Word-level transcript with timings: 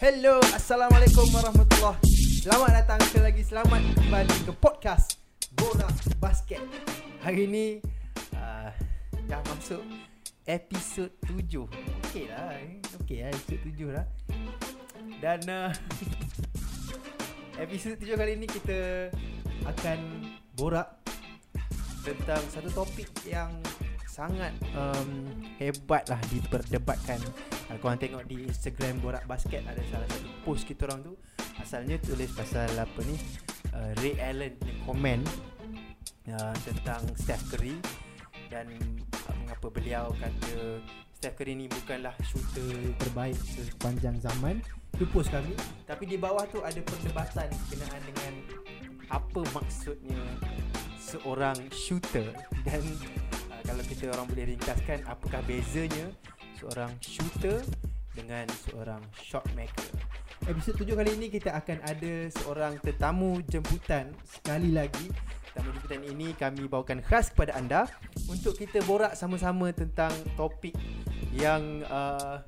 Hello, 0.00 0.40
Assalamualaikum 0.56 1.28
warahmatullahi 1.28 2.00
Selamat 2.40 2.72
datang 2.72 3.04
sekali 3.04 3.20
lagi 3.20 3.44
Selamat 3.44 3.84
kembali 4.00 4.36
ke 4.48 4.52
podcast 4.56 5.20
Borak 5.52 5.92
Basket. 6.16 6.64
Hari 7.20 7.44
ni 7.44 7.84
uh, 8.32 8.72
Dah 9.28 9.44
masuk 9.44 9.84
episod 10.48 11.12
7 11.28 11.68
Okey 12.08 12.32
lah 12.32 12.48
eh. 12.56 12.80
Okey 13.04 13.16
lah 13.20 13.28
episod 13.28 13.60
7 13.60 13.92
lah. 13.92 14.06
Dan 15.20 15.40
uh, 15.52 15.68
Episod 17.68 18.00
7 18.00 18.16
kali 18.16 18.40
ni 18.40 18.48
kita 18.48 19.12
Akan 19.68 20.00
Borak 20.56 20.96
Tentang 22.08 22.40
satu 22.48 22.72
topik 22.72 23.12
yang 23.28 23.52
Sangat 24.08 24.56
um, 24.72 25.28
Hebat 25.60 26.08
lah 26.08 26.24
Diperdebatkan 26.32 27.20
kalau 27.70 27.86
korang 27.86 28.02
tengok 28.02 28.26
di 28.26 28.50
Instagram 28.50 28.98
Borak 28.98 29.30
Basket 29.30 29.62
Ada 29.62 29.78
salah 29.86 30.08
satu 30.10 30.26
post 30.42 30.66
kita 30.66 30.90
orang 30.90 31.06
tu. 31.06 31.14
Asalnya 31.62 32.02
tulis 32.02 32.26
pasal 32.34 32.66
apa 32.74 32.98
ni 33.06 33.14
uh, 33.70 33.94
Ray 34.02 34.18
Allen 34.18 34.58
punya 34.58 34.74
komen 34.90 35.20
uh, 36.34 36.54
Tentang 36.66 37.06
Steph 37.14 37.46
Curry. 37.54 37.78
Dan 38.50 38.74
uh, 39.30 39.34
mengapa 39.46 39.70
beliau 39.70 40.10
kata 40.18 40.82
Steph 41.14 41.38
Curry 41.38 41.54
ni 41.54 41.70
bukanlah 41.70 42.10
shooter 42.26 42.90
terbaik 42.98 43.38
sepanjang 43.38 44.18
zaman. 44.18 44.58
Itu 44.98 45.06
post 45.14 45.30
kami. 45.30 45.54
Tapi 45.86 46.10
di 46.10 46.18
bawah 46.18 46.50
tu 46.50 46.58
ada 46.66 46.82
perdebatan 46.82 47.54
Kenaan 47.70 48.02
dengan 48.02 48.34
Apa 49.14 49.46
maksudnya 49.54 50.18
Seorang 50.98 51.70
shooter. 51.70 52.34
Dan 52.66 52.82
uh, 53.54 53.62
kalau 53.62 53.82
kita 53.86 54.10
orang 54.10 54.26
boleh 54.26 54.58
ringkaskan 54.58 55.06
Apakah 55.06 55.38
bezanya 55.46 56.10
seorang 56.60 56.92
shooter 57.00 57.64
dengan 58.12 58.44
seorang 58.68 59.00
shot 59.16 59.44
maker. 59.56 59.88
Episod 60.44 60.76
tujuh 60.76 60.92
kali 60.92 61.16
ini 61.16 61.32
kita 61.32 61.56
akan 61.56 61.80
ada 61.84 62.28
seorang 62.28 62.76
tetamu 62.84 63.40
jemputan 63.48 64.12
sekali 64.28 64.76
lagi. 64.76 65.08
Tetamu 65.50 65.72
jemputan 65.72 66.02
ini 66.04 66.36
kami 66.36 66.68
bawakan 66.68 67.00
khas 67.00 67.32
kepada 67.32 67.56
anda 67.56 67.88
untuk 68.28 68.60
kita 68.60 68.84
borak 68.84 69.16
sama-sama 69.16 69.72
tentang 69.72 70.12
topik 70.36 70.76
yang 71.32 71.80
uh, 71.88 72.44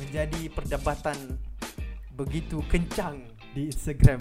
menjadi 0.00 0.48
perdebatan 0.52 1.16
begitu 2.16 2.64
kencang 2.72 3.20
di 3.52 3.68
Instagram 3.68 4.20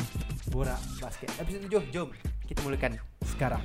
Borak 0.51 0.79
Basket. 0.99 1.31
Episod 1.39 1.63
tujuh, 1.67 1.83
jom 1.91 2.09
kita 2.47 2.59
mulakan 2.63 2.99
sekarang. 3.23 3.63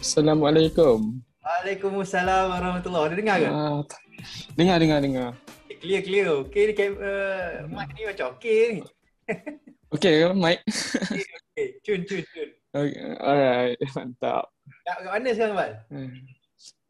Assalamualaikum. 0.00 1.22
Waalaikumsalam 1.40 2.50
warahmatullahi 2.50 3.04
Ada 3.10 3.16
dengar 3.16 3.36
ke? 3.38 3.48
T- 3.86 4.02
dengar, 4.58 4.76
dengar, 4.82 4.98
dengar. 4.98 5.28
Eh, 5.70 5.76
Clear 5.78 6.02
clear. 6.02 6.26
Okey 6.42 6.62
ni 6.66 6.74
uh, 6.98 7.64
mic 7.70 7.88
ni 7.94 8.02
macam 8.10 8.34
okey 8.34 8.58
ni. 8.78 8.82
Okay, 9.90 10.22
Mike. 10.30 10.62
Okey, 11.50 11.66
cun 11.82 12.00
cun 12.06 12.22
cun. 12.30 12.48
Okay, 12.70 12.94
alright, 13.18 13.74
mantap. 13.98 14.46
Kat, 14.86 14.96
kat 15.02 15.10
mana 15.10 15.28
sekarang 15.34 15.54
Bal? 15.58 15.72
Hmm. 15.90 16.10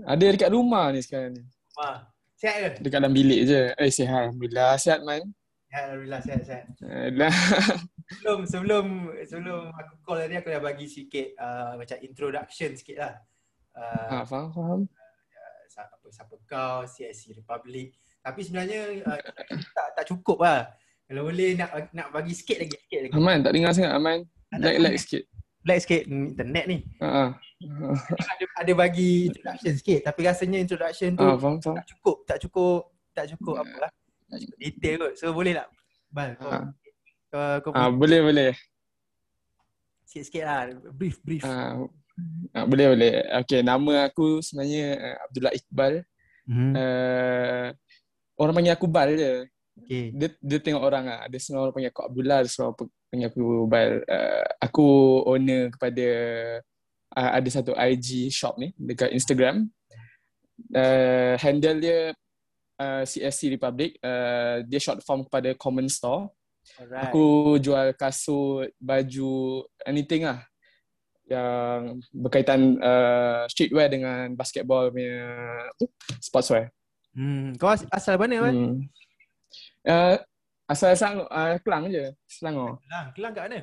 Ada 0.05 0.25
dekat 0.37 0.51
rumah 0.53 0.93
ni 0.93 1.01
sekarang 1.01 1.33
ni. 1.33 1.43
Ma. 1.81 2.05
Sihat 2.37 2.57
ke? 2.61 2.71
Dekat 2.85 3.01
dalam 3.01 3.17
bilik 3.17 3.41
je. 3.49 3.73
Eh, 3.73 3.89
sihat. 3.89 4.29
Alhamdulillah. 4.29 4.77
Sihat, 4.77 5.01
Man. 5.01 5.33
Alhamdulillah 5.71 6.21
sihat 6.23 6.41
sihat. 6.43 6.65
Dah. 7.15 7.35
Sebelum 8.11 8.43
sebelum 8.43 8.87
sebelum 9.23 9.63
aku 9.71 9.95
call 10.03 10.27
tadi 10.27 10.35
aku 10.35 10.51
dah 10.51 10.59
bagi 10.59 10.91
sikit 10.91 11.31
uh, 11.39 11.79
macam 11.79 11.95
introduction 12.03 12.75
sikit 12.75 12.99
lah. 12.99 13.15
Uh, 13.71 14.11
ah, 14.11 14.25
faham, 14.27 14.51
faham. 14.51 14.81
siapa, 15.71 15.95
siapa 16.11 16.35
kau, 16.43 16.83
CSC 16.91 17.39
Republic. 17.39 17.95
Tapi 18.19 18.43
sebenarnya 18.43 19.07
uh, 19.07 19.19
tak 19.79 19.87
tak 19.95 20.05
cukup 20.11 20.43
lah. 20.43 20.75
Kalau 21.07 21.23
boleh 21.31 21.55
nak 21.55 21.95
nak 21.95 22.11
bagi 22.11 22.35
sikit 22.35 22.59
lagi 22.59 22.75
sikit 22.83 22.99
lagi. 23.07 23.15
Aman, 23.15 23.47
tak 23.47 23.53
dengar 23.55 23.71
sangat, 23.79 23.95
Aman. 23.95 24.27
Lag-lag 24.59 24.99
sikit. 24.99 25.23
Lag 25.63 25.79
sikit 25.79 26.03
hmm, 26.11 26.35
internet 26.35 26.65
ni. 26.67 26.79
Ah, 26.99 27.31
ah. 27.31 27.31
ada, 28.11 28.45
ada 28.59 28.73
bagi 28.73 29.31
introduction 29.31 29.73
sikit 29.77 30.01
tapi 30.09 30.21
rasanya 30.25 30.59
introduction 30.59 31.15
tu 31.15 31.23
ah, 31.23 31.37
faham, 31.37 31.61
faham. 31.61 31.77
tak 31.77 31.87
cukup 31.93 32.17
tak 32.25 32.39
cukup 32.41 32.81
tak 33.13 33.27
cukup 33.37 33.55
apa 33.61 33.77
lah 33.77 33.91
tak 33.93 33.93
cukup 33.93 34.00
detail 34.57 34.97
kot 35.01 35.13
so 35.19 35.33
boleh 35.35 35.53
tak 35.57 35.69
Bal 36.11 36.31
kau 36.39 36.51
Ah. 36.51 36.67
kau, 37.31 37.71
kau 37.71 37.73
Ah, 37.75 37.91
boleh, 37.91 38.19
boleh. 38.21 38.51
sikit-sikit 40.07 40.43
lah 40.43 40.61
brief 40.91 41.23
brief 41.23 41.47
Ah, 41.47 41.79
ah, 42.53 42.67
boleh, 42.67 42.87
boleh. 42.93 43.13
Okay, 43.47 43.63
nama 43.63 44.11
aku 44.11 44.43
sebenarnya 44.43 44.99
uh, 44.99 45.17
Abdullah 45.31 45.55
Iqbal. 45.55 45.95
hmm. 46.51 46.73
Uh, 46.75 47.67
orang 48.37 48.55
panggil 48.59 48.75
aku 48.75 48.87
Bal 48.91 49.11
je. 49.15 49.33
okay. 49.79 50.11
dia 50.11 50.29
dia 50.43 50.59
tengok 50.59 50.83
orang 50.83 51.05
ah. 51.07 51.21
Ada 51.31 51.37
semua 51.39 51.63
orang 51.63 51.75
panggil 51.79 51.91
aku 51.95 52.03
Abdullah, 52.11 52.37
ada 52.43 52.49
semua 52.51 52.67
orang 52.75 52.79
panggil 53.09 53.29
aku 53.31 53.43
Bal. 53.71 53.91
Uh, 54.03 54.45
aku 54.59 54.87
owner 55.31 55.63
kepada 55.71 56.07
uh, 57.15 57.31
ada 57.39 57.49
satu 57.55 57.73
IG 57.79 58.35
shop 58.35 58.59
ni 58.59 58.75
dekat 58.75 59.15
Instagram. 59.15 59.71
Uh, 60.75 61.39
handle 61.41 61.79
dia 61.79 62.13
uh, 62.81 63.05
CSC 63.05 63.53
Republic. 63.53 64.01
Uh, 64.01 64.65
dia 64.65 64.81
short 64.81 65.05
form 65.05 65.29
kepada 65.29 65.53
Common 65.55 65.93
Store. 65.93 66.33
alright 66.81 67.13
Aku 67.13 67.57
jual 67.61 67.93
kasut, 67.93 68.73
baju, 68.81 69.65
anything 69.85 70.25
lah 70.25 70.41
yang 71.31 72.03
berkaitan 72.11 72.75
uh, 72.83 73.47
streetwear 73.47 73.87
dengan 73.87 74.35
basketball 74.35 74.91
punya 74.91 75.23
tu, 75.79 75.87
sportswear. 76.19 76.75
hmm. 77.15 77.55
kau 77.55 77.71
as- 77.71 77.87
asal 77.87 78.19
mana 78.19 78.43
Bal 78.43 78.51
Hmm. 78.51 78.83
Uh, 79.87 80.17
asal 80.67 80.91
Selangor, 80.99 81.31
uh, 81.31 81.55
Kelang 81.63 81.87
je, 81.87 82.11
Selangor. 82.27 82.83
Kelang 82.83 83.07
Kelang 83.15 83.33
kat 83.33 83.43
mana 83.47 83.61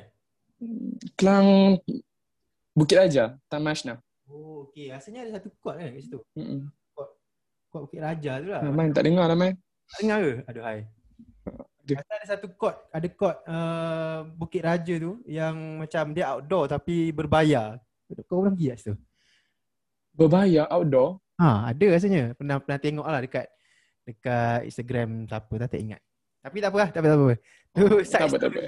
Kelang 1.12 1.48
Bukit 2.72 2.96
Raja, 2.96 3.36
Taman 3.48 3.76
Ashna. 3.76 3.94
oh 4.28 4.64
okay 4.68 4.88
rasanya 4.88 5.24
ada 5.28 5.36
satu 5.40 5.48
court 5.60 5.76
kan 5.76 5.88
kat 5.92 6.02
situ 6.04 6.20
Mm-mm. 6.36 6.68
Court 7.78 7.86
Bukit 7.86 8.02
Raja 8.02 8.32
tu 8.42 8.48
lah 8.50 8.60
Ah, 8.66 8.72
Man, 8.74 8.90
tak 8.90 9.06
dengar 9.06 9.30
lah, 9.30 9.38
man. 9.38 9.54
tak 9.86 9.98
dengar 10.02 10.18
ke 10.18 10.32
aduh 10.50 10.64
hai 10.66 10.78
Ada. 11.88 11.94
Kata 11.94 12.12
ada 12.18 12.26
satu 12.28 12.46
court, 12.52 12.76
ada 12.90 13.08
court 13.08 13.36
uh, 13.46 14.18
Bukit 14.34 14.60
Raja 14.60 14.94
tu 14.98 15.22
yang 15.24 15.54
macam 15.80 16.10
dia 16.12 16.34
outdoor 16.34 16.68
tapi 16.68 17.14
berbayar. 17.14 17.78
Kau 18.28 18.44
pernah 18.44 18.52
pergi 18.52 18.66
kat 18.68 18.76
situ? 18.82 18.94
Berbahaya 20.12 20.66
outdoor. 20.68 21.22
Ha, 21.38 21.70
ada 21.70 21.86
rasanya. 21.88 22.34
Pernah 22.34 22.60
pernah 22.60 22.76
tengok 22.76 23.06
lah 23.06 23.20
dekat 23.22 23.46
dekat 24.04 24.66
Instagram 24.66 25.24
siapa 25.24 25.52
tak, 25.64 25.68
tak 25.72 25.80
ingat. 25.80 26.00
Tapi 26.44 26.56
tak 26.58 26.70
apa 26.72 26.76
lah, 26.76 26.88
tak 26.90 27.00
apa, 27.00 27.08
tak 27.08 27.18
apa. 27.20 27.32
Tu 27.68 27.84
side 28.02 28.12
Tak 28.12 28.26
apa, 28.26 28.36
tak 28.36 28.48
apa. 28.48 28.60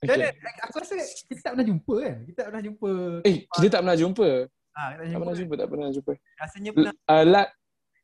Macam 0.00 0.14
mana? 0.20 0.26
Aku 0.68 0.76
rasa 0.80 0.94
kita 1.28 1.40
tak 1.42 1.52
pernah 1.56 1.66
jumpa 1.66 1.94
kan? 2.00 2.16
Kita 2.28 2.36
tak 2.36 2.46
pernah 2.48 2.62
jumpa. 2.64 2.92
Eh, 3.28 3.36
kita 3.44 3.66
tak 3.68 3.80
pernah 3.84 3.96
jumpa. 3.98 4.28
Ha, 4.72 4.82
kita 4.96 5.04
Tak 5.04 5.20
pernah 5.20 5.36
jumpa, 5.36 5.54
tak 5.54 5.68
pernah 5.68 5.88
jumpa. 5.92 6.12
Rasanya 6.40 6.70
pernah. 6.72 6.92
Uh, 7.04 7.24
Lat, 7.28 7.48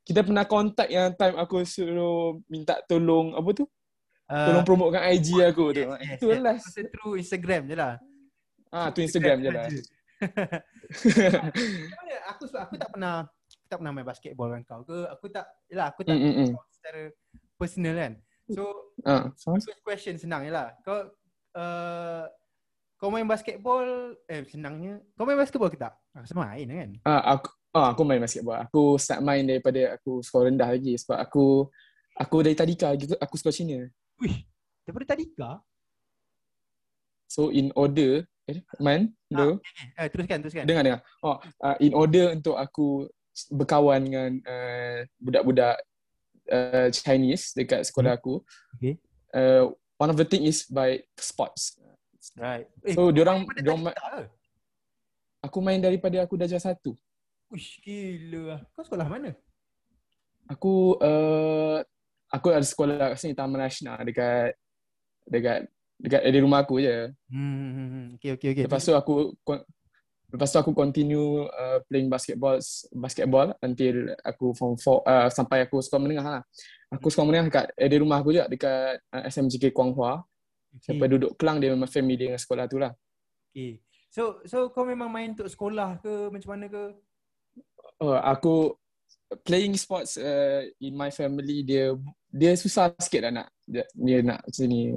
kita 0.05 0.21
pernah 0.25 0.45
contact 0.45 0.91
yang 0.93 1.09
time 1.17 1.37
aku 1.41 1.57
suruh 1.65 2.41
minta 2.49 2.77
tolong, 2.85 3.33
apa 3.33 3.51
tu? 3.57 3.65
Tolong 4.29 4.61
Uh, 4.61 4.69
promotekan 4.69 5.09
IG 5.09 5.41
aku 5.41 5.73
tu. 5.73 5.89
Itu 5.89 6.29
last. 6.37 6.69
Masa 6.69 6.85
through 6.93 7.17
Instagram 7.17 7.65
je 7.65 7.77
lah. 7.77 7.97
Ah, 8.69 8.93
tu 8.93 9.01
Instagram 9.01 9.41
je 9.41 9.49
lah. 9.49 9.65
Aku 12.37 12.45
aku 12.45 12.75
tak 12.77 12.91
pernah 12.93 13.25
aku 13.25 13.67
tak 13.69 13.79
pernah 13.81 13.93
main 13.93 14.07
basketball 14.07 14.49
dengan 14.53 14.65
kau 14.65 14.81
ke 14.85 14.99
aku 15.09 15.27
tak 15.33 15.47
yalah 15.69 15.93
aku 15.93 16.01
tak 16.05 16.17
Mm, 16.17 16.25
mm, 16.25 16.37
mm. 16.49 16.51
secara 16.73 17.03
personal 17.57 17.95
kan 17.97 18.13
so 18.49 18.63
Ah, 19.05 19.29
faham? 19.37 19.61
first 19.61 19.83
question 19.85 20.15
senang 20.17 20.45
je 20.45 20.53
lah 20.53 20.73
kau 20.85 21.09
uh, 21.57 22.25
kau 22.99 23.15
main 23.15 23.25
basketball 23.25 23.87
eh 24.27 24.43
senangnya 24.51 24.99
kau 25.15 25.23
main 25.23 25.39
basketball 25.39 25.71
ke 25.71 25.79
tak 25.79 25.95
aku 26.13 26.27
rasa 26.27 26.35
main 26.35 26.67
kan 26.67 26.91
Ah, 27.07 27.23
aku 27.39 27.49
ah, 27.79 27.89
aku 27.95 28.03
main 28.03 28.19
basketball. 28.19 28.59
Aku 28.59 28.99
start 28.99 29.23
main 29.23 29.47
daripada 29.47 29.95
aku 29.95 30.19
sekolah 30.19 30.51
rendah 30.51 30.67
lagi 30.67 30.99
sebab 30.99 31.15
aku 31.15 31.71
aku 32.19 32.37
dari 32.43 32.59
tadika 32.59 32.91
lagi 32.91 33.07
aku 33.15 33.35
sekolah 33.39 33.55
Cina. 33.55 33.79
wih 34.19 34.43
daripada 34.83 35.15
tadika 35.15 35.63
So 37.29 37.53
in 37.55 37.71
order 37.77 38.25
eh 38.49 38.65
man, 38.81 39.13
hello. 39.29 39.61
eh 40.01 40.09
teruskan 40.09 40.41
teruskan 40.41 40.65
Dengar 40.65 40.83
dengar. 40.83 41.01
Oh, 41.21 41.37
uh, 41.61 41.77
in 41.85 41.93
order 41.93 42.33
untuk 42.33 42.57
aku 42.57 43.05
berkawan 43.53 44.01
dengan 44.09 44.31
uh, 44.49 45.05
budak-budak 45.21 45.77
uh, 46.49 46.89
Chinese 46.91 47.53
dekat 47.53 47.85
sekolah 47.85 48.17
aku. 48.17 48.41
Okay. 48.81 48.97
Uh, 49.37 49.69
one 50.01 50.09
of 50.09 50.17
the 50.17 50.25
thing 50.25 50.49
is 50.49 50.65
by 50.67 50.97
sports. 51.21 51.77
Right 52.37 52.67
eh, 52.85 52.93
So 52.93 53.09
kau 53.09 53.15
diorang 53.15 53.49
diorang 53.57 53.89
ma- 53.89 53.97
aku 55.43 55.59
main 55.63 55.81
daripada 55.81 56.21
aku 56.23 56.35
darjah 56.37 56.61
satu. 56.61 56.93
Uish, 57.49 57.81
gila 57.81 58.41
lah. 58.55 58.61
Kau 58.77 58.85
sekolah 58.85 59.09
mana? 59.09 59.33
Aku 60.53 60.97
uh, 61.01 61.81
aku 62.29 62.47
ada 62.53 62.65
sekolah 62.65 63.17
kat 63.17 63.19
sini 63.21 63.33
Taman 63.37 63.65
Ashna 63.65 64.01
dekat 64.05 64.57
dekat 65.25 65.69
dekat 65.97 66.21
di 66.29 66.41
rumah 66.41 66.65
aku 66.65 66.81
je. 66.81 67.13
Hmm, 67.33 68.17
okay, 68.17 68.37
okay, 68.37 68.49
okay. 68.53 68.65
Lepas 68.69 68.85
tu 68.85 68.93
aku 68.93 69.33
lepas 70.29 70.49
tu 70.53 70.61
aku 70.61 70.77
continue 70.77 71.49
uh, 71.49 71.81
playing 71.89 72.13
basketball 72.13 72.61
basketball 72.93 73.49
until 73.65 74.13
aku 74.21 74.53
form 74.53 74.77
4 74.77 74.85
uh, 74.85 75.29
sampai 75.33 75.65
aku 75.65 75.81
sekolah 75.81 76.03
menengah 76.05 76.27
lah. 76.41 76.43
Aku 76.93 77.09
sekolah 77.09 77.29
menengah 77.33 77.47
dekat 77.49 77.67
eh, 77.77 77.89
di 77.89 77.97
rumah 78.01 78.21
aku 78.21 78.37
je 78.37 78.45
dekat 78.45 79.01
uh, 79.09 79.23
SMJK 79.29 79.73
Kuang 79.73 79.97
Hua. 79.97 80.21
Okay. 80.75 80.93
Sampai 80.93 81.07
duduk 81.09 81.37
Kelang 81.39 81.59
dia 81.63 81.73
memang 81.73 81.89
family 81.89 82.17
dengan 82.17 82.39
sekolah 82.41 82.65
tu 82.69 82.77
lah. 82.81 82.93
okay. 83.49 83.81
So, 84.09 84.41
so 84.49 84.73
kau 84.73 84.89
memang 84.89 85.13
main 85.13 85.37
untuk 85.37 85.53
sekolah 85.53 86.01
ke 86.01 86.33
macam 86.33 86.51
mana 86.57 86.67
ke? 86.73 86.85
Oh, 88.01 88.17
aku 88.17 88.73
playing 89.45 89.77
sports 89.77 90.17
uh, 90.17 90.65
in 90.81 90.97
my 90.97 91.13
family 91.13 91.61
dia 91.61 91.93
dia 92.33 92.57
susah 92.57 92.93
sikit 92.97 93.29
lah 93.29 93.33
nak 93.45 93.49
dia, 93.69 93.85
dia 93.93 94.19
nak 94.25 94.41
macam 94.41 94.65
ni. 94.65 94.97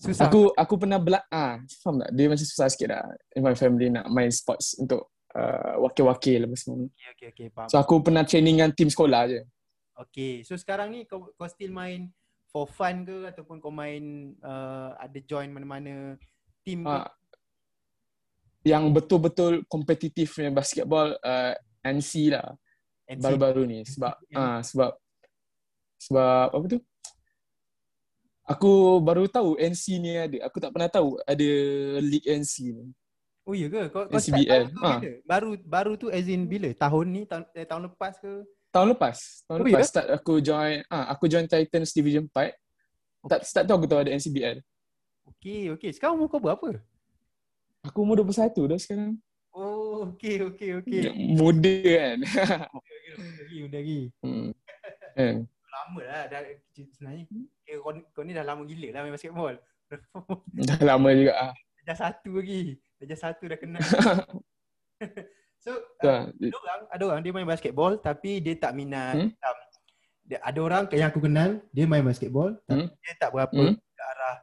Susah. 0.00 0.28
Aku 0.28 0.52
aku 0.56 0.74
pernah 0.80 1.00
bela 1.00 1.20
ah 1.28 1.60
faham 1.80 2.00
tak? 2.04 2.10
Dia 2.12 2.26
macam 2.28 2.44
susah 2.44 2.68
sikit 2.68 2.88
lah 2.92 3.04
in 3.36 3.44
my 3.44 3.56
family 3.56 3.88
nak 3.88 4.08
main 4.12 4.32
sports 4.32 4.76
untuk 4.76 5.12
uh, 5.36 5.80
wakil-wakil 5.80 6.48
apa 6.48 6.56
semua. 6.56 6.88
Okay, 6.88 7.08
okay, 7.12 7.26
okay. 7.32 7.48
Faham. 7.52 7.68
So 7.68 7.76
aku 7.80 8.00
pernah 8.04 8.24
training 8.24 8.60
dengan 8.60 8.72
team 8.72 8.92
sekolah 8.92 9.28
je. 9.28 9.40
Okay, 10.08 10.40
so 10.44 10.56
sekarang 10.56 10.96
ni 10.96 11.04
kau, 11.04 11.28
kau 11.36 11.48
still 11.48 11.72
main 11.76 12.08
for 12.50 12.66
fun 12.66 13.06
ke 13.06 13.30
ataupun 13.30 13.62
kau 13.62 13.70
main 13.70 14.34
uh, 14.42 14.98
ada 14.98 15.18
join 15.22 15.50
mana-mana 15.54 16.18
team 16.66 16.82
ke? 16.84 16.90
Ah, 16.90 17.08
yang 18.66 18.90
betul-betul 18.90 19.64
kompetitif 19.70 20.36
punya 20.36 20.52
basketball 20.52 21.14
uh, 21.22 21.54
NC 21.86 22.34
lah 22.34 22.54
NC? 23.08 23.22
baru-baru 23.22 23.62
ni 23.64 23.80
sebab 23.86 24.14
ah 24.36 24.60
sebab 24.60 24.90
sebab 25.96 26.46
apa 26.52 26.66
tu 26.68 26.80
Aku 28.50 28.98
baru 28.98 29.30
tahu 29.30 29.54
NC 29.62 30.02
ni 30.02 30.10
ada. 30.18 30.50
Aku 30.50 30.58
tak 30.58 30.74
pernah 30.74 30.90
tahu 30.90 31.22
ada 31.22 31.48
league 32.02 32.26
NC 32.26 32.74
ni. 32.74 32.90
Oh 33.46 33.54
iya 33.54 33.70
ke? 33.70 33.86
Kau, 33.94 34.10
kau 34.10 34.18
start 34.18 34.42
tu 34.42 34.78
Ah. 34.82 34.98
bila? 34.98 35.10
Baru 35.22 35.50
baru 35.62 35.92
tu 35.94 36.10
as 36.10 36.26
in 36.26 36.50
bila? 36.50 36.66
Tahun 36.74 37.06
ni? 37.06 37.22
Tahun, 37.30 37.46
eh, 37.54 37.62
tahun 37.62 37.86
lepas 37.86 38.18
ke? 38.18 38.42
Tahun 38.70 38.86
lepas. 38.94 39.18
Tahun 39.50 39.58
Oh, 39.60 39.66
lepas 39.66 39.82
ya? 39.82 39.90
start 39.90 40.08
aku 40.14 40.38
join 40.38 40.86
ah 40.86 41.10
aku 41.10 41.26
join 41.26 41.46
Titans 41.50 41.90
Division 41.90 42.30
4. 42.30 42.54
Tak 43.26 43.40
start 43.44 43.64
tu 43.66 43.74
aku 43.74 43.86
tahu 43.90 44.00
ada 44.06 44.14
NCBL. 44.14 44.62
Okay, 45.36 45.70
okay. 45.74 45.90
Sekarang 45.90 46.16
umur 46.18 46.30
kau 46.30 46.40
berapa? 46.42 46.78
Aku 47.84 48.06
umur 48.06 48.22
21 48.22 48.70
dah 48.70 48.78
sekarang. 48.78 49.18
Oh, 49.50 50.14
okay, 50.14 50.38
okay, 50.46 50.78
okay. 50.78 51.10
Muda 51.10 51.74
kan. 51.82 52.18
Lagi, 53.42 53.56
udah 53.66 53.80
lagi. 53.82 54.00
hmm. 54.22 54.48
Kan? 55.18 55.36
Lama 55.74 56.00
lah. 56.06 56.22
Dah, 56.30 56.40
sebenarnya 56.70 57.24
eh, 57.66 57.76
kau, 57.82 57.90
kau 58.14 58.22
ni 58.22 58.30
dah 58.30 58.46
lama 58.46 58.62
gila 58.62 58.88
lah 58.94 59.00
main 59.02 59.14
basketball. 59.14 59.58
Dah 60.54 60.78
lama 60.86 61.08
juga 61.10 61.32
ah. 61.34 61.52
Dah 61.82 61.96
satu 61.98 62.38
lagi. 62.38 62.78
Dah 63.02 63.18
satu 63.18 63.50
dah 63.50 63.58
kenal. 63.58 63.82
so, 65.60 65.70
uh, 66.00 66.28
ada 66.28 66.56
orang, 66.56 66.80
ada 66.88 67.02
orang 67.06 67.20
dia 67.20 67.32
main 67.32 67.46
basketball 67.46 67.92
tapi 67.96 68.40
dia 68.40 68.56
tak 68.56 68.72
minat. 68.72 69.14
Hmm? 69.14 69.30
Um, 69.30 69.58
dia, 70.22 70.38
ada 70.40 70.58
orang 70.58 70.82
yang 70.90 71.08
aku 71.08 71.20
kenal, 71.20 71.50
dia 71.70 71.84
main 71.84 72.02
basketball 72.02 72.56
tapi 72.64 72.86
Hmm? 72.86 72.88
dia 72.98 73.14
tak 73.16 73.30
berapa 73.30 73.54
Hmm? 73.56 73.76
ke 73.76 74.02
arah 74.04 74.36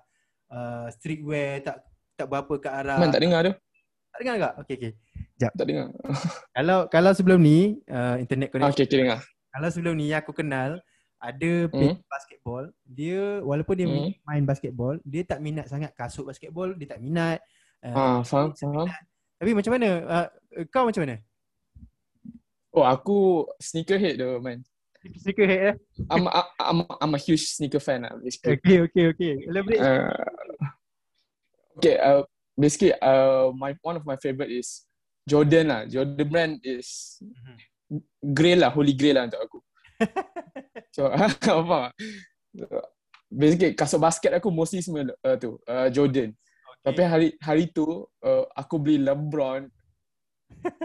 uh, 0.48 0.86
streetwear, 0.90 1.62
tak 1.62 1.76
tak 2.14 2.28
berapa 2.28 2.54
ke 2.56 2.68
arah. 2.68 2.98
Man 2.98 3.10
tak 3.10 3.22
dengar 3.22 3.42
tu. 3.44 3.54
tak 4.08 4.18
dengar 4.20 4.36
tak? 4.40 4.54
Okay, 4.60 4.76
okay. 4.76 4.92
Tak 5.38 5.66
dengar. 5.66 5.94
Kalau 6.56 6.80
kalau 6.88 7.12
sebelum 7.12 7.38
ni 7.38 7.58
uh, 7.86 8.18
internet 8.18 8.50
connection 8.50 8.74
okay, 8.74 8.86
okay 8.86 8.98
dengar. 9.00 9.20
Kalau 9.48 9.68
sebelum 9.70 9.94
ni 9.94 10.10
aku 10.10 10.34
kenal 10.34 10.82
ada 11.18 11.52
page 11.68 11.98
basketball, 12.04 12.66
dia 12.84 13.42
walaupun 13.42 13.74
dia 13.74 13.86
Hmm. 13.86 14.14
main 14.24 14.44
basketball, 14.44 14.98
dia 15.04 15.22
tak 15.24 15.38
minat 15.40 15.66
sangat 15.66 15.94
kasut 15.94 16.26
basketball, 16.26 16.74
dia 16.74 16.90
tak 16.90 17.00
minat. 17.00 17.42
Uh, 17.80 17.94
Ah, 17.94 18.18
faham, 18.22 18.50
dia 18.52 18.66
faham. 18.66 18.86
minat. 18.86 19.02
Tapi 19.38 19.52
macam 19.54 19.72
mana? 19.74 19.90
Uh, 20.04 20.28
kau 20.74 20.88
macam 20.88 21.04
mana? 21.04 21.18
Oh, 22.74 22.86
aku 22.86 23.48
sneakerhead 23.58 24.22
tu, 24.22 24.38
man. 24.38 24.62
Sneakerhead 25.02 25.62
eh? 25.74 25.76
I'm, 26.12 26.28
I'm, 26.60 26.80
I'm 27.00 27.14
a 27.16 27.22
huge 27.22 27.50
sneaker 27.56 27.82
fan 27.82 28.06
lah, 28.06 28.14
basically. 28.22 28.60
Okay, 28.60 28.78
okay, 28.86 29.04
okay. 29.14 29.34
Elaborate. 29.50 29.82
Uh, 29.82 30.14
okay, 31.80 31.96
uh, 31.98 32.22
basically, 32.54 32.94
uh, 33.02 33.50
my 33.56 33.74
one 33.82 33.98
of 33.98 34.06
my 34.06 34.18
favorite 34.20 34.52
is 34.52 34.86
Jordan 35.26 35.66
lah. 35.74 35.82
Jordan 35.90 36.28
brand 36.28 36.54
is 36.62 37.18
Mhm. 37.24 37.56
grail 38.36 38.60
lah, 38.62 38.70
holy 38.70 38.92
grail 38.92 39.16
lah 39.16 39.32
untuk 39.32 39.42
aku. 39.42 39.60
so, 40.96 41.08
apa? 41.64 41.96
Basically, 43.32 43.74
kasut 43.74 44.00
basket 44.04 44.36
aku 44.36 44.52
mostly 44.52 44.84
semua 44.84 45.08
uh, 45.24 45.36
tu, 45.40 45.56
uh, 45.66 45.88
Jordan. 45.88 46.36
Tapi 46.84 47.02
hari 47.04 47.28
hari 47.40 47.72
tu, 47.72 48.06
uh, 48.24 48.44
aku 48.56 48.76
beli 48.80 49.00
LeBron. 49.02 49.72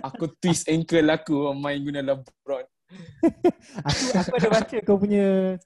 Aku 0.03 0.25
twist 0.39 0.67
ankle 0.67 1.09
aku 1.09 1.35
main 1.53 1.81
guna 1.81 2.01
LeBron. 2.01 2.65
aku 3.89 4.03
aku 4.15 4.33
ada 4.37 4.49
baca 4.53 4.77
kau 4.85 4.99
punya 5.01 5.57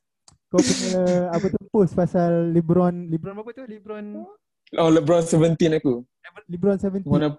kau 0.46 0.62
punya 0.62 1.00
apa 1.28 1.46
tu 1.50 1.58
post 1.68 1.92
pasal 1.92 2.54
LeBron 2.54 3.10
LeBron 3.10 3.34
apa 3.34 3.50
tu? 3.52 3.64
LeBron 3.64 4.06
Oh, 4.74 4.90
LeBron 4.90 5.22
17 5.22 5.78
aku. 5.78 6.02
LeBron 6.50 6.74
17. 6.74 7.06
Mana, 7.06 7.38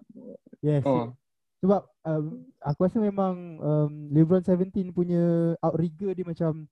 Yes. 0.64 0.80
oh. 0.84 1.12
Sebab 1.60 1.84
um, 2.04 2.26
aku 2.58 2.80
rasa 2.84 2.98
memang 2.98 3.36
um, 3.60 3.92
LeBron 4.12 4.40
17 4.40 4.72
punya 4.92 5.52
outrigger 5.60 6.16
dia 6.16 6.24
macam 6.24 6.64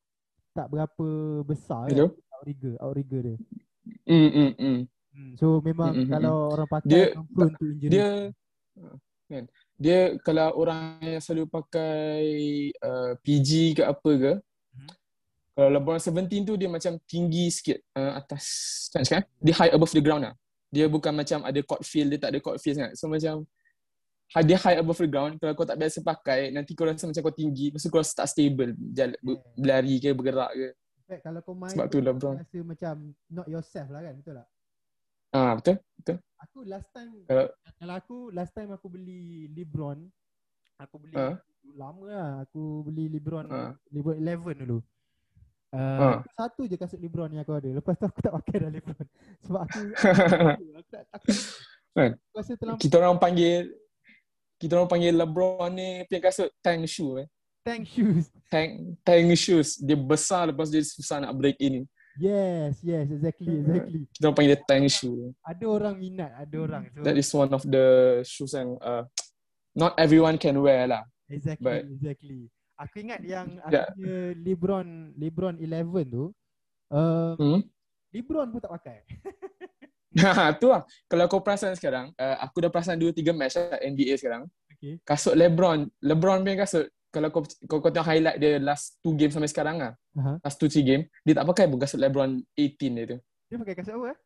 tak 0.51 0.71
berapa 0.71 1.07
besar 1.43 1.87
kan? 1.87 1.91
Hello? 1.91 2.07
outrigger, 2.31 2.73
outrigger 2.79 3.19
dia. 3.21 3.37
Mm, 4.07 4.29
mm, 4.31 4.51
mm. 4.55 4.79
Hmm. 5.15 5.31
So 5.35 5.59
memang 5.59 5.91
Mm, 5.91 5.99
mm, 5.99 6.05
mm, 6.05 6.11
kalau 6.11 6.35
orang 6.51 6.67
pakai 6.69 6.89
Dia- 6.89 7.11
prone 7.31 7.53
to 7.55 7.65
injury. 7.67 7.91
Dia 7.91 8.07
kan 9.25 9.43
dia 9.75 10.15
kalau 10.23 10.55
orang 10.55 10.97
yang 11.03 11.19
selalu 11.19 11.51
pakai 11.51 12.23
uh, 12.79 13.11
PG 13.19 13.75
ke 13.75 13.83
apa 13.83 14.11
ke 14.15 14.33
Mhm. 14.75 14.91
kalau 15.55 15.69
LeBron 15.71 15.99
17 15.99 16.43
tu 16.43 16.53
dia 16.55 16.67
macam 16.67 16.99
tinggi 17.07 17.47
sikit 17.47 17.79
uh, 17.95 18.19
atas 18.19 18.43
kan 18.91 19.03
kan. 19.03 19.23
Dia 19.39 19.53
high 19.55 19.71
above 19.71 19.91
the 19.91 20.03
ground 20.03 20.27
lah. 20.27 20.35
Dia 20.67 20.87
bukan 20.87 21.15
macam 21.15 21.43
ada 21.43 21.59
court 21.63 21.83
feel 21.83 22.11
dia 22.11 22.19
tak 22.19 22.35
ada 22.35 22.39
court 22.39 22.59
feel 22.59 22.75
sangat. 22.75 22.99
So 22.99 23.07
macam 23.07 23.47
ha- 24.31 24.43
dia 24.43 24.59
high 24.59 24.79
above 24.79 24.99
the 24.99 25.07
ground. 25.07 25.39
Kalau 25.39 25.55
kau 25.55 25.63
tak 25.63 25.79
biasa 25.79 26.03
pakai 26.03 26.51
nanti 26.51 26.75
kau 26.75 26.83
rasa 26.83 27.07
macam 27.07 27.23
kau 27.23 27.35
tinggi. 27.35 27.71
Tu 27.71 27.87
kau 27.87 28.03
rasa 28.03 28.23
tak 28.23 28.27
stable 28.27 28.75
jalan, 28.91 29.15
ber- 29.23 29.43
berlari 29.55 29.95
ke 29.99 30.11
bergerak 30.11 30.51
ke. 30.51 30.67
Fact, 31.05 31.21
kalau 31.23 31.39
kau 31.39 31.53
main 31.53 31.69
sebab 31.71 31.85
tu 31.87 31.99
LeBron. 32.01 32.35
rasa 32.35 32.57
macam 32.59 32.93
not 33.29 33.47
yourself 33.47 33.87
lah 33.87 34.01
kan, 34.03 34.13
betul 34.17 34.33
tak? 34.35 34.47
Ah 35.35 35.53
betul 35.53 35.75
Aku 36.45 36.61
last 36.63 36.87
time 36.93 37.11
Kalau- 37.25 37.51
kalau 37.75 37.93
aku 37.97 38.17
last 38.31 38.53
time 38.53 38.69
aku 38.69 38.87
beli 38.87 39.49
LeBron, 39.51 39.97
aku 40.77 40.95
beli 40.95 41.17
Ah. 41.17 41.35
lama 41.73 42.03
lah 42.05 42.29
aku 42.41 42.85
beli 42.85 43.09
LeBron 43.09 43.49
Ah. 43.49 43.73
LeBron 43.89 44.15
11 44.15 44.55
dulu. 44.55 44.79
Uh, 45.75 46.21
aku 46.21 46.29
satu 46.31 46.61
je 46.63 46.75
kasut 46.77 46.95
LeBron 46.95 47.27
yang 47.27 47.43
aku 47.43 47.51
ada. 47.51 47.67
Lepas 47.67 47.99
tu 47.99 48.05
aku 48.07 48.19
tak 48.21 48.31
pakai 48.31 48.55
dah 48.61 48.71
LeBron. 48.71 49.05
Sebab 49.43 49.59
aku 49.59 49.79
aku 50.79 50.89
tak 50.93 51.03
aku, 51.11 51.27
Kan? 51.91 52.11
aku 52.15 52.35
rasa 52.37 52.53
terlampau 52.55 52.79
kita 52.79 52.95
orang 52.95 53.17
panggil 53.17 53.59
kita 54.55 54.71
orang 54.77 54.87
panggil 54.87 55.11
LeBron 55.11 55.71
ni 55.73 55.89
punya 56.07 56.21
kasut 56.23 56.49
tank 56.61 56.87
shoe 56.87 57.19
eh 57.19 57.27
tank 57.65 57.83
shoes. 57.83 58.31
tank 58.47 58.71
tank 59.01 59.27
shoes 59.35 59.75
dia 59.81 59.97
besar 59.97 60.47
lepas 60.47 60.69
dia 60.69 60.79
susah 60.79 61.19
nak 61.19 61.35
break 61.35 61.57
in 61.59 61.83
Yes, 62.15 62.79
yes, 62.79 63.11
exactly, 63.11 63.59
exactly. 63.59 64.01
kita 64.15 64.23
orang 64.31 64.35
panggil 64.39 64.51
dia 64.55 64.61
tank 64.63 64.87
shoe 64.87 65.35
Ada 65.43 65.65
orang 65.67 65.95
minat, 65.99 66.31
ada 66.31 66.55
orang. 66.63 66.83
So, 66.95 67.03
that 67.03 67.15
is 67.19 67.27
one 67.35 67.51
of 67.51 67.63
the 67.67 67.85
shoes 68.23 68.55
yang 68.55 68.79
uh, 68.79 69.03
not 69.75 69.99
everyone 69.99 70.39
can 70.39 70.55
wear 70.63 70.87
lah 70.87 71.03
exactly, 71.27 71.63
but- 71.65 71.83
exactly. 71.91 72.41
Aku 72.75 72.95
ingat 72.99 73.23
yang 73.23 73.55
aku 73.63 73.71
Yeah. 73.71 73.87
punya 73.95 74.19
LeBron 74.35 74.87
LeBron 75.15 75.55
11 75.63 76.11
tu 76.11 76.23
uh, 76.91 77.33
hmm? 77.39 77.63
LeBron 78.11 78.47
pun 78.51 78.59
tak 78.59 78.73
pakai. 78.79 78.97
Ha, 80.15 80.55
tu 80.55 80.71
lah. 80.71 80.87
Kalau 81.11 81.27
kau 81.27 81.43
perasan 81.43 81.75
sekarang, 81.75 82.07
uh, 82.15 82.35
aku 82.39 82.63
dah 82.63 82.71
perasan 82.71 82.95
2-3 82.95 83.35
match 83.35 83.59
lah 83.59 83.75
NBA 83.83 84.15
sekarang. 84.15 84.47
Okay. 84.71 84.95
Kasut 85.03 85.35
LeBron, 85.35 85.91
LeBron 85.99 86.39
punya 86.39 86.63
kasut, 86.63 86.87
kalau 87.15 87.31
kau, 87.31 87.39
kau, 87.63 87.79
kau 87.79 87.87
tengok 87.87 88.03
highlight 88.05 88.35
dia 88.35 88.59
last 88.59 88.99
2 88.99 89.15
game 89.15 89.31
sampai 89.31 89.47
sekarang 89.47 89.79
lah, 89.79 89.95
Aha. 90.13 90.35
last 90.37 90.59
2-3 90.59 90.83
game, 90.83 91.03
dia 91.23 91.33
tak 91.33 91.47
pakai 91.47 91.65
pun 91.65 91.79
kasut 91.79 91.95
LeBron 91.97 92.35
18 92.51 92.91
dia 92.91 93.05
tu. 93.07 93.17
Dia 93.47 93.55
pakai 93.55 93.73
kasut 93.73 93.95
apa? 93.95 94.07
eh? 94.11 94.17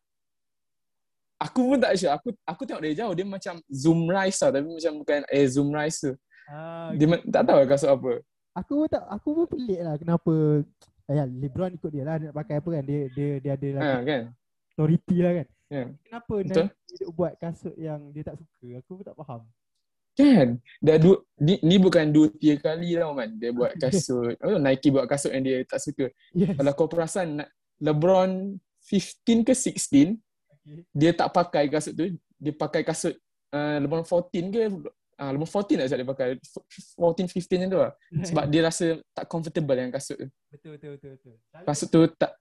Aku 1.40 1.62
pun 1.66 1.78
tak 1.78 1.96
sure. 1.96 2.12
Aku 2.12 2.28
aku 2.44 2.62
tengok 2.64 2.84
dia 2.84 3.00
jauh, 3.00 3.14
dia 3.14 3.24
macam 3.24 3.56
zoom 3.66 4.06
rise 4.06 4.36
tau, 4.36 4.50
tapi 4.50 4.68
macam 4.68 4.92
bukan 4.98 5.20
eh 5.26 5.46
zoom 5.46 5.70
rise 5.70 6.00
tu. 6.02 6.14
Ah, 6.50 6.92
Dia 6.92 7.06
ma- 7.06 7.24
tak 7.24 7.46
tahu 7.46 7.58
lah 7.58 7.68
kasut 7.68 7.90
apa. 7.90 8.12
aku 8.52 8.74
pun 8.76 8.88
tak 8.90 9.04
aku 9.08 9.30
pun 9.32 9.46
pelik 9.48 9.80
lah 9.80 9.96
kenapa 9.96 10.34
eh, 11.08 11.26
LeBron 11.40 11.72
ikut 11.72 11.92
dia 11.94 12.04
lah 12.04 12.18
dia 12.18 12.28
nak 12.28 12.36
pakai 12.36 12.56
apa 12.58 12.70
kan 12.74 12.84
dia 12.84 13.00
dia 13.08 13.28
dia 13.38 13.52
ada 13.54 13.68
lagi 13.72 13.86
Ha, 13.88 14.02
kan? 14.04 14.22
authority 14.74 15.18
lah 15.22 15.32
kan. 15.38 15.48
Ya. 15.70 15.84
Kenapa 16.02 16.34
Betul. 16.42 16.66
Dia 16.90 17.08
buat 17.14 17.34
kasut 17.38 17.76
yang 17.78 18.00
dia 18.10 18.24
tak 18.26 18.36
suka? 18.36 18.68
Aku 18.82 18.92
pun 19.00 19.06
tak 19.06 19.16
faham. 19.16 19.42
Kan? 20.20 20.48
Dah 20.84 21.00
dua, 21.00 21.16
ni, 21.40 21.56
ni 21.64 21.80
bukan 21.80 22.12
dua 22.12 22.28
tiga 22.36 22.60
kali 22.60 23.00
tau 23.00 23.16
man. 23.16 23.40
Dia 23.40 23.56
buat 23.56 23.72
kasut. 23.82 24.36
Oh, 24.44 24.60
Nike 24.60 24.92
buat 24.92 25.08
kasut 25.08 25.32
yang 25.32 25.48
dia 25.48 25.64
tak 25.64 25.80
suka. 25.80 26.12
Yes. 26.36 26.60
Kalau 26.60 26.72
kau 26.76 26.92
perasan 26.92 27.40
LeBron 27.80 28.60
15 28.84 29.48
ke 29.48 29.54
16 29.56 30.20
Okay. 30.60 30.84
dia 30.92 31.16
tak 31.16 31.32
pakai 31.32 31.72
kasut 31.72 31.96
tu. 31.96 32.06
Dia 32.36 32.52
pakai 32.52 32.84
kasut 32.84 33.16
uh, 33.56 33.80
LeBron 33.80 34.04
14 34.04 34.52
ke? 34.54 34.62
Uh, 35.16 35.32
LeBron 35.34 35.48
14 35.48 35.80
tak 35.80 35.88
silap 35.88 36.00
dia 36.04 36.10
pakai. 36.12 36.28
14, 36.36 37.32
15 37.32 37.48
macam 37.48 37.70
tu 37.72 37.80
lah. 37.80 37.94
Sebab 38.28 38.44
dia 38.52 38.62
rasa 38.68 38.86
tak 39.16 39.26
comfortable 39.32 39.76
dengan 39.80 39.96
kasut 39.96 40.20
tu. 40.20 40.28
betul 40.52 40.70
betul 40.76 40.90
betul 41.00 41.10
betul. 41.16 41.36
Selalu, 41.48 41.66
Kasut 41.66 41.88
tu 41.88 42.02
tak 42.20 42.32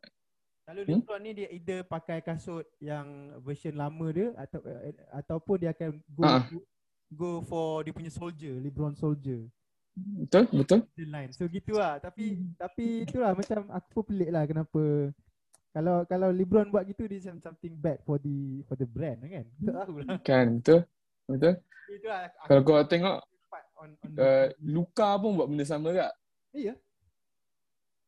selalu 0.67 0.81
Hmm? 0.85 1.01
LeBron 1.01 1.21
ni 1.25 1.31
dia 1.33 1.49
either 1.49 1.81
pakai 1.87 2.19
kasut 2.21 2.67
yang 2.77 3.07
version 3.41 3.73
lama 3.73 4.07
dia 4.13 4.29
atau 4.37 4.61
uh, 4.61 4.81
ataupun 5.17 5.57
dia 5.57 5.71
akan 5.73 5.91
go 6.13 6.23
go 6.27 6.59
for 7.45 7.81
dia 7.85 7.93
punya 7.93 8.13
soldier, 8.13 8.57
LeBron 8.61 8.95
soldier. 8.97 9.49
betul, 9.99 10.45
betul. 10.55 10.81
the 10.95 11.07
line. 11.11 11.33
So 11.35 11.51
gitu 11.51 11.75
lah. 11.75 11.99
Tapi 11.99 12.39
Hmm. 12.39 12.55
tapi 12.55 13.03
itulah 13.03 13.35
macam 13.35 13.67
aku 13.73 13.89
pun 13.99 14.05
pelik 14.15 14.31
lah 14.31 14.47
kenapa 14.47 15.11
kalau 15.75 16.07
kalau 16.07 16.29
LeBron 16.31 16.71
buat 16.71 16.87
gitu 16.87 17.05
dia 17.11 17.19
macam 17.19 17.51
something 17.51 17.75
bad 17.75 17.99
for 18.07 18.19
the 18.23 18.63
for 18.71 18.79
the 18.79 18.87
brand 18.87 19.19
kan. 19.27 19.47
Tak 19.67 19.75
tahu 19.75 19.95
lah. 20.07 20.19
Kan, 20.23 20.47
betul. 20.63 20.81
Betul. 21.27 21.55
Itulah 21.89 22.19
aku 22.31 22.37
Kalau 22.47 22.61
kau 22.63 22.85
tengok 22.87 23.17
on 23.79 23.91
on 24.05 24.11
uh, 24.19 24.47
Luka 24.63 25.09
pun 25.19 25.39
buat 25.39 25.47
benda 25.51 25.65
sama 25.67 25.91
tak? 25.95 26.13
Iya. 26.55 26.75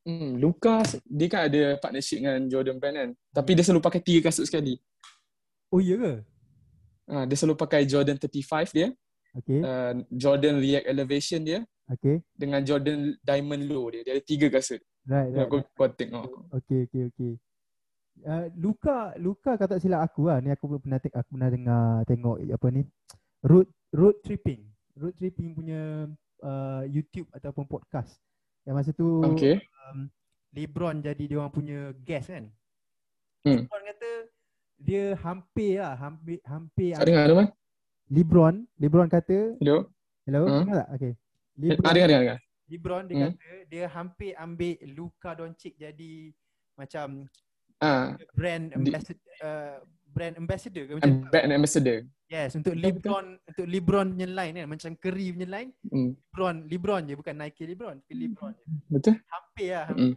Hmm, 0.01 0.41
Luka 0.41 0.81
dia 1.05 1.27
kan 1.29 1.41
ada 1.45 1.61
partnership 1.77 2.17
dengan 2.23 2.41
Jordan 2.49 2.77
Brand 2.81 2.95
kan. 2.97 3.09
Tapi 3.35 3.51
dia 3.53 3.63
selalu 3.67 3.83
pakai 3.83 4.01
tiga 4.01 4.31
kasut 4.31 4.47
sekali. 4.49 4.81
Oh 5.69 5.79
iya 5.79 5.95
ke? 5.95 6.13
Ha, 7.11 7.27
dia 7.27 7.35
selalu 7.35 7.59
pakai 7.59 7.83
Jordan 7.83 8.15
35 8.15 8.71
dia, 8.71 8.87
Okay. 9.31 9.59
uh, 9.59 9.93
Jordan 10.07 10.59
React 10.59 10.87
Elevation 10.87 11.39
dia 11.43 11.59
Okay. 11.87 12.23
dengan 12.31 12.63
Jordan 12.63 13.15
Diamond 13.19 13.63
Low 13.67 13.91
dia. 13.91 14.01
Dia 14.01 14.15
ada 14.15 14.23
tiga 14.23 14.47
kasut. 14.47 14.79
Right, 15.03 15.27
Right, 15.27 15.43
right. 15.43 15.49
kau, 15.51 15.59
kau 15.75 15.89
tengok. 15.91 16.29
Okay, 16.55 16.87
okay, 16.87 17.03
okay. 17.07 17.33
Uh, 18.21 18.47
Luka, 18.53 19.11
Luka 19.17 19.55
kata 19.55 19.75
silap 19.75 20.05
aku 20.05 20.29
lah. 20.29 20.39
Ni 20.39 20.51
aku 20.51 20.77
pernah 20.77 20.99
te- 20.99 21.11
aku 21.11 21.35
pernah 21.35 21.49
dengar 21.49 21.83
tengok 22.05 22.37
apa 22.43 22.67
ni. 22.69 22.81
Road 23.41 23.65
road 23.91 24.15
tripping. 24.21 24.61
Road 24.93 25.15
tripping 25.17 25.51
punya 25.51 26.05
uh, 26.43 26.83
YouTube 26.85 27.27
ataupun 27.31 27.65
podcast. 27.65 28.19
Yang 28.63 28.75
masa 28.77 28.91
tu 28.93 29.25
Okay. 29.25 29.57
um, 29.89 30.05
LeBron 30.53 31.01
jadi 31.01 31.23
dia 31.23 31.37
orang 31.39 31.49
punya 31.49 31.79
guest 32.03 32.29
kan. 32.29 32.45
Hmm. 33.41 33.65
LeBron 33.65 33.83
kata 33.89 34.09
dia 34.81 35.13
hampir 35.17 35.77
lah, 35.77 35.93
hampir 35.95 36.37
hampir 36.43 36.91
Tak 36.93 37.05
dengar 37.05 37.25
teman? 37.25 37.47
LeBron, 38.09 38.55
LeBron 38.75 39.07
kata, 39.07 39.37
Hello? 39.57 39.87
hello, 40.25 40.41
Hmm. 40.43 40.65
dengar 40.65 40.75
tak? 40.83 40.89
Okay. 40.91 41.11
Ah, 41.11 41.59
LeBron, 41.61 41.93
dengar, 41.93 42.07
dengar, 42.07 42.21
dengar. 42.21 42.39
LeBron 42.67 43.03
dia 43.03 43.15
Hmm. 43.15 43.25
kata 43.27 43.49
dia 43.67 43.85
hampir 43.89 44.31
ambil 44.35 44.75
Luka 44.89 45.29
Doncic 45.33 45.73
jadi 45.75 46.13
macam 46.73 47.27
Ah, 47.77 48.13
brand 48.31 48.69
Di- 48.69 48.77
ambassador 48.77 49.25
uh, 49.41 49.81
brand 50.05 50.35
ambassador 50.37 50.83
ke 50.85 50.91
macam 50.93 51.11
an 51.33 51.49
ambassador. 51.51 51.97
yes 52.27 52.53
untuk 52.53 52.77
Betul, 52.77 52.93
LeBron 52.93 53.25
untuk 53.41 53.65
LeBron 53.65 54.07
punya 54.13 54.29
line 54.29 54.53
kan 54.55 54.67
macam 54.69 54.91
Curry 54.95 55.33
punya 55.33 55.49
line 55.49 55.69
Hmm. 55.83 56.13
LeBron 56.13 56.55
LeBron 56.69 57.01
je 57.03 57.13
bukan 57.15 57.35
Nike 57.35 57.63
LeBron 57.65 57.95
tapi 57.97 58.13
LeBron 58.15 58.53
je. 58.53 58.65
Betul? 58.87 59.15
hampir 59.25 59.69
lah 59.71 59.87
Hmm. 59.89 60.13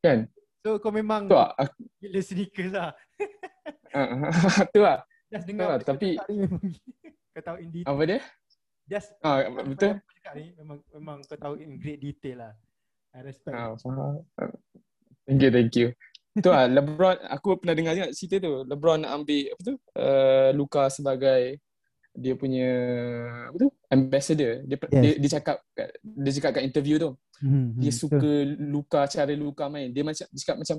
Kan? 0.00 0.18
So 0.66 0.82
kau 0.82 0.90
memang 0.90 1.30
Tu 1.30 1.38
lah. 1.38 1.54
Aku, 1.54 1.78
gila 2.02 2.20
sneakers 2.26 2.74
lah 2.74 2.90
ah, 3.94 4.10
tu 4.74 4.82
lah. 4.82 4.98
just 5.30 5.46
Tu 5.46 5.50
dengar 5.54 5.66
lah. 5.70 5.78
kau 5.78 5.94
Tapi, 5.94 6.18
kau 7.30 7.42
tahu 7.46 7.56
in 7.62 7.68
detail 7.70 7.94
apa 7.94 8.02
dia? 8.02 8.18
just 8.90 9.14
Ah, 9.22 9.46
betul? 9.62 9.94
kau 10.02 10.14
cakap 10.18 10.32
ni 10.34 10.50
memang 10.58 10.78
memang 10.90 11.18
kau 11.22 11.38
tahu 11.38 11.54
in 11.62 11.78
great 11.78 12.02
detail 12.02 12.50
lah 12.50 12.52
I 13.14 13.22
respect 13.22 13.54
Ah, 13.54 13.78
faham. 13.78 14.26
Thank 15.22 15.40
you, 15.46 15.50
thank 15.54 15.74
you. 15.78 15.88
Tu 16.36 16.50
lah, 16.52 16.68
LeBron, 16.68 17.16
aku 17.30 17.56
pernah 17.56 17.72
dengar 17.72 17.96
juga 17.96 18.12
cerita 18.12 18.44
tu. 18.44 18.66
LeBron 18.68 19.00
nak 19.06 19.22
ambil, 19.22 19.56
apa 19.56 19.62
tu, 19.64 19.74
uh, 19.96 20.50
Luka 20.52 20.84
sebagai 20.92 21.58
dia 22.12 22.36
punya, 22.36 22.68
apa 23.48 23.56
tu, 23.56 23.68
ambassador. 23.88 24.60
Dia, 24.68 24.76
Yes. 24.76 25.00
dia, 25.00 25.12
dia 25.16 25.30
cakap, 25.40 25.56
kat- 25.72 25.96
dia 26.04 26.32
cakap 26.36 26.50
kat 26.60 26.64
interview 26.68 27.00
tu, 27.00 27.10
hmm, 27.42 27.80
dia 27.80 27.92
suka 27.92 28.28
Luka, 28.58 29.04
cara 29.08 29.32
Luka 29.36 29.68
main. 29.68 29.88
Dia 29.92 30.02
macam, 30.06 30.26
dia 30.28 30.38
cakap 30.40 30.56
macam, 30.62 30.76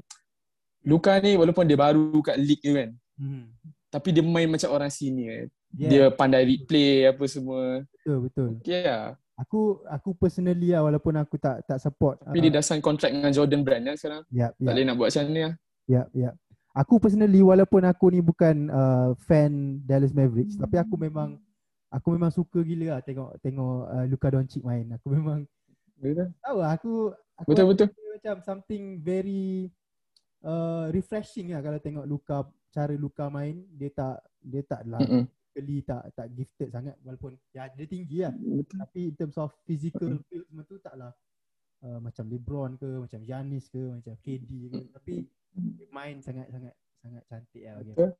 Luka 0.87 1.11
ni 1.19 1.35
walaupun 1.35 1.65
dia 1.67 1.75
baru 1.75 2.15
kat 2.23 2.37
league 2.39 2.63
tu 2.63 2.71
kan, 2.71 2.89
betul. 2.95 3.17
Hmm. 3.17 3.45
tapi 3.91 4.09
dia 4.13 4.23
main 4.23 4.47
macam 4.47 4.69
orang 4.71 4.91
senior. 4.93 5.49
Yeah, 5.75 5.89
Dia 5.91 6.03
pandai 6.15 6.47
replay 6.47 7.11
apa 7.11 7.27
semua. 7.27 7.83
betul 7.83 8.17
betul. 8.29 8.49
Okay 8.63 8.87
lah. 8.87 9.19
Aku 9.37 9.83
aku 9.85 10.17
personally 10.17 10.73
lah 10.73 10.81
walaupun 10.81 11.13
aku 11.19 11.37
tak 11.37 11.61
tak 11.67 11.77
support. 11.77 12.17
Tapi 12.23 12.39
dia 12.39 12.57
dah 12.57 12.63
sign 12.63 12.81
kontrak 12.81 13.13
dengan 13.13 13.29
Jordan 13.29 13.61
Brand 13.61 13.83
kan 13.83 13.95
sekarang. 13.99 14.23
Yap, 14.33 14.55
Tak 14.57 14.73
boleh 14.73 14.85
nak 14.87 14.95
buat 14.97 15.09
macam 15.11 15.23
ni 15.29 15.41
lah. 15.43 15.53
yap, 15.85 16.07
yap. 16.15 16.35
Aku 16.77 17.01
personally 17.01 17.41
walaupun 17.41 17.83
aku 17.89 18.05
ni 18.13 18.21
bukan 18.21 18.69
uh, 18.69 19.09
fan 19.25 19.81
Dallas 19.81 20.13
Mavericks 20.13 20.57
tapi 20.57 20.77
aku 20.77 20.93
memang 20.97 21.41
aku 21.89 22.13
memang 22.13 22.29
suka 22.29 22.61
gila 22.61 22.97
lah 22.97 22.99
tengok 23.01 23.37
tengok 23.41 23.79
uh, 23.91 24.05
Luka 24.07 24.27
Doncic 24.33 24.61
main. 24.65 24.85
Aku 24.97 25.09
memang 25.13 25.45
Betul? 25.97 26.29
tahu 26.39 26.57
lah 26.61 26.71
aku 26.77 26.93
aku 27.41 27.47
Betul, 27.49 27.65
betul. 27.73 27.87
macam 28.17 28.35
something 28.45 28.83
very 29.01 29.69
uh, 30.45 30.89
refreshing 30.93 31.53
lah 31.53 31.61
kalau 31.65 31.79
tengok 31.81 32.05
Luka 32.05 32.45
cara 32.69 32.93
Luka 32.93 33.29
main 33.33 33.65
dia 33.73 33.89
tak 33.89 34.21
dia 34.37 34.61
tak 34.61 34.85
lah 34.85 35.01
Mm-mm. 35.01 35.25
physically 35.25 35.81
tak 35.81 36.01
tak 36.13 36.27
gifted 36.37 36.69
sangat 36.69 36.95
walaupun 37.01 37.33
ya 37.49 37.65
dia 37.73 37.85
tinggi 37.89 38.21
lah 38.21 38.33
Betul. 38.33 38.77
tapi 38.77 39.01
in 39.09 39.15
terms 39.17 39.37
of 39.41 39.49
physical 39.65 40.21
build 40.29 40.45
semua 40.45 40.63
tu 40.69 40.77
taklah 40.77 41.11
uh, 41.81 41.99
macam 42.01 42.25
LeBron 42.29 42.77
ke 42.77 42.89
macam 43.01 43.19
Giannis 43.25 43.65
ke 43.69 43.81
macam 43.81 44.13
KD 44.21 44.51
ke 44.69 44.79
tapi 44.93 45.13
dia 45.57 45.87
main 45.89 46.21
sangat 46.21 46.53
sangat 46.53 46.73
sangat 47.01 47.23
cantik 47.29 47.63
lah 47.65 47.73
bagi. 47.81 47.91
Betul. 47.93 48.11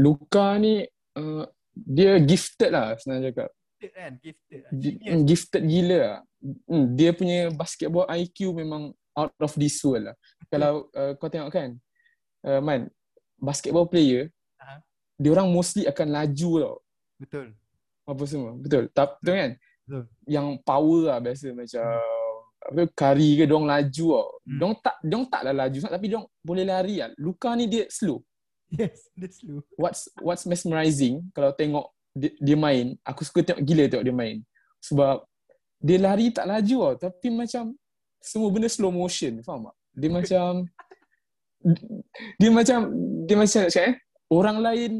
Luka 0.00 0.46
ni 0.62 0.74
uh, 1.18 1.44
dia 1.74 2.18
gifted 2.22 2.70
lah 2.70 2.94
senang 2.98 3.26
cakap. 3.26 3.50
Gifted 3.78 3.90
kan 3.96 4.12
gifted 4.22 4.60
lah. 4.62 4.70
Genius. 4.76 5.20
Gifted 5.26 5.62
gila 5.66 5.98
lah. 5.98 6.20
Hmm, 6.40 6.96
dia 6.96 7.12
punya 7.12 7.52
basketball 7.52 8.08
IQ 8.08 8.56
memang 8.56 8.96
out 9.12 9.32
of 9.40 9.52
this 9.60 9.76
world 9.84 10.08
lah. 10.08 10.16
Kalau 10.48 10.88
uh, 10.96 11.12
kau 11.20 11.28
tengok 11.28 11.52
kan, 11.52 11.76
uh, 12.48 12.60
Man, 12.64 12.88
basketball 13.36 13.84
player, 13.84 14.32
Aha. 14.56 14.80
dia 15.20 15.30
orang 15.36 15.52
mostly 15.52 15.84
akan 15.84 16.08
laju 16.08 16.50
tau. 16.64 16.76
betul 17.20 17.46
Apa 18.08 18.22
semua. 18.24 18.56
Betul? 18.56 18.88
Tak, 18.96 19.20
betul 19.20 19.34
kan? 19.36 19.52
Betul. 19.84 20.02
Yang 20.24 20.46
power 20.64 21.00
lah 21.12 21.18
biasa 21.20 21.46
macam 21.52 21.84
apa 22.60 22.82
Curry 22.92 23.40
ke 23.40 23.44
diorang 23.48 23.68
laju 23.68 24.06
tau. 24.16 24.28
Hmm. 24.44 24.58
Diorang 24.60 24.76
tak 24.80 24.96
diorang 25.04 25.28
taklah 25.28 25.54
laju 25.56 25.76
sangat 25.76 25.94
tapi 25.96 26.06
diorang 26.08 26.28
boleh 26.40 26.64
lari 26.64 26.94
lah. 27.04 27.10
Luka 27.20 27.52
ni 27.56 27.68
dia 27.68 27.84
slow. 27.92 28.20
yes 28.70 29.10
dia 29.18 29.26
slow 29.26 29.58
what's 29.74 30.06
what's 30.22 30.46
mesmerizing 30.46 31.26
kalau 31.34 31.50
tengok 31.50 31.90
dia, 32.14 32.30
dia 32.38 32.58
main, 32.58 32.98
aku 33.06 33.22
suka 33.22 33.42
tengok 33.42 33.62
gila 33.62 33.84
tengok 33.86 34.04
dia 34.06 34.16
main. 34.16 34.36
Sebab 34.82 35.22
dia 35.80 35.96
lari 35.96 36.28
tak 36.28 36.44
laju 36.44 36.76
tau, 36.92 37.08
tapi 37.08 37.28
macam 37.32 37.72
semua 38.20 38.48
benda 38.52 38.68
slow 38.68 38.92
motion, 38.92 39.40
faham 39.40 39.72
tak? 39.72 39.76
Dia 39.96 40.10
macam 40.18 40.50
dia 42.36 42.50
macam 42.50 42.78
dia 43.24 43.36
macam 43.36 43.58
nak 43.60 43.72
cakap 43.72 43.88
eh, 43.88 43.96
orang 44.28 44.56
lain 44.60 44.92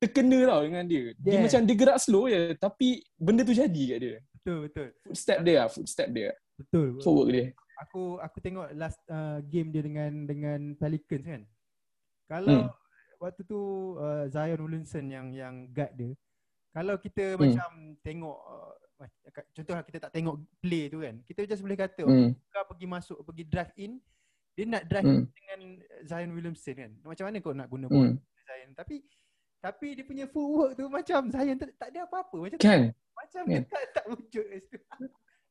terkena 0.00 0.38
tau 0.46 0.60
dengan 0.64 0.84
dia. 0.84 1.04
Dia 1.16 1.32
Yeah. 1.34 1.42
macam 1.42 1.60
dia 1.64 1.76
gerak 1.76 1.98
slow 1.98 2.24
je, 2.28 2.40
tapi 2.56 2.88
benda 3.16 3.40
tu 3.42 3.56
jadi 3.56 3.82
kat 3.88 3.98
dia. 4.00 4.16
betul 4.36 4.56
betul 4.68 4.88
Footstep 5.08 5.38
dia 5.40 5.54
lah, 5.56 5.68
footstep 5.72 6.08
dia. 6.12 6.30
betul 6.54 6.86
Forward 7.00 7.28
dia. 7.32 7.46
aku 7.74 8.02
aku 8.20 8.38
tengok 8.38 8.68
last 8.76 9.00
uh, 9.08 9.40
game 9.42 9.72
dia 9.72 9.82
dengan 9.82 10.12
dengan 10.24 10.60
Pelicans 10.76 11.24
kan. 11.24 11.42
Kalau 12.24 12.48
Hmm. 12.52 12.68
waktu 13.18 13.42
tu 13.44 13.60
uh, 13.96 14.28
Zion 14.28 14.60
Williamson 14.60 15.04
yang 15.08 15.32
yang 15.32 15.54
guard 15.72 15.92
dia. 15.96 16.12
Kalau 16.74 16.98
kita 16.98 17.24
Hmm. 17.34 17.40
macam 17.40 17.70
tengok 18.02 18.38
uh, 18.42 18.72
contoh 19.54 19.74
kita 19.86 19.98
tak 20.02 20.12
tengok 20.12 20.36
play 20.58 20.90
tu 20.90 20.98
kan. 21.00 21.14
Kita 21.22 21.46
just 21.46 21.62
boleh 21.62 21.78
kata 21.78 22.02
Hmm. 22.02 22.34
kau 22.50 22.64
pergi 22.66 22.86
masuk 22.86 23.18
pergi 23.22 23.44
drive 23.46 23.74
in 23.78 23.92
dia 24.54 24.64
nak 24.66 24.82
drive 24.86 25.06
Hmm. 25.06 25.24
dengan 25.30 25.60
Zion 26.02 26.30
Williamson 26.34 26.74
kan. 26.74 26.90
Macam 27.00 27.24
mana 27.30 27.38
kau 27.38 27.54
nak 27.54 27.68
guna 27.70 27.86
bola 27.86 28.10
Hmm. 28.10 28.18
Zion 28.18 28.70
tapi 28.74 29.06
tapi 29.58 29.96
dia 29.96 30.04
punya 30.04 30.26
footwork 30.28 30.76
tu 30.76 30.84
macam 30.88 31.20
Zion 31.30 31.56
tak, 31.56 31.70
tak 31.78 31.88
ada 31.94 32.00
apa-apa 32.04 32.36
macam 32.36 32.58
Kan? 32.58 32.90
macam 33.14 33.42
kan? 33.46 33.62
tak, 33.70 33.82
tak 33.94 34.04
wujud. 34.10 34.46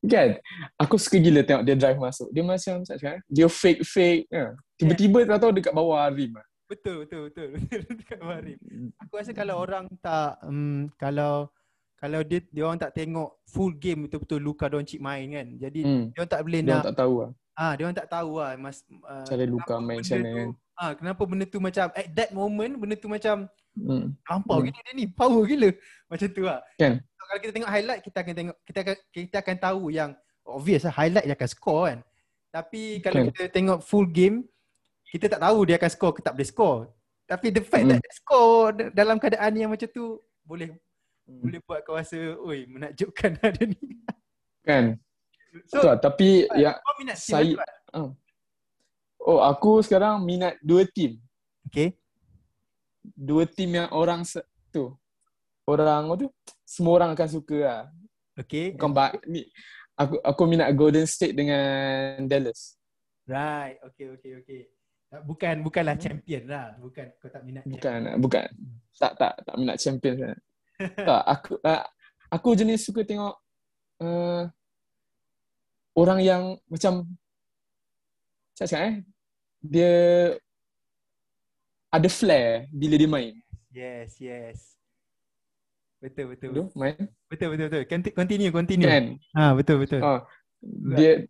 Kan? 0.04 0.30
Aku 0.76 1.00
suka 1.00 1.16
gila 1.16 1.42
tengok 1.42 1.64
dia 1.64 1.80
drive 1.80 1.96
masuk. 1.96 2.28
Dia 2.30 2.44
macam 2.44 2.84
macam 2.84 3.12
dia 3.24 3.48
fake-fake. 3.48 4.28
Ya. 4.28 4.52
Tiba-tiba 4.76 5.24
tak 5.24 5.40
tahu 5.40 5.52
dekat 5.56 5.72
bawah 5.72 6.04
rim. 6.12 6.36
Betul 6.74 6.96
betul 7.06 7.22
betul 7.30 7.50
dekat 8.02 8.20
Warim. 8.20 8.60
Aku 8.98 9.14
rasa 9.14 9.32
kalau 9.32 9.56
orang 9.56 9.86
tak 10.00 10.42
um, 10.42 10.90
kalau 10.96 11.48
kalau 11.96 12.20
dia 12.22 12.42
dia 12.46 12.64
orang 12.64 12.76
tak 12.78 12.92
tengok 12.92 13.40
full 13.46 13.72
game 13.72 14.04
betul-betul 14.04 14.40
Luka 14.40 14.66
Doncic 14.66 14.98
main 15.00 15.30
kan. 15.30 15.48
Jadi 15.56 15.80
Hmm. 15.82 16.04
dia 16.10 16.20
orang 16.20 16.32
tak 16.32 16.42
boleh 16.42 16.60
Dia 16.60 16.68
nak 16.68 16.76
orang 16.76 16.88
tak 16.90 16.98
tahu 16.98 17.16
lah. 17.16 17.32
ah 17.54 17.72
dia 17.72 17.84
orang 17.84 17.96
tak 17.96 18.10
tahu 18.10 18.32
lah 18.36 18.50
mas 18.58 18.78
uh, 19.04 19.24
Cara 19.24 19.44
Luka 19.46 19.76
main 19.78 20.02
benda 20.02 20.02
macam 20.02 20.18
mana 20.18 20.26
tu- 20.26 20.36
kan. 20.36 20.50
Ah 20.74 20.92
kenapa 20.92 21.22
benda 21.24 21.46
tu 21.46 21.60
macam 21.60 21.86
at 21.88 22.08
that 22.12 22.30
moment 22.32 22.74
benda 22.76 22.96
tu 22.96 23.08
macam 23.08 23.36
Hmm. 23.74 24.14
lampau 24.24 24.58
Hmm. 24.58 24.66
gila 24.68 24.80
dia 24.80 24.94
ni 24.94 25.06
power 25.08 25.44
gila 25.44 25.70
macam 26.10 26.28
tu 26.28 26.42
lah. 26.44 26.62
Kan? 26.76 26.94
So, 27.02 27.22
kalau 27.24 27.40
kita 27.40 27.52
tengok 27.52 27.72
highlight 27.72 28.02
kita 28.02 28.18
akan 28.20 28.34
tengok 28.36 28.58
kita 28.64 28.78
akan 28.80 28.96
kita 29.12 29.36
akan 29.40 29.56
tahu 29.60 29.84
yang 29.90 30.10
obvious 30.44 30.84
lah 30.84 30.94
highlight 30.94 31.24
dia 31.24 31.34
akan 31.34 31.50
score 31.50 31.84
kan. 31.88 32.00
Tapi 32.52 32.82
kalau 33.00 33.16
Kan. 33.16 33.26
kita 33.30 33.44
tengok 33.50 33.80
full 33.82 34.06
game 34.06 34.46
kita 35.14 35.30
tak 35.30 35.42
tahu 35.46 35.60
dia 35.64 35.78
akan 35.78 35.92
score 35.94 36.14
ke 36.18 36.22
tak 36.26 36.34
boleh 36.34 36.50
score. 36.50 36.82
Tapi 37.24 37.48
the 37.54 37.62
fact 37.62 37.86
Hmm. 37.86 37.92
that 37.94 38.02
dia 38.02 38.14
score 38.18 38.68
dalam 38.90 39.22
keadaan 39.22 39.54
yang 39.54 39.70
macam 39.70 39.86
tu 39.88 40.18
boleh 40.42 40.74
Hmm. 41.24 41.40
boleh 41.40 41.60
buat 41.64 41.80
kau 41.86 41.94
rasa 41.94 42.18
oi 42.36 42.66
menakjubkan 42.66 43.38
ada 43.40 43.62
ni. 43.64 43.78
Kan? 44.68 44.98
So, 45.70 45.78
Betul 45.80 45.82
lah. 45.86 45.98
Tapi 46.02 46.30
ya 46.58 46.72
minat 46.98 47.18
team 47.22 47.30
saya- 47.30 47.58
Mat? 47.62 47.70
oh 49.22 49.40
aku 49.40 49.80
sekarang 49.80 50.20
minat 50.20 50.58
dua 50.60 50.84
tim. 50.90 51.22
Okay. 51.70 51.94
Dua 53.04 53.46
tim 53.46 53.70
yang 53.70 53.94
orang 53.94 54.26
se- 54.26 54.44
tu. 54.68 54.92
Orang 55.64 56.10
tu 56.18 56.28
semua 56.66 56.98
orang 56.98 57.14
akan 57.14 57.30
suka 57.30 57.58
lah. 57.62 57.82
Okay. 58.36 58.74
Bukan 58.76 58.92
ba- 58.92 59.16
ni 59.24 59.46
aku 59.94 60.18
aku 60.20 60.42
minat 60.44 60.74
Golden 60.74 61.06
State 61.06 61.38
dengan 61.38 62.18
Dallas. 62.26 62.76
Right. 63.24 63.80
Okay, 63.94 64.12
okay, 64.18 64.32
okay. 64.42 64.62
Bukan 65.22 65.62
bukanlah 65.62 65.96
champion 66.00 66.44
lah. 66.50 66.74
Bukan 66.82 67.06
kau 67.22 67.30
tak 67.30 67.46
minat. 67.46 67.62
Bukan 67.70 68.18
bukan. 68.18 68.50
Tak 68.98 69.14
tak 69.20 69.34
tak 69.46 69.56
minat 69.62 69.78
champion 69.78 70.16
sangat. 70.18 70.40
tak 71.08 71.24
aku 71.30 71.54
uh, 71.62 71.84
aku 72.34 72.48
jenis 72.58 72.82
suka 72.82 73.06
tengok 73.06 73.38
uh, 74.02 74.50
orang 75.94 76.20
yang 76.26 76.44
macam 76.66 77.06
saya 78.58 78.66
cakap 78.70 78.82
eh 78.90 78.96
dia 79.62 79.94
ada 81.94 82.10
flair 82.10 82.66
bila 82.74 82.98
dia 82.98 83.10
main. 83.10 83.34
Yes, 83.70 84.18
yes. 84.18 84.74
Betul, 86.02 86.36
betul. 86.36 86.50
Tu 86.52 86.64
main 86.76 86.98
Betul, 87.32 87.56
betul, 87.56 87.66
betul. 87.70 87.84
Conti- 87.88 88.14
Continue, 88.14 88.52
continue. 88.52 88.90
kan. 88.90 89.06
Ha, 89.38 89.54
betul, 89.56 89.78
betul. 89.82 90.02
Oh, 90.04 90.20
dia 90.98 91.26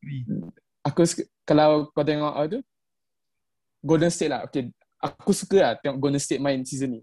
aku 0.83 1.03
kalau 1.47 1.91
kau 1.91 2.03
tengok 2.03 2.33
apa 2.33 2.47
tu 2.47 2.59
Golden 3.83 4.09
State 4.09 4.31
lah. 4.31 4.47
Okay, 4.47 4.71
aku 4.97 5.35
suka 5.35 5.57
lah 5.59 5.71
tengok 5.77 5.99
Golden 5.99 6.21
State 6.23 6.39
main 6.39 6.63
season 6.63 6.97
ni. 6.97 7.01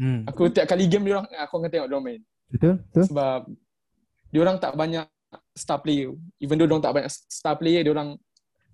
Hmm. 0.00 0.24
Aku 0.24 0.48
tiap 0.48 0.64
kali 0.64 0.88
game 0.88 1.04
dia 1.04 1.20
orang 1.20 1.28
aku 1.28 1.54
akan 1.60 1.68
tengok 1.68 1.86
dia 1.86 1.94
orang 1.94 2.06
main. 2.08 2.20
Betul, 2.48 2.74
betul. 2.88 3.04
sebab 3.12 3.40
dia 4.32 4.40
orang 4.40 4.56
tak 4.56 4.72
banyak 4.72 5.06
star 5.52 5.78
player. 5.84 6.08
Even 6.40 6.56
though 6.56 6.64
dia 6.64 6.74
orang 6.74 6.84
tak 6.84 6.94
banyak 6.96 7.10
star 7.28 7.54
player, 7.60 7.84
dia 7.84 7.92
orang 7.92 8.08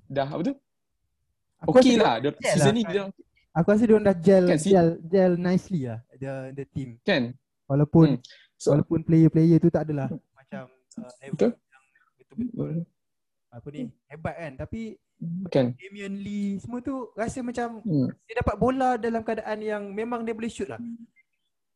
dah 0.06 0.26
apa 0.30 0.42
tu? 0.46 0.54
Aku 1.66 1.74
rasa 1.74 1.94
lah. 1.98 2.14
Dia, 2.22 2.30
season 2.54 2.70
lah. 2.70 2.78
ni 2.78 2.82
dia 2.86 2.98
orang 3.02 3.12
Aku 3.58 3.66
rasa 3.74 3.82
dia 3.82 3.94
orang 3.98 4.06
dah 4.06 4.16
gel, 4.22 4.44
Kan, 4.46 4.58
gel, 4.62 4.88
gel 5.02 5.32
nicely 5.34 5.80
lah 5.90 5.98
the 6.14 6.32
the 6.54 6.64
team. 6.70 6.94
kan. 7.02 7.34
Walaupun 7.66 8.16
Hmm. 8.18 8.22
So, 8.58 8.74
walaupun 8.74 9.06
player-player 9.06 9.62
tu 9.62 9.70
tak 9.70 9.86
adalah 9.86 10.10
macam 10.34 10.66
uh, 10.98 11.12
level 11.22 11.30
Betul. 11.38 11.50
yang 11.54 11.82
betul-betul 12.18 12.74
apa 13.48 13.66
ni 13.70 13.82
hebat 14.10 14.34
kan 14.34 14.52
tapi 14.58 14.80
kan. 15.50 15.74
Damian 15.74 16.14
Lee 16.14 16.62
semua 16.62 16.78
tu 16.78 17.10
rasa 17.18 17.42
macam 17.42 17.82
Hmm. 17.82 18.08
dia 18.26 18.38
dapat 18.38 18.54
bola 18.54 18.94
dalam 18.94 19.22
keadaan 19.26 19.58
yang 19.58 19.82
memang 19.90 20.22
dia 20.22 20.34
boleh 20.34 20.50
shoot 20.50 20.70
lah. 20.70 20.78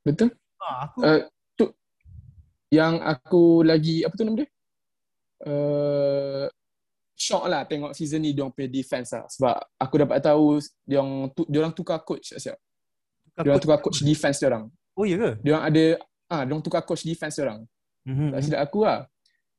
Betul. 0.06 0.30
Ha, 0.62 0.66
aku 0.87 0.99
Uh, 1.02 1.20
tu 1.58 1.64
yang 2.70 3.02
aku 3.02 3.66
lagi 3.66 4.06
apa 4.06 4.14
tu 4.14 4.22
nama 4.22 4.38
dia? 4.38 4.49
Uh, 5.42 6.46
shock 7.18 7.50
lah 7.50 7.66
tengok 7.66 7.94
season 7.99 8.22
ni 8.22 8.30
dia 8.30 8.46
punya 8.46 8.70
defense 8.70 9.11
lah 9.11 9.26
sebab 9.26 9.58
aku 9.78 9.94
dapat 9.99 10.22
tahu 10.22 10.62
dia 10.87 11.02
orang 11.02 11.30
tu, 11.34 11.42
dia 11.50 11.58
orang 11.62 11.75
tukar 11.75 11.99
coach 12.02 12.30
siap. 12.34 12.58
Dia 13.38 13.50
orang 13.50 13.62
tukar 13.62 13.78
coach 13.82 14.06
defense 14.06 14.38
dia 14.38 14.50
orang. 14.54 14.70
Oh 14.94 15.02
ya 15.02 15.18
ke? 15.18 15.30
Dia 15.42 15.50
orang 15.58 15.64
ada 15.66 15.84
ah 16.30 16.42
dia 16.46 16.52
orang 16.54 16.62
tukar 16.62 16.82
coach 16.87 17.02
defense 17.02 17.34
dia 17.38 17.46
orang. 17.50 17.66
Mhm. 18.06 18.34
Tak 18.34 18.40
silap 18.42 18.61
aku 18.66 18.87
lah. 18.87 19.06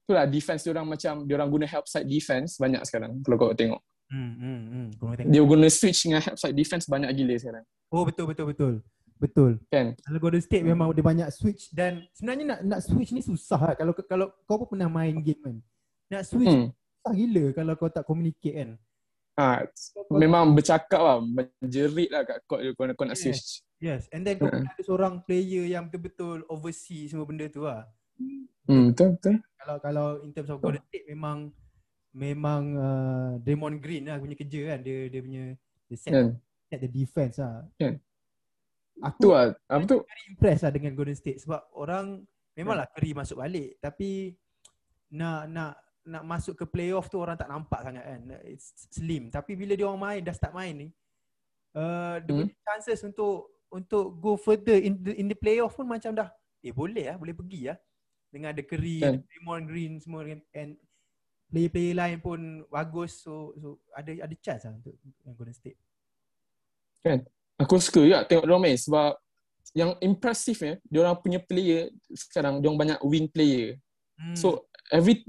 Itulah 0.03 0.25
defense 0.25 0.61
dia 0.61 0.71
orang 0.71 0.87
macam 0.89 1.13
dia 1.23 1.33
orang 1.33 1.49
guna 1.49 1.65
help 1.65 1.85
side 1.87 2.03
defense 2.05 2.55
banyak 2.57 2.83
sekarang 2.83 3.23
kalau 3.23 3.35
kau 3.37 3.53
tengok. 3.53 3.79
Hmm 4.07 4.31
hmm 4.35 4.59
hmm. 4.61 4.87
Kau 4.97 5.15
tengok. 5.15 5.31
Dia 5.31 5.41
guna 5.41 5.67
switch 5.67 5.99
dengan 6.03 6.19
help 6.19 6.37
side 6.37 6.53
defense 6.53 6.85
banyak 6.85 7.09
gila 7.13 7.35
sekarang. 7.35 7.65
Oh 7.87 8.03
betul 8.03 8.25
betul 8.27 8.45
betul. 8.47 8.73
Betul. 9.15 9.51
Kan? 9.69 9.95
Kalau 9.95 10.19
Golden 10.19 10.43
State 10.43 10.67
memang 10.67 10.91
dia 10.91 10.99
banyak 10.99 11.29
switch 11.31 11.71
dan 11.71 12.03
sebenarnya 12.11 12.43
nak 12.45 12.59
nak 12.61 12.79
switch 12.83 13.09
ni 13.09 13.23
susah 13.23 13.55
lah. 13.57 13.73
Kalau 13.73 13.95
kalau 13.95 14.27
kau 14.43 14.59
pun 14.59 14.75
pernah 14.75 14.91
main 14.91 15.15
game 15.15 15.39
kan. 15.39 15.55
Nak 16.11 16.23
switch 16.27 16.51
Hmm. 16.51 16.67
susah 16.99 17.13
gila 17.15 17.43
kalau 17.55 17.73
kau 17.73 17.87
tak 17.87 18.03
communicate 18.03 18.51
kan. 18.53 18.69
Ah, 19.33 19.63
Kau- 19.63 20.05
kau- 20.05 20.19
memang 20.19 20.51
bercakap 20.51 20.99
lah, 20.99 21.17
menjerit 21.17 22.11
lah 22.11 22.21
kat 22.21 22.37
court 22.43 22.61
kau 22.75 22.83
nak, 22.83 22.93
kau 22.93 23.07
nak 23.07 23.15
Yes. 23.15 23.23
switch. 23.23 23.47
Yes, 23.79 24.05
and 24.11 24.21
then 24.21 24.35
kau 24.35 24.45
Hmm. 24.45 24.61
ada 24.61 24.81
seorang 24.83 25.13
player 25.23 25.65
yang 25.65 25.87
betul-betul 25.87 26.43
oversee 26.45 27.07
semua 27.07 27.23
benda 27.23 27.47
tu 27.47 27.63
lah. 27.63 27.87
Hmm, 28.63 28.91
betul 28.91 29.17
betul. 29.17 29.35
Kalau 29.59 29.75
kalau 29.79 30.05
in 30.23 30.31
terms 30.31 30.49
of 30.49 30.59
Golden 30.59 30.83
State 30.87 31.07
memang 31.07 31.51
memang 32.13 32.61
uh, 32.77 33.31
Draymond 33.41 33.79
Green 33.79 34.07
lah 34.07 34.19
punya 34.19 34.35
kerja 34.35 34.59
kan. 34.75 34.79
Dia 34.81 35.07
dia 35.09 35.19
punya 35.19 35.43
dia 35.87 35.97
set, 35.97 36.11
Kan? 36.11 36.27
set 36.69 36.79
the 36.79 36.89
defense 36.89 37.35
lah. 37.39 37.65
Kan? 37.75 37.99
Aku 39.01 39.19
Tu 39.19 39.29
lah. 39.33 39.51
Apa 39.67 39.83
tu? 39.83 39.97
very 40.05 40.23
impressed 40.29 40.63
lah 40.63 40.71
dengan 40.71 40.91
Golden 40.93 41.17
State 41.17 41.41
sebab 41.41 41.59
orang 41.73 42.21
memanglah 42.53 42.85
Curry 42.93 43.17
masuk 43.17 43.41
balik 43.41 43.81
tapi 43.81 44.37
nak 45.09 45.49
nak 45.49 45.71
nak 46.03 46.23
masuk 46.27 46.53
ke 46.59 46.65
playoff 46.67 47.07
tu 47.07 47.17
orang 47.17 47.33
tak 47.35 47.49
nampak 47.49 47.81
sangat 47.81 48.05
kan. 48.05 48.21
It's 48.45 48.87
slim. 48.91 49.31
Tapi 49.31 49.57
bila 49.57 49.73
dia 49.73 49.87
orang 49.87 50.01
main 50.01 50.21
dah 50.21 50.35
start 50.35 50.53
main 50.53 50.75
ni 50.75 50.87
uh, 51.73 52.21
dia 52.21 52.31
Hmm. 52.31 52.45
punya 52.45 52.55
chances 52.63 52.99
untuk 53.01 53.49
untuk 53.73 54.13
go 54.21 54.37
further 54.37 54.77
in 54.77 55.01
the, 55.01 55.11
in 55.17 55.25
the 55.25 55.33
playoff 55.33 55.73
pun 55.73 55.89
macam 55.89 56.13
dah 56.13 56.29
eh 56.61 56.69
boleh 56.69 57.09
lah 57.09 57.17
boleh 57.17 57.33
pergi 57.33 57.73
lah 57.73 57.77
dengan 58.33 58.49
ada 58.49 58.65
Curry, 58.65 58.97
Kan. 58.97 59.13
ada 59.13 59.19
Draymond 59.21 59.63
Green 59.69 59.93
semua 60.01 60.25
and, 60.25 60.41
and 60.57 60.71
player-player 61.53 61.93
lain 61.93 62.17
pun 62.17 62.65
bagus 62.73 63.21
so 63.21 63.53
so 63.61 63.77
ada 63.93 64.09
ada 64.25 64.35
chance 64.41 64.65
lah 64.65 64.73
untuk 64.73 64.97
yang 65.21 65.37
Golden 65.37 65.53
State. 65.53 65.77
Aku 67.61 67.77
suka 67.77 68.01
juga 68.01 68.25
tengok 68.25 68.49
dia 68.49 68.57
main 68.57 68.79
sebab 68.79 69.13
yang 69.77 69.93
impressive 70.01 70.59
ya, 70.59 70.73
dia 70.89 70.99
orang 71.05 71.17
punya 71.21 71.39
player 71.41 71.93
sekarang 72.09 72.57
dia 72.57 72.67
orang 72.73 72.81
banyak 72.81 72.99
wing 73.05 73.29
player. 73.29 73.77
Hmm. 74.17 74.33
So 74.33 74.65
every 74.89 75.21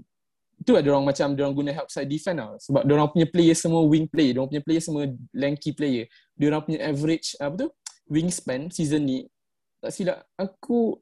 tu 0.64 0.72
lah 0.72 0.80
dia 0.80 0.96
orang 0.96 1.04
macam 1.04 1.36
dia 1.36 1.44
orang 1.44 1.56
guna 1.56 1.70
help 1.76 1.92
side 1.92 2.08
defense 2.08 2.40
lah. 2.40 2.56
Sebab 2.56 2.82
dia 2.88 2.94
orang 2.96 3.10
punya 3.12 3.28
player 3.28 3.56
semua 3.56 3.84
wing 3.84 4.08
player, 4.08 4.32
dia 4.32 4.40
orang 4.40 4.50
punya 4.56 4.64
player 4.64 4.82
semua 4.82 5.02
lanky 5.36 5.70
player. 5.76 6.08
Dia 6.40 6.46
orang 6.48 6.62
punya 6.64 6.80
average 6.88 7.36
apa 7.36 7.54
tu? 7.54 7.68
Wingspan 8.08 8.72
season 8.72 9.04
ni 9.04 9.18
tak 9.84 9.92
silap 9.92 10.24
aku 10.40 10.96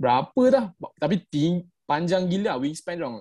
berapa 0.00 0.42
dah 0.48 0.64
tapi 0.96 1.20
ting, 1.28 1.68
panjang 1.84 2.24
gila 2.24 2.56
wingspan 2.56 2.96
dia 2.96 3.04
orang. 3.04 3.20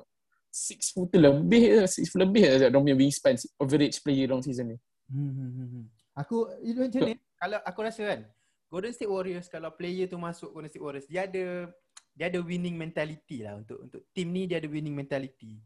6 0.49 0.95
foot 0.95 1.13
lebih 1.13 1.85
6 1.85 2.09
foot 2.09 2.21
lebih 2.25 2.41
lah 2.41 2.55
dia 2.57 2.67
orang 2.71 2.83
punya 2.87 2.97
wingspan 2.97 3.35
average 3.59 3.99
player 3.99 4.31
orang 4.31 4.41
season 4.41 4.73
ni. 4.73 4.77
Hmm, 5.11 5.29
hmm, 5.29 5.51
hmm, 5.51 5.67
hmm. 5.69 5.85
Aku 6.15 6.35
itu 6.63 6.79
macam 6.79 7.01
ni 7.05 7.13
kalau 7.35 7.59
aku 7.61 7.79
rasa 7.83 8.01
kan 8.07 8.21
Golden 8.65 8.93
State 8.93 9.09
Warriors 9.09 9.45
kalau 9.45 9.69
player 9.69 10.05
tu 10.05 10.17
masuk 10.17 10.49
Golden 10.49 10.69
State 10.69 10.81
Warriors 10.81 11.05
dia 11.05 11.27
ada 11.27 11.69
dia 12.15 12.25
ada 12.27 12.39
winning 12.41 12.75
mentality 12.75 13.45
lah 13.45 13.57
untuk 13.57 13.77
untuk 13.79 14.01
team 14.09 14.31
ni 14.31 14.47
dia 14.47 14.57
ada 14.57 14.67
winning 14.67 14.95
mentality. 14.95 15.59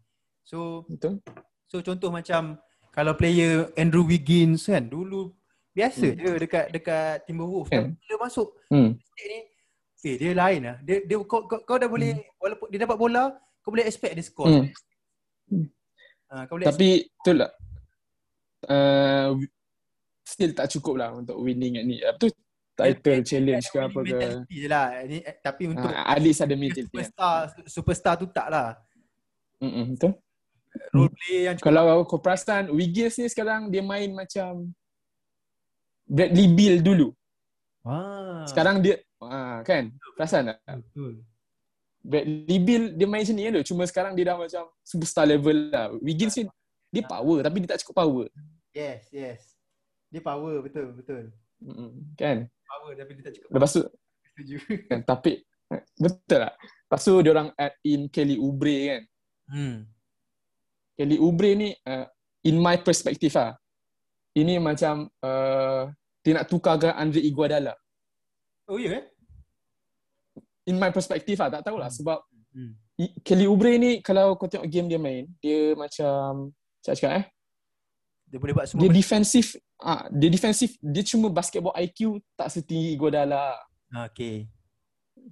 So 0.44 0.84
Betul? 0.90 1.24
so 1.64 1.80
contoh 1.80 2.12
macam 2.12 2.60
kalau 2.92 3.16
player 3.16 3.72
Andrew 3.74 4.04
Wiggins 4.04 4.68
kan 4.68 4.84
dulu 4.84 5.32
biasa 5.74 6.12
Hmm. 6.14 6.20
je 6.20 6.32
dekat 6.38 6.66
dekat 6.70 7.26
Timberwolves 7.26 7.72
Kan. 7.72 7.96
tapi 7.96 8.04
bila 8.04 8.16
masuk 8.28 8.48
Hmm. 8.70 8.94
State 9.00 9.30
ni 9.32 9.40
eh 10.04 10.16
dia 10.20 10.32
lain 10.36 10.62
lah. 10.68 10.76
Dia 10.84 11.08
dia 11.08 11.18
kau, 11.24 11.48
kau, 11.48 11.64
kau 11.64 11.78
dah 11.80 11.88
boleh 11.88 12.20
walaupun 12.38 12.68
dia 12.68 12.80
dapat 12.84 12.98
bola 13.00 13.24
kau 13.64 13.72
boleh 13.72 13.88
expect 13.88 14.20
dia 14.20 14.26
score. 14.28 14.68
Hmm. 15.48 15.66
Ha, 16.30 16.44
kau 16.48 16.60
boleh 16.60 16.68
Tapi 16.68 17.08
betul 17.08 17.36
lah. 17.40 17.52
Uh, 18.64 19.40
still 20.24 20.52
tak 20.56 20.68
cukup 20.72 20.96
lah 21.00 21.10
untuk 21.16 21.40
winning 21.40 21.80
ni. 21.84 22.04
Apa 22.04 22.28
tu? 22.28 22.36
Title 22.74 23.22
challenge 23.22 23.70
ke 23.70 23.78
apa 23.78 24.00
ke. 24.02 24.50
Je 24.50 24.66
lah. 24.66 25.06
Ni, 25.06 25.22
eh, 25.22 25.36
tapi 25.38 25.70
untuk 25.70 25.94
Ha, 25.94 26.18
at 26.18 26.20
least 26.20 26.42
ada 26.42 26.58
mentality. 26.58 26.90
superstar 26.90 27.36
superstar 27.70 28.14
tu 28.18 28.26
tak 28.34 28.50
lah. 28.50 28.74
Mm-mm, 29.62 29.94
betul. 29.94 30.18
Role 30.90 31.14
player 31.14 31.42
yang 31.54 31.56
cukup 31.62 31.70
Kalau 31.70 32.02
kau 32.10 32.18
perasan 32.18 32.74
Wiggins 32.74 33.14
ni 33.22 33.30
sekarang 33.30 33.70
dia 33.70 33.86
main 33.86 34.10
macam 34.10 34.74
Bradley 36.10 36.50
Beal 36.50 36.82
dulu. 36.82 37.14
ah, 37.86 38.42
Sekarang 38.50 38.82
dia 38.82 38.98
ah 39.28 39.60
kan? 39.62 39.92
Perasan 40.16 40.52
tak? 40.54 40.58
betul. 40.66 41.24
Bradley 42.04 42.60
Beal 42.60 42.84
dia 43.00 43.08
main 43.08 43.24
macam 43.24 43.36
ni 43.40 43.44
kan 43.48 43.54
tu. 43.62 43.64
Cuma 43.72 43.84
sekarang 43.88 44.14
dia 44.14 44.28
dah 44.28 44.36
macam 44.36 44.64
superstar 44.84 45.24
level 45.24 45.72
lah. 45.72 45.96
Wiggins 46.04 46.36
ni 46.36 46.44
dia 46.94 47.04
power 47.08 47.40
tapi 47.42 47.64
dia 47.64 47.74
tak 47.74 47.80
cukup 47.88 47.96
power. 48.04 48.26
Yes, 48.76 49.08
yes. 49.10 49.56
Dia 50.12 50.20
power 50.20 50.60
betul, 50.60 50.94
betul. 50.94 51.32
Mm-mm, 51.64 52.12
kan? 52.20 52.46
Power 52.68 52.92
tapi 53.00 53.12
dia 53.18 53.24
tak 53.32 53.34
cukup. 53.40 53.50
Lepas 53.56 53.72
tu 53.72 53.82
Setuju. 54.34 54.56
kan 54.92 55.00
tapi 55.08 55.48
betul 55.96 56.40
lah. 56.44 56.54
Lepas 56.60 57.02
tu 57.02 57.14
dia 57.24 57.32
orang 57.32 57.50
add 57.56 57.74
in 57.88 58.12
Kelly 58.12 58.36
Oubre 58.36 58.76
kan. 58.92 59.02
Hmm. 59.48 59.78
Kelly 61.00 61.18
Oubre 61.18 61.50
ni 61.56 61.70
uh, 61.88 62.06
in 62.44 62.60
my 62.60 62.78
perspective 62.84 63.34
lah. 63.34 63.56
Ini 64.34 64.60
macam 64.60 65.08
uh, 65.22 65.88
dia 66.26 66.32
nak 66.36 66.50
tukarkan 66.50 66.98
Andre 66.98 67.22
Iguodala. 67.22 67.74
Oh 68.66 68.82
ya 68.82 68.98
eh? 68.98 69.04
In 70.64 70.80
my 70.80 70.92
perspective 70.92 71.36
lah, 71.40 71.50
tak 71.60 71.68
tahulah 71.68 71.92
sebab 71.92 72.20
Hmm. 72.54 72.78
Kelly 73.26 73.50
Oubre 73.50 73.74
ni 73.82 73.98
kalau 74.06 74.38
kau 74.38 74.46
tengok 74.46 74.70
game 74.70 74.86
dia 74.86 75.02
main, 75.02 75.26
dia 75.42 75.74
macam 75.74 76.54
saya 76.86 76.94
cakap 76.94 77.12
eh, 77.18 77.26
Dia 78.30 78.38
boleh 78.38 78.54
buat 78.54 78.70
semua 78.70 78.86
Dia 78.86 78.94
defensif. 78.94 79.58
Ah, 79.82 80.06
dia 80.14 80.30
defensif. 80.30 80.78
Dia 80.78 81.02
cuma 81.02 81.34
basketball 81.34 81.74
IQ 81.74 82.22
tak 82.38 82.54
setinggi 82.54 82.94
Godala 82.94 83.58
Okay. 83.90 84.46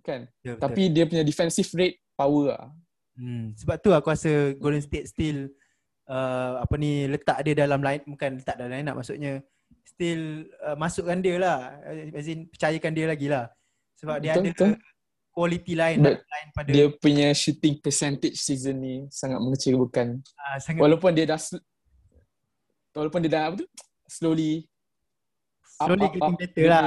kan. 0.01 0.25
Betul, 0.41 0.57
betul. 0.57 0.61
Tapi 0.65 0.81
dia 0.89 1.03
punya 1.05 1.21
defensive 1.21 1.69
rate 1.77 2.01
power 2.17 2.57
lah. 2.57 2.73
Hmm, 3.13 3.53
sebab 3.53 3.77
tu 3.77 3.93
aku 3.93 4.09
rasa 4.09 4.57
Golden 4.57 4.81
State 4.81 5.13
still 5.13 5.45
uh, 6.09 6.61
apa 6.65 6.73
ni 6.81 7.05
letak 7.05 7.37
dia 7.45 7.53
dalam 7.53 7.85
line 7.85 8.01
bukan 8.07 8.41
letak 8.41 8.57
dalam 8.57 8.71
line 8.73 8.87
up 8.89 8.97
maksudnya 8.97 9.45
still 9.85 10.47
uh, 10.65 10.73
masukkan 10.73 11.21
dia 11.21 11.37
lah 11.37 11.75
as 12.17 12.25
in 12.25 12.49
percayakan 12.49 12.91
dia 12.95 13.05
lagi 13.05 13.27
lah 13.29 13.45
sebab 13.99 14.17
dia 14.23 14.33
Betul, 14.33 14.41
ada 14.41 14.49
betul. 14.55 14.71
Quality 15.31 15.73
lain 15.73 15.97
But 15.99 16.21
lain 16.27 16.47
pada 16.51 16.69
Dia 16.69 16.85
punya 16.91 17.27
shooting 17.31 17.79
percentage 17.79 18.37
season 18.37 18.75
ni 18.77 18.95
sangat 19.09 19.39
mengecewakan. 19.39 20.19
uh, 20.19 20.57
sangat 20.59 20.79
Walaupun 20.83 21.11
dia 21.15 21.25
dah 21.25 21.39
sl- 21.39 21.63
walaupun 22.91 23.23
dia 23.23 23.31
dah 23.31 23.43
apa 23.47 23.55
tu 23.63 23.67
slowly 24.05 24.67
slowly 25.63 26.07
getting 26.11 26.35
better 26.35 26.61
dia 26.61 26.69
lah 26.69 26.83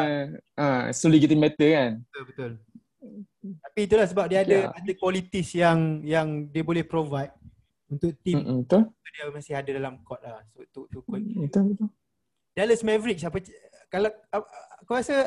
Ah, 0.55 0.83
slowly 0.93 1.19
getting 1.19 1.41
better 1.41 1.69
kan. 1.73 1.93
betul 2.05 2.25
betul 2.29 2.51
tapi 3.61 3.81
itulah 3.85 4.07
sebab 4.09 4.25
dia 4.29 4.41
ada 4.45 4.57
Ya. 4.57 4.73
ada 4.73 4.93
qualities 4.97 5.49
yang 5.53 6.01
yang 6.05 6.29
dia 6.49 6.61
boleh 6.65 6.85
provide 6.85 7.33
untuk 7.89 8.13
team 8.21 8.41
Mm-mm, 8.41 8.65
betul. 8.65 8.89
dia 9.13 9.29
masih 9.33 9.55
ada 9.57 9.71
dalam 9.73 10.01
court 10.01 10.21
lah 10.25 10.41
so 10.53 10.61
tu 10.73 10.85
tu 10.89 11.01
Betul 11.05 11.73
betul. 11.73 11.89
Dallas 12.55 12.81
Mavericks 12.85 13.25
apa 13.25 13.41
kalau 13.89 14.09
aku 14.81 14.91
rasa 14.93 15.27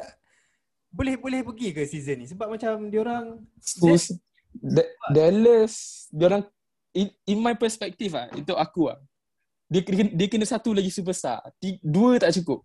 boleh 0.97 1.15
boleh 1.15 1.39
pergi 1.45 1.69
ke 1.71 1.85
season 1.85 2.17
ni? 2.17 2.25
Sebab 2.25 2.49
macam 2.49 2.89
dia 2.89 2.99
orang 3.05 3.25
Spurs 3.61 4.17
Da- 4.57 4.89
Dallas 5.13 5.73
dia 6.09 6.25
orang 6.25 6.43
in, 6.91 7.13
in 7.23 7.37
my 7.37 7.53
perspective 7.53 8.09
ah 8.17 8.25
itu 8.33 8.57
aku 8.57 8.89
ah. 8.89 8.97
Dia 9.67 9.83
kena, 9.83 10.09
dia 10.09 10.27
kena 10.31 10.47
satu 10.47 10.71
lagi 10.71 10.87
superstar. 10.87 11.43
Dua 11.83 12.15
tak 12.17 12.31
cukup. 12.39 12.63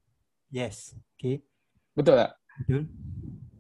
Yes. 0.49 0.95
Okay. 1.19 1.43
Betul 1.93 2.15
tak? 2.15 2.33
Betul. 2.63 2.83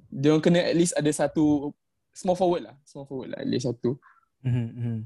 Dia 0.08 0.28
orang 0.30 0.44
kena 0.46 0.60
at 0.62 0.76
least 0.78 0.94
ada 0.94 1.10
satu 1.10 1.74
small 2.14 2.38
forward 2.38 2.70
lah. 2.70 2.76
Small 2.86 3.04
forward 3.04 3.34
lah 3.34 3.42
at 3.42 3.48
least 3.50 3.66
satu. 3.66 3.98
Mhm 4.46 4.66
mhm 4.72 4.96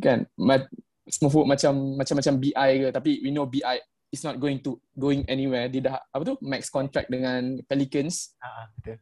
kan? 0.00 0.24
Ma- 0.34 0.64
small 1.06 1.28
forward 1.28 1.52
macam 1.52 1.94
macam-macam 1.94 2.34
BI 2.40 2.70
ke. 2.82 2.88
Tapi 2.88 3.10
we 3.20 3.30
know 3.30 3.44
BI 3.44 3.76
is 4.08 4.22
not 4.22 4.36
going 4.36 4.58
to 4.58 4.76
going 4.94 5.24
anywhere. 5.26 5.68
Dia 5.68 5.82
dah 5.84 5.96
apa 6.08 6.22
tu? 6.24 6.34
Max 6.40 6.68
contract 6.68 7.08
dengan 7.08 7.60
Pelicans. 7.64 8.32
Ah 8.38 8.64
ah, 8.64 8.66
betul. 8.72 8.96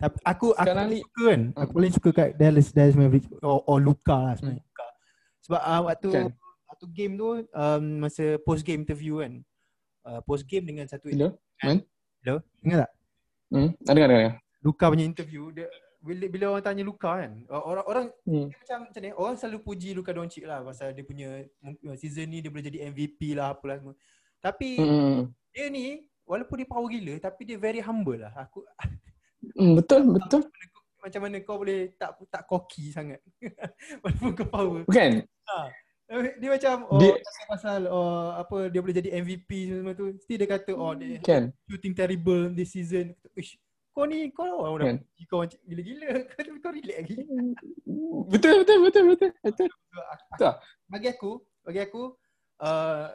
Aku 0.00 0.18
aku 0.22 0.46
Sekarang 0.58 0.86
paling 0.86 0.92
ni- 0.92 1.04
suka 1.06 1.22
kan? 1.24 1.40
Aku 1.50 1.62
Hmm. 1.64 1.74
paling 1.74 1.92
suka 1.94 2.10
kat 2.10 2.28
Dallas 2.34 2.68
Dallas 2.70 2.94
Mavericks. 2.94 3.28
Or, 3.40 3.58
or 3.64 3.78
Luka 3.78 4.12
lah 4.12 4.34
sebenarnya 4.36 4.62
Luka. 4.62 4.86
Sebab 5.44 5.60
uh, 5.60 5.82
waktu 5.86 6.08
Kan. 6.10 6.26
waktu 6.66 6.86
game 6.90 7.12
tu 7.14 7.28
um, 7.46 7.84
masa 8.00 8.24
post 8.42 8.62
game 8.62 8.82
interview 8.82 9.20
kan. 9.20 9.32
Uh, 10.04 10.20
post 10.20 10.44
game 10.44 10.64
dengan 10.64 10.84
satu 10.84 11.08
Hello? 11.08 11.32
Hello? 12.20 12.36
Ingat 12.60 12.78
tak? 12.84 12.90
hmm 13.48 13.70
ada 13.86 13.98
ada 14.02 14.14
ada 14.18 14.30
Luka 14.60 14.88
punya 14.88 15.04
interview 15.04 15.48
dia 15.48 15.68
bila, 16.04 16.24
bila 16.28 16.44
orang 16.52 16.64
tanya 16.64 16.84
Luka 16.84 17.10
kan 17.16 17.32
orang 17.48 17.84
orang 17.88 18.06
hmm. 18.28 18.46
dia 18.52 18.56
macam 18.60 18.78
macam 18.84 19.00
ni 19.00 19.10
orang 19.16 19.34
selalu 19.40 19.58
puji 19.64 19.88
Luka 19.96 20.12
Doncic 20.12 20.44
lah 20.44 20.60
pasal 20.60 20.92
dia 20.92 21.00
punya 21.00 21.28
season 21.96 22.28
ni 22.28 22.44
dia 22.44 22.52
boleh 22.52 22.68
jadi 22.68 22.92
MVP 22.92 23.32
lah 23.32 23.56
apalah 23.56 23.80
semua. 23.80 23.96
Tapi 24.38 24.76
Hmm. 24.76 25.32
dia 25.48 25.72
ni 25.72 26.04
walaupun 26.28 26.60
dia 26.60 26.68
power 26.68 26.88
gila 26.92 27.14
tapi 27.16 27.48
dia 27.48 27.56
very 27.56 27.80
humble 27.80 28.20
lah. 28.20 28.36
Aku 28.36 28.60
Hmm, 29.56 29.76
betul 29.76 30.08
betul 30.08 30.40
macam 31.04 31.20
mana 31.20 31.36
kau 31.44 31.60
boleh 31.60 31.92
tak 32.00 32.16
tak 32.32 32.48
cocky 32.48 32.88
sangat. 32.88 33.20
walaupun 34.04 34.30
kau 34.32 34.48
power. 34.48 34.80
bukan 34.88 35.24
Dia 36.40 36.48
macam 36.52 36.74
oh 36.88 37.00
Dia- 37.00 37.16
dia, 37.16 37.44
pasal 37.48 37.88
oh 37.88 38.32
apa 38.36 38.68
dia 38.68 38.80
boleh 38.84 38.96
jadi 38.96 39.08
MVP 39.24 39.72
semua 39.72 39.96
tu. 39.96 40.12
Still 40.20 40.36
dia 40.40 40.48
kata 40.48 40.72
oh 40.76 40.92
dia 40.92 41.16
kan 41.24 41.48
shooting 41.68 41.96
terrible 41.96 42.52
this 42.52 42.72
season. 42.76 43.12
Ish, 43.36 43.56
kau 43.94 44.04
ni 44.10 44.34
kau 44.34 44.66
orang 44.66 44.98
Kan. 45.06 45.26
kau 45.30 45.46
macam 45.46 45.58
gila-gila. 45.62 46.08
Kau 46.34 46.58
kau 46.58 46.72
relax 46.74 46.96
lagi. 46.98 47.14
betul 48.34 48.54
betul 48.66 48.78
betul 48.82 49.04
betul 49.14 49.30
betul 49.38 49.68
aku, 50.10 50.26
Betul. 50.34 50.52
bagi 50.90 51.08
aku, 51.14 51.32
bagi 51.62 51.80
aku 51.86 52.02
uh, 52.58 53.06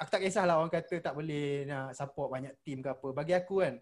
aku 0.00 0.08
tak 0.08 0.22
kisahlah 0.24 0.56
orang 0.56 0.72
kata 0.72 1.04
tak 1.04 1.12
boleh 1.12 1.68
nak 1.68 1.92
support 1.92 2.32
banyak 2.32 2.56
team 2.64 2.80
ke 2.80 2.88
apa. 2.88 3.08
Bagi 3.12 3.36
aku 3.36 3.54
kan, 3.60 3.74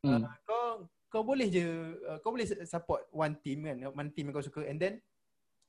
hmm. 0.00 0.24
uh, 0.24 0.32
kau 0.48 0.66
kau 1.12 1.22
boleh 1.24 1.52
je 1.52 1.64
uh, 2.08 2.16
kau 2.24 2.32
boleh 2.32 2.48
support 2.64 3.04
one 3.12 3.36
team 3.44 3.68
kan, 3.68 3.76
one 3.92 4.10
team 4.16 4.32
yang 4.32 4.34
kau 4.34 4.44
suka 4.44 4.64
and 4.64 4.80
then 4.80 4.96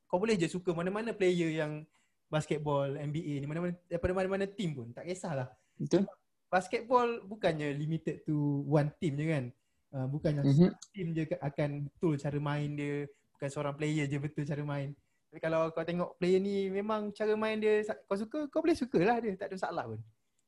kau 0.08 0.18
boleh 0.18 0.40
je 0.40 0.48
suka 0.48 0.72
mana-mana 0.72 1.12
player 1.12 1.52
yang 1.52 1.84
basketball 2.32 2.88
NBA 2.88 3.44
ni 3.44 3.46
mana-mana 3.46 3.76
daripada 3.92 4.14
mana-mana 4.16 4.46
team 4.48 4.72
pun 4.72 4.88
tak 4.96 5.04
kisahlah. 5.04 5.52
betul 5.76 6.08
Basketball 6.50 7.22
bukannya 7.30 7.78
limited 7.78 8.26
to 8.26 8.66
one 8.66 8.90
team 8.98 9.14
je 9.20 9.26
kan. 9.30 9.46
Uh, 9.90 10.06
bukannya 10.06 10.46
Mhm. 10.46 10.70
team 10.94 11.08
je 11.18 11.24
akan 11.42 11.90
betul 11.90 12.14
cara 12.14 12.38
main 12.38 12.70
dia, 12.78 13.10
bukan 13.34 13.50
seorang 13.50 13.74
player 13.74 14.06
je 14.06 14.18
betul 14.22 14.46
cara 14.46 14.62
main. 14.62 14.94
Tapi 15.30 15.40
kalau 15.42 15.70
kau 15.74 15.82
tengok 15.82 16.14
player 16.22 16.38
ni 16.38 16.70
memang 16.70 17.10
cara 17.10 17.34
main 17.34 17.58
dia 17.58 17.82
kau 18.06 18.14
suka, 18.14 18.46
kau 18.50 18.62
boleh 18.62 18.78
sukalah 18.78 19.18
dia, 19.18 19.34
tak 19.34 19.50
ada 19.50 19.56
masalah 19.58 19.84
pun. 19.90 20.00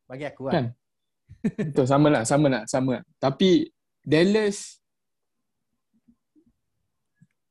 Bagi 0.05 0.25
aku 0.29 0.41
kan. 0.45 0.53
Kan. 0.53 0.65
betul 1.57 1.87
sama 1.87 2.07
lah 2.11 2.23
sama 2.27 2.47
lah 2.51 2.63
sama 2.67 2.99
lah. 2.99 3.03
tapi 3.15 3.71
Dallas 4.03 4.83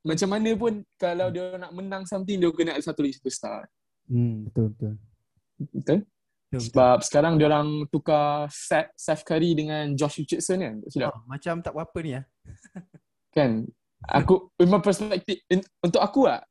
macam 0.01 0.29
mana 0.33 0.51
pun 0.53 0.85
kalau 0.97 1.33
dia 1.33 1.57
nak 1.57 1.73
menang 1.73 2.05
something 2.05 2.37
dia 2.37 2.53
kena 2.53 2.77
ada 2.77 2.85
satu 2.85 3.01
lagi 3.05 3.17
superstar 3.17 3.65
Hmm, 4.05 4.45
betul 4.49 4.75
betul. 4.75 4.93
betul 5.73 5.99
sebab 6.59 6.99
sekarang 7.07 7.39
dia 7.39 7.47
orang 7.47 7.87
tukar 7.95 8.51
Seth, 8.51 8.91
Seth 8.99 9.23
Curry 9.23 9.55
dengan 9.55 9.95
Josh 9.95 10.19
Richardson 10.19 10.59
kan? 10.59 10.75
Tak 10.83 10.91
silap? 10.91 11.15
Oh, 11.15 11.23
macam 11.31 11.55
tak 11.63 11.71
apa 11.71 11.99
ni 12.03 12.19
ah. 12.19 12.25
kan? 13.37 13.71
Aku 14.11 14.51
perspective 14.83 15.45
in, 15.47 15.63
untuk 15.85 16.03
aku 16.03 16.27
lah 16.27 16.43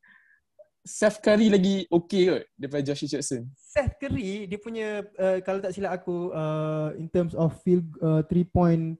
Seth 0.88 1.20
Curry 1.20 1.52
lagi 1.52 1.84
okay 1.92 2.32
kot 2.32 2.44
daripada 2.56 2.82
Josh 2.88 3.04
Richardson. 3.04 3.52
Seth 3.60 4.00
Curry 4.00 4.48
dia 4.48 4.60
punya 4.64 5.04
uh, 5.20 5.44
kalau 5.44 5.60
tak 5.60 5.76
silap 5.76 6.00
aku 6.00 6.32
uh, 6.32 6.96
in 6.96 7.12
terms 7.12 7.36
of 7.36 7.52
field 7.68 7.84
uh, 8.00 8.24
three 8.32 8.48
point 8.48 8.96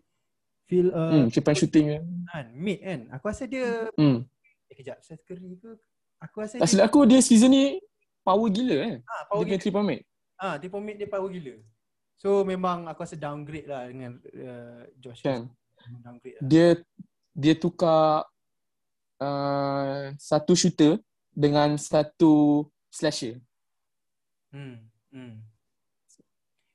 field 0.68 0.92
uh, 0.92 1.16
hmm, 1.16 1.28
three 1.32 1.46
point 1.46 1.56
shooting 1.56 1.96
kan 2.28 2.46
mid 2.52 2.84
kan. 2.84 3.08
Aku 3.16 3.32
rasa 3.32 3.48
dia 3.48 3.88
hmm. 3.96 4.28
eh, 4.68 4.76
kejap 4.76 5.00
Seth 5.00 5.24
Curry 5.24 5.56
ke? 5.56 5.80
Aku 6.28 6.44
rasa 6.44 6.60
tak 6.60 6.68
dia 6.68 6.72
silap 6.76 6.92
aku 6.92 7.08
dia 7.08 7.24
season 7.24 7.56
ni 7.56 7.80
power 8.28 8.52
gila 8.52 8.76
kan 8.84 8.96
ha, 9.00 9.14
dia 9.16 9.28
power 9.32 9.42
punya 9.42 9.56
gila. 9.56 9.62
three 9.64 9.74
point 9.74 9.88
mate 9.88 10.04
Ah, 10.40 10.56
three 10.56 10.72
point 10.72 10.88
mid 10.88 10.96
dia 10.96 11.12
power 11.12 11.28
gila. 11.28 11.60
So 12.16 12.48
memang 12.48 12.88
aku 12.88 13.04
rasa 13.04 13.20
downgrade 13.20 13.68
lah 13.68 13.92
dengan 13.92 14.20
uh, 14.24 14.84
Josh. 14.96 15.24
kan 15.24 15.52
Downgrade 16.04 16.36
lah. 16.40 16.44
dia 16.48 16.68
dia 17.36 17.54
tukar 17.56 18.28
uh, 19.20 20.12
satu 20.16 20.56
shooter 20.56 21.00
dengan 21.36 21.76
satu 21.76 22.64
slasher. 22.88 23.40
Hmm. 24.52 24.88
Hmm. 25.12 25.44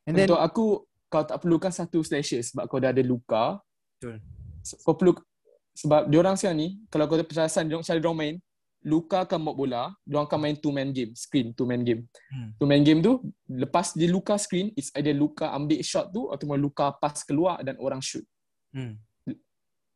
And 0.04 0.12
then 0.12 0.28
Untuk 0.28 0.40
aku 0.40 0.64
kau 1.08 1.24
tak 1.24 1.40
perlukan 1.40 1.72
satu 1.72 2.04
slasher 2.04 2.44
sebab 2.44 2.68
kau 2.68 2.80
dah 2.80 2.92
ada 2.92 3.04
luka. 3.04 3.60
Betul. 3.96 4.20
Kau 4.84 4.96
perlu 4.96 5.12
sebab 5.74 6.06
dia 6.06 6.18
orang 6.20 6.36
sekarang 6.38 6.58
ni 6.60 6.68
kalau 6.92 7.04
kau 7.08 7.16
dia 7.16 7.26
orang 7.26 7.84
cara 7.84 7.98
dia 7.98 8.08
orang 8.08 8.20
main 8.20 8.36
Luka 8.84 9.24
akan 9.24 9.40
bawa 9.40 9.56
bola, 9.56 9.82
dia 10.04 10.20
akan 10.20 10.38
main 10.38 10.56
two 10.60 10.68
man 10.68 10.92
game, 10.92 11.16
screen 11.16 11.56
two 11.56 11.64
man 11.64 11.80
game. 11.80 12.04
Hmm. 12.28 12.52
Two 12.60 12.68
man 12.68 12.84
game 12.84 13.00
tu 13.00 13.16
lepas 13.48 13.96
dia 13.96 14.12
Luka 14.12 14.36
screen, 14.36 14.76
it's 14.76 14.92
either 14.92 15.16
Luka 15.16 15.48
ambil 15.56 15.80
shot 15.80 16.12
tu 16.12 16.28
atau 16.28 16.52
Luka 16.60 16.92
pass 17.00 17.24
keluar 17.24 17.64
dan 17.64 17.80
orang 17.80 18.04
shoot. 18.04 18.22
hmm. 18.76 19.00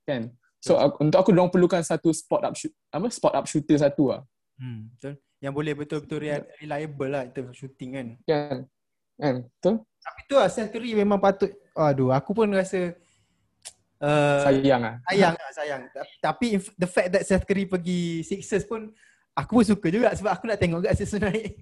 Kan? 0.09 0.33
So 0.59 0.81
aku, 0.81 1.05
untuk 1.05 1.21
aku 1.21 1.31
dia 1.37 1.41
orang 1.45 1.53
perlukan 1.53 1.85
satu 1.85 2.09
spot 2.11 2.43
up 2.49 2.57
shoot 2.57 2.73
apa 2.89 3.07
spot 3.13 3.35
up 3.37 3.45
shooter 3.45 3.77
satu 3.77 4.17
lah. 4.17 4.21
Hmm. 4.57 4.89
Betul. 4.97 5.21
Yang 5.39 5.53
boleh 5.55 5.73
betul-betul 5.77 6.19
rea- 6.19 6.49
reliable 6.59 7.11
lah 7.13 7.23
in 7.29 7.31
terms 7.31 7.53
of 7.53 7.57
shooting 7.61 7.91
kan. 7.95 8.07
Kan? 8.27 8.57
Kan? 9.21 9.35
Betul? 9.47 9.75
Tapi 9.85 10.21
tu 10.25 10.35
lah 10.35 10.49
Seth 10.49 10.73
Curry 10.73 10.97
memang 10.97 11.21
patut 11.21 11.53
aduh 11.79 12.11
aku 12.11 12.35
pun 12.35 12.49
rasa 12.51 12.97
uh, 14.03 14.41
Sayang 14.47 14.81
lah. 14.83 14.95
sayang 15.07 15.35
lah 15.43 15.53
sayang. 15.55 15.83
Ta- 15.91 16.09
Tapi 16.33 16.59
the 16.75 16.89
fact 16.89 17.09
that 17.15 17.23
Seth 17.27 17.45
Curry 17.45 17.67
pergi 17.67 18.23
Sixers 18.23 18.65
pun 18.65 18.91
aku 19.35 19.63
pun 19.63 19.65
suka 19.67 19.87
juga 19.91 20.11
sebab 20.15 20.31
aku 20.35 20.45
nak 20.51 20.59
tengok 20.59 20.83
kat 20.85 20.95
Sixers 20.99 21.23
naik. 21.23 21.55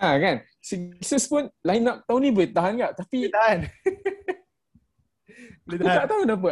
Ha 0.00 0.16
kan? 0.24 0.36
Sixers 0.62 1.26
pun 1.26 1.48
line 1.62 1.86
up 1.88 2.02
tahun 2.06 2.20
ni 2.22 2.30
boleh 2.30 2.50
tahan 2.50 2.74
tak? 2.78 2.92
Tapi 3.04 3.16
Boleh 3.26 3.32
tahan. 3.32 3.58
Boleh 5.66 5.78
aku 5.78 5.88
tak 5.88 6.06
tahu 6.10 6.20
kenapa. 6.26 6.50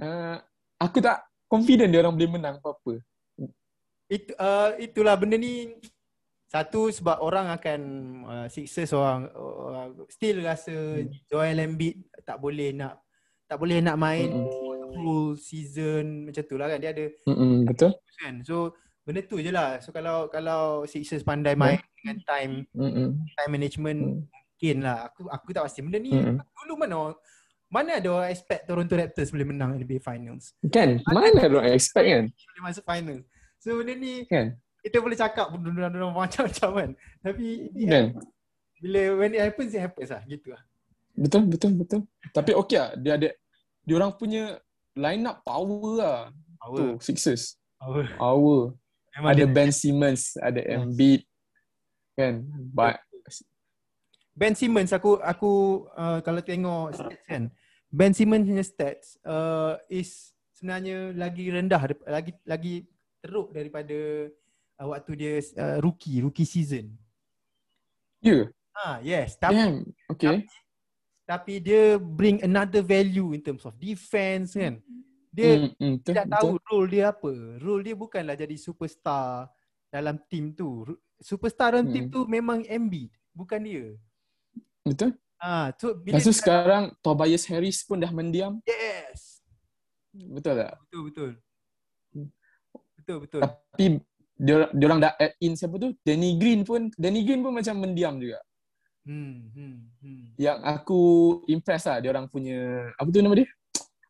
Uh, 0.00 0.36
aku 0.80 0.98
tak 1.04 1.18
confident 1.44 1.90
dia 1.92 2.00
orang 2.00 2.14
boleh 2.16 2.30
menang 2.30 2.56
apa-apa. 2.56 3.04
Itu 4.08 4.32
uh, 4.40 4.74
itulah 4.80 5.14
benda 5.14 5.36
ni 5.36 5.76
satu 6.50 6.90
sebab 6.90 7.22
orang 7.22 7.52
akan 7.52 7.80
uh, 8.26 8.46
Sixers 8.50 8.90
orang 8.96 9.28
uh, 9.30 9.86
still 10.10 10.42
rasa 10.42 11.04
Joel 11.30 11.62
Embiid 11.62 12.00
tak 12.26 12.40
boleh 12.42 12.74
nak 12.74 12.98
tak 13.50 13.58
boleh 13.58 13.82
nak 13.82 13.98
main 13.98 14.30
Mm-mm. 14.30 14.94
full 14.94 15.34
season 15.34 16.24
macam 16.24 16.42
tu 16.42 16.54
lah 16.54 16.70
kan 16.70 16.78
dia 16.78 16.94
ada 16.94 17.10
Mm-mm, 17.26 17.66
betul? 17.66 17.90
kan 18.16 18.38
so 18.40 18.70
benda 19.02 19.20
tu 19.22 19.36
je 19.36 19.50
lah 19.50 19.76
so 19.76 19.90
kalau 19.90 20.30
kalau 20.30 20.86
Sixers 20.86 21.20
pandai 21.20 21.58
main 21.58 21.82
dengan 21.98 22.16
time 22.22 22.52
Mm-mm. 22.72 23.08
time 23.34 23.50
management 23.50 24.00
Mm. 24.00 24.22
mungkin 24.60 24.76
lah. 24.80 25.08
Aku 25.08 25.24
aku 25.24 25.50
tak 25.50 25.64
pasti 25.64 25.80
benda 25.80 25.96
ni. 25.96 26.12
Mm-mm. 26.12 26.36
Dulu 26.36 26.74
mana 26.76 26.94
orang- 27.00 27.20
mana 27.66 27.96
ada 27.96 28.08
orang 28.12 28.28
expect 28.28 28.68
Toronto 28.68 28.92
Raptors 28.92 29.32
boleh 29.32 29.48
menang 29.48 29.72
NBA 29.74 29.98
Finals. 29.98 30.52
Kan? 30.68 31.00
Mana 31.08 31.32
orang 31.40 31.72
expect 31.72 32.04
kan? 32.04 32.24
Boleh 32.28 32.62
masuk 32.62 32.84
final. 32.84 33.18
So 33.56 33.80
benda 33.80 33.96
ni 33.96 34.28
Kan? 34.28 34.60
kita 34.80 35.00
boleh 35.00 35.16
cakap 35.16 35.48
benda-benda 35.48 36.12
macam-macam 36.12 36.70
kan. 36.76 36.90
Tapi 37.24 37.46
Kan? 37.82 38.04
bila 38.76 39.00
when 39.16 39.32
it 39.32 39.40
happens, 39.40 39.72
it 39.72 39.80
happens 39.80 40.12
lah. 40.12 40.20
Gitu 40.24 40.52
lah. 40.52 40.60
Betul, 41.20 41.44
betul, 41.44 41.72
betul. 41.76 42.00
Tapi 42.32 42.56
okey 42.56 42.78
lah. 42.80 42.90
Dia 42.96 43.12
ada, 43.20 43.28
dia 43.84 43.94
orang 44.00 44.16
punya 44.16 44.56
line 44.96 45.28
up 45.28 45.44
power 45.44 45.84
lah. 46.00 46.18
Power. 46.56 46.96
Tu, 46.96 47.12
Sixers. 47.12 47.60
Power. 47.76 48.08
Power. 48.16 48.60
Memang 49.12 49.30
Ada 49.36 49.44
dia- 49.44 49.52
Ben 49.52 49.70
Simmons, 49.70 50.22
ada 50.40 50.60
Yes. 50.64 50.80
Embiid. 50.80 51.20
Kan? 52.16 52.34
But, 52.72 52.96
Ben 54.32 54.56
Simmons 54.56 54.88
aku 54.96 55.20
aku 55.20 55.84
uh, 55.92 56.24
kalau 56.24 56.40
tengok 56.40 56.96
stats 56.96 57.24
kan. 57.28 57.52
Ben 57.92 58.16
Simmons 58.16 58.46
punya 58.48 58.64
stats 58.64 59.20
uh, 59.26 59.76
is 59.90 60.32
sebenarnya 60.56 61.12
lagi 61.12 61.44
rendah 61.50 61.82
lagi 62.08 62.32
lagi 62.48 62.74
teruk 63.20 63.52
daripada 63.52 64.30
uh, 64.80 64.86
waktu 64.88 65.12
dia 65.18 65.32
uh, 65.60 65.76
rookie 65.84 66.24
rookie 66.24 66.48
season. 66.48 66.94
yeah. 68.24 68.48
Ah 68.72 68.96
yes, 69.02 69.36
tapi 69.36 69.60
Damn. 69.60 69.76
Okay. 70.08 70.24
tapi 70.24 70.40
dia 71.38 71.82
bring 71.94 72.42
another 72.42 72.82
value 72.82 73.30
in 73.30 73.40
terms 73.40 73.62
of 73.62 73.76
defense 73.76 74.54
kan. 74.54 74.82
Dia 75.30 75.50
Mm, 75.54 75.70
mm, 75.78 75.94
betul, 76.02 76.10
tidak 76.10 76.24
betul. 76.26 76.34
tahu 76.34 76.50
role 76.66 76.88
dia 76.90 77.04
apa. 77.08 77.32
Role 77.62 77.82
dia 77.84 77.94
bukanlah 77.94 78.34
jadi 78.34 78.56
superstar 78.56 79.46
dalam 79.86 80.18
team 80.26 80.50
tu. 80.50 80.82
Superstar 81.18 81.78
dalam 81.78 81.86
Hmm. 81.86 81.94
team 81.94 82.06
tu 82.08 82.26
memang 82.26 82.66
Embiid, 82.66 83.14
bukan 83.30 83.60
dia. 83.62 83.94
Betul. 84.82 85.14
Ah, 85.36 85.70
so 85.72 85.94
bila 85.94 86.18
Lepas 86.18 86.26
tu 86.26 86.32
dia- 86.32 86.40
sekarang 86.42 86.84
Tobias 86.98 87.44
Harris 87.46 87.80
pun 87.80 87.96
dah 87.96 88.10
mendiam. 88.10 88.58
yes. 88.66 89.38
Betul 90.10 90.58
tak? 90.58 90.74
Betul 90.82 91.00
betul. 91.06 91.30
Betul 92.98 93.16
betul. 93.24 93.40
Tapi 93.42 93.84
dia 94.34 94.54
dia 94.68 94.86
orang 94.86 95.00
dah 95.00 95.12
add 95.14 95.34
in 95.38 95.54
siapa 95.54 95.76
tu? 95.76 95.94
Danny 96.02 96.36
Green 96.36 96.60
pun 96.62 96.90
Danny 96.94 97.22
Green 97.22 97.40
pun 97.40 97.54
macam 97.54 97.74
mendiam 97.78 98.18
juga. 98.18 98.40
Hmm 99.02 99.48
hmm 99.50 99.76
hmm. 100.02 100.24
Yang 100.36 100.58
aku 100.62 101.00
impress 101.46 101.84
lah 101.84 101.98
dia 101.98 102.10
orang 102.10 102.26
punya 102.26 102.58
apa 102.94 103.08
tu 103.08 103.18
nama 103.18 103.34
dia? 103.34 103.48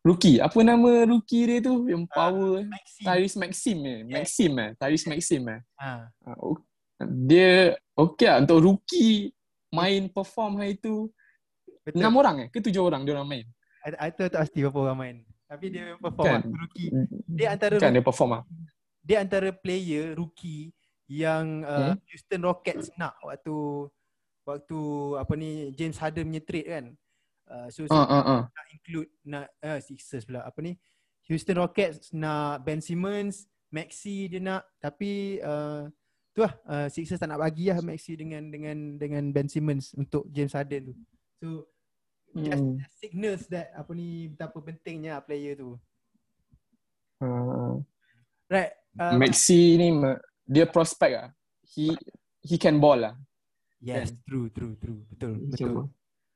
Rookie. 0.01 0.37
Apa 0.37 0.59
nama 0.61 1.05
rookie 1.05 1.45
dia 1.45 1.57
tu 1.61 1.85
yang 1.85 2.03
power? 2.05 2.65
Maxi. 2.65 3.05
Tyrese 3.05 3.37
Maxim 3.37 3.77
eh. 3.81 3.99
Maxim 4.03 4.51
eh. 4.57 4.69
Tyrese 4.75 5.07
Maxim 5.07 5.43
eh. 5.47 5.59
Ah, 5.77 6.09
Ah, 6.21 6.35
o- 6.37 6.57
Dia 7.01 7.73
okey 7.93 8.25
lah 8.25 8.37
untuk 8.39 8.59
rookie 8.59 9.29
main 9.69 10.05
perform 10.07 10.57
hari 10.57 10.75
tu. 10.75 11.09
betul. 11.81 11.97
Enam 11.97 12.13
orang 12.17 12.35
eh? 12.45 12.47
Ke 12.49 12.59
tujuh 12.59 12.81
orang 12.81 13.05
dia 13.05 13.13
orang 13.13 13.29
main? 13.29 13.45
I, 13.81 14.09
tak 14.09 14.33
pasti 14.35 14.61
berapa 14.61 14.77
orang 14.85 14.97
main. 14.97 15.15
Tapi 15.45 15.65
dia 15.67 15.97
perform 15.97 16.25
Kan? 16.29 16.41
kan? 16.43 16.53
rookie. 16.53 16.89
Dia 17.27 17.47
antara 17.51 17.75
Kan 17.77 17.91
dia 17.91 18.03
perform 18.03 18.29
lah. 18.31 18.43
dia 19.01 19.17
antara 19.17 19.49
player 19.49 20.13
rookie 20.13 20.69
yang 21.09 21.61
uh, 21.61 21.93
Hmm. 21.93 21.97
Houston 22.07 22.41
Rockets 22.41 22.89
nak 22.95 23.17
waktu 23.21 23.53
waktu 24.45 24.79
apa 25.17 25.33
ni 25.37 25.71
James 25.77 25.97
Harden 25.97 26.27
punya 26.29 26.43
trade 26.43 26.69
kan. 26.69 26.85
Uh, 27.51 27.67
so 27.67 27.83
Ah, 27.91 28.07
ah, 28.07 28.23
ah. 28.23 28.41
nak 28.47 28.67
include 28.71 29.09
nak 29.27 29.47
uh, 29.59 29.79
Sixers 29.83 30.23
pula 30.23 30.47
apa 30.47 30.55
ni 30.63 30.79
Houston 31.27 31.59
Rockets 31.59 32.15
nak 32.15 32.63
Ben 32.63 32.79
Simmons, 32.79 33.43
Maxi 33.67 34.31
dia 34.31 34.39
nak 34.39 34.63
tapi 34.79 35.43
uh, 35.43 35.91
tu 36.31 36.47
lah 36.47 36.53
uh, 36.63 36.87
Sixers 36.87 37.19
tak 37.19 37.27
nak 37.27 37.43
bagi 37.43 37.67
lah 37.67 37.83
Maxi 37.83 38.15
dengan 38.15 38.47
dengan 38.47 38.95
dengan 38.95 39.23
Ben 39.35 39.51
Simmons 39.51 39.91
untuk 39.99 40.31
James 40.31 40.55
Harden 40.55 40.91
tu. 40.91 40.95
So 41.41 41.47
just, 42.31 42.63
Hmm. 42.63 42.79
just 42.79 42.95
signals 43.03 43.43
that 43.51 43.75
apa 43.75 43.91
ni 43.91 44.31
betapa 44.31 44.63
pentingnya 44.63 45.19
player 45.19 45.59
tu. 45.59 45.75
Ah. 47.19 47.75
Right. 48.47 48.71
Uh, 48.95 49.19
Maxi 49.19 49.75
ni 49.75 49.91
dia 50.47 50.67
prospect 50.67 51.13
lah. 51.15 51.27
He 51.67 51.91
he 52.43 52.55
can 52.55 52.79
ball 52.79 52.99
lah. 52.99 53.15
Yes, 53.81 54.13
true 54.23 54.47
true 54.47 54.73
true. 54.75 55.01
Betul 55.07 55.31
betul. 55.47 55.89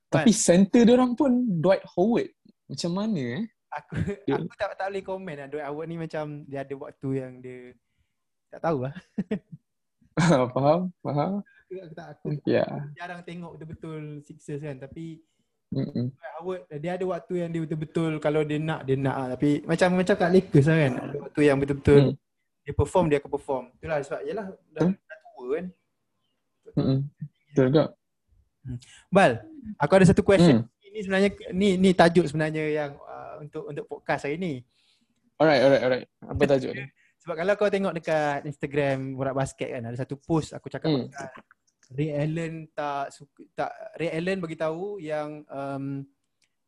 Tapi 0.07 0.31
center 0.31 0.81
dia 0.81 0.93
orang 0.93 1.13
pun 1.13 1.31
Dwight 1.55 1.85
Howard. 1.91 2.29
Macam 2.65 2.91
mana 2.91 3.21
eh? 3.37 3.43
Aku 3.71 3.93
Dia- 4.23 4.39
aku 4.39 4.53
tak 4.55 4.73
tak 4.73 4.87
boleh 4.87 5.03
komen 5.03 5.35
lah 5.35 5.47
Dwight 5.47 5.65
Howard 5.65 5.87
ni 5.87 5.97
macam 5.97 6.25
dia 6.43 6.61
ada 6.61 6.73
waktu 6.73 7.09
yang 7.11 7.31
dia 7.37 7.75
tak 8.49 8.61
tahu 8.61 8.77
lah. 8.83 8.93
faham? 10.53 10.79
Faham? 11.01 11.33
Aku, 11.41 11.73
aku 11.77 11.93
tak 11.93 12.07
aku 12.13 12.27
Ya. 12.45 12.63
jarang 12.93 13.19
tengok 13.21 13.51
betul-betul 13.53 14.01
Sixers 14.21 14.61
kan 14.61 14.77
tapi 14.77 15.19
Mm-mm. 15.69 16.07
Dwight 16.09 16.33
Howard 16.37 16.61
dia 16.71 16.91
ada 16.93 17.05
waktu 17.05 17.33
yang 17.35 17.49
dia 17.49 17.61
betul-betul 17.61 18.11
kalau 18.17 18.41
dia 18.41 18.55
nak 18.55 18.85
dia 18.85 18.95
nak 18.95 19.15
lah. 19.17 19.27
tapi 19.33 19.59
macam 19.61 19.89
macam 19.93 20.15
kat 20.15 20.29
Lakers 20.31 20.65
lah 20.65 20.77
kan 20.77 20.93
ada 20.95 21.17
waktu 21.19 21.41
yang 21.41 21.57
betul-betul 21.59 21.99
Hmm. 21.99 22.13
dia 22.63 22.73
perform 22.73 23.05
dia 23.05 23.17
akan 23.19 23.29
perform 23.29 23.63
itulah 23.73 23.97
sebab 23.99 24.19
yalah 24.23 24.45
dah, 24.71 24.81
Hmm. 24.81 24.93
dah 24.95 25.17
tua 25.25 25.47
kan 25.51 25.65
Mm-mm. 26.75 26.99
Betul 27.55 27.65
juga. 27.71 27.83
Bal 29.07 29.31
aku 29.77 29.93
ada 29.93 30.05
satu 30.05 30.21
question 30.21 30.61
Hmm. 30.61 30.85
ini 30.85 30.99
sebenarnya 30.99 31.29
ni 31.51 31.67
ni 31.75 31.89
tajuk 31.91 32.25
sebenarnya 32.25 32.63
yang 32.67 32.91
uh, 32.99 33.39
untuk 33.39 33.63
untuk 33.65 33.85
podcast 33.87 34.25
hari 34.25 34.35
ni 34.35 34.53
Alright, 35.35 35.61
alright, 35.61 35.81
alright. 35.81 36.05
Apa 36.21 36.43
tajuk 36.45 36.71
ni? 36.71 36.83
sebab 37.17 37.35
kalau 37.35 37.53
kau 37.55 37.67
tengok 37.67 37.93
dekat 37.95 38.45
Instagram 38.45 39.15
Borak 39.15 39.33
Basket 39.33 39.69
kan 39.71 39.83
ada 39.83 39.95
satu 39.95 40.13
post 40.15 40.51
aku 40.51 40.67
cakap 40.67 40.91
Hmm. 40.91 41.07
pasal 41.07 41.31
Ray 41.87 42.09
Allen 42.11 42.53
tak 42.71 43.09
suka 43.09 43.41
tak 43.53 43.71
Ray 43.95 44.09
Allen 44.11 44.41
bagi 44.41 44.53
tahu 44.55 44.97
yang 44.97 45.45
um, 45.47 46.01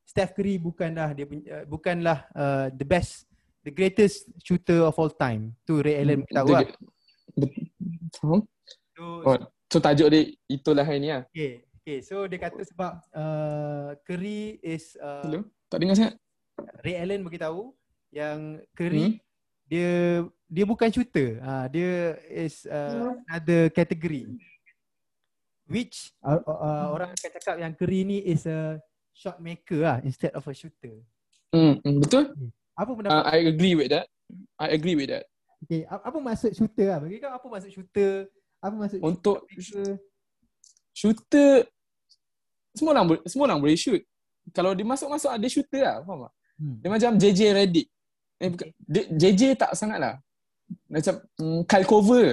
Steph 0.02 0.32
Curry 0.32 0.56
bukanlah 0.56 1.12
dia 1.12 1.26
punya, 1.26 1.43
uh, 1.52 1.65
bukanlah 1.65 2.19
uh, 2.32 2.69
the 2.71 2.86
best 2.86 3.26
the 3.62 3.69
greatest 3.69 4.30
shooter 4.39 4.80
of 4.82 4.95
all 4.95 5.10
time. 5.10 5.52
Tu 5.62 5.76
Ray 5.78 6.00
Allen 6.00 6.21
bagi 6.21 6.32
tahu 6.32 6.47
lah. 6.47 6.62
Dia- 6.63 6.78
Bet- 7.36 7.58
Faham? 8.15 8.39
So, 8.93 9.04
so 9.67 9.77
tajuk 9.84 10.08
dia 10.12 10.21
itulah 10.47 10.84
hari 10.84 10.99
ni 11.03 11.10
lah. 11.12 11.23
okay, 11.30 11.63
okay. 11.84 11.97
So 12.03 12.27
dia 12.27 12.39
kata 12.39 12.63
sebab 12.63 12.91
uh, 13.12 13.95
Curry 14.08 14.60
is 14.63 14.95
uh, 14.99 15.23
Hello? 15.23 15.41
Tak 15.67 15.77
dengar 15.84 15.95
sangat? 15.99 16.15
Ray 16.82 16.95
Allen 16.97 17.21
bagi 17.21 17.39
tahu 17.39 17.75
yang 18.12 18.60
Hmm? 18.60 18.71
Curry 18.73 19.19
dia 19.67 20.23
dia 20.47 20.63
bukan 20.63 20.88
shooter. 20.88 21.43
Ha, 21.43 21.67
dia 21.67 22.15
is 22.32 22.63
uh, 22.71 23.12
another 23.27 23.67
category. 23.75 24.32
Which 25.67 26.15
uh, 26.23 26.39
uh, 26.39 26.95
orang 26.95 27.12
akan 27.12 27.30
cakap 27.36 27.56
yang 27.60 27.75
Curry 27.75 28.08
ni 28.08 28.23
is 28.23 28.47
a 28.47 28.80
shot 29.12 29.43
maker 29.43 29.84
lah 29.84 29.97
instead 30.08 30.32
of 30.32 30.47
a 30.47 30.53
shooter. 30.56 31.03
Hmm, 31.51 31.84
hmm, 31.84 31.99
betul? 31.99 32.32
Apa 32.80 32.91
Uh, 32.91 32.95
pendapat? 32.95 33.23
I 33.27 33.38
agree 33.51 33.75
with 33.75 33.89
that. 33.91 34.08
I 34.56 34.67
agree 34.71 34.95
with 34.95 35.12
that. 35.12 35.27
okay, 35.67 35.84
apa, 35.89 36.03
apa 36.08 36.17
maksud 36.23 36.51
shooter 36.56 36.88
lah? 36.88 36.99
Bagi 37.03 37.19
kau 37.19 37.32
apa 37.36 37.47
maksud 37.51 37.71
shooter? 37.75 38.32
Apa 38.58 38.74
maksud 38.74 39.00
Untuk 39.00 39.46
shot 39.54 39.78
maker? 39.78 39.96
shooter 40.91 41.54
semua 42.74 42.91
orang 42.93 43.06
boleh 43.08 43.22
semua 43.26 43.46
orang 43.46 43.60
boleh 43.60 43.74
shoot. 43.74 44.02
Kalau 44.50 44.72
dia 44.72 44.86
masuk-masuk 44.86 45.28
ada 45.28 45.48
shooter 45.48 45.82
lah, 45.82 45.98
faham 46.02 46.26
tak? 46.26 46.34
Hmm. 46.58 46.76
Dia 46.80 46.89
macam 46.89 47.12
JJ 47.15 47.41
Redick. 47.52 47.88
Eh 48.38 48.48
bukan, 48.48 48.67
dia, 48.80 49.04
JJ 49.12 49.41
tak 49.58 49.72
sangat 49.74 49.98
lah. 49.98 50.15
Macam 50.86 51.20
mm, 51.36 51.62
Kyle 51.65 51.88
Cover. 51.88 52.28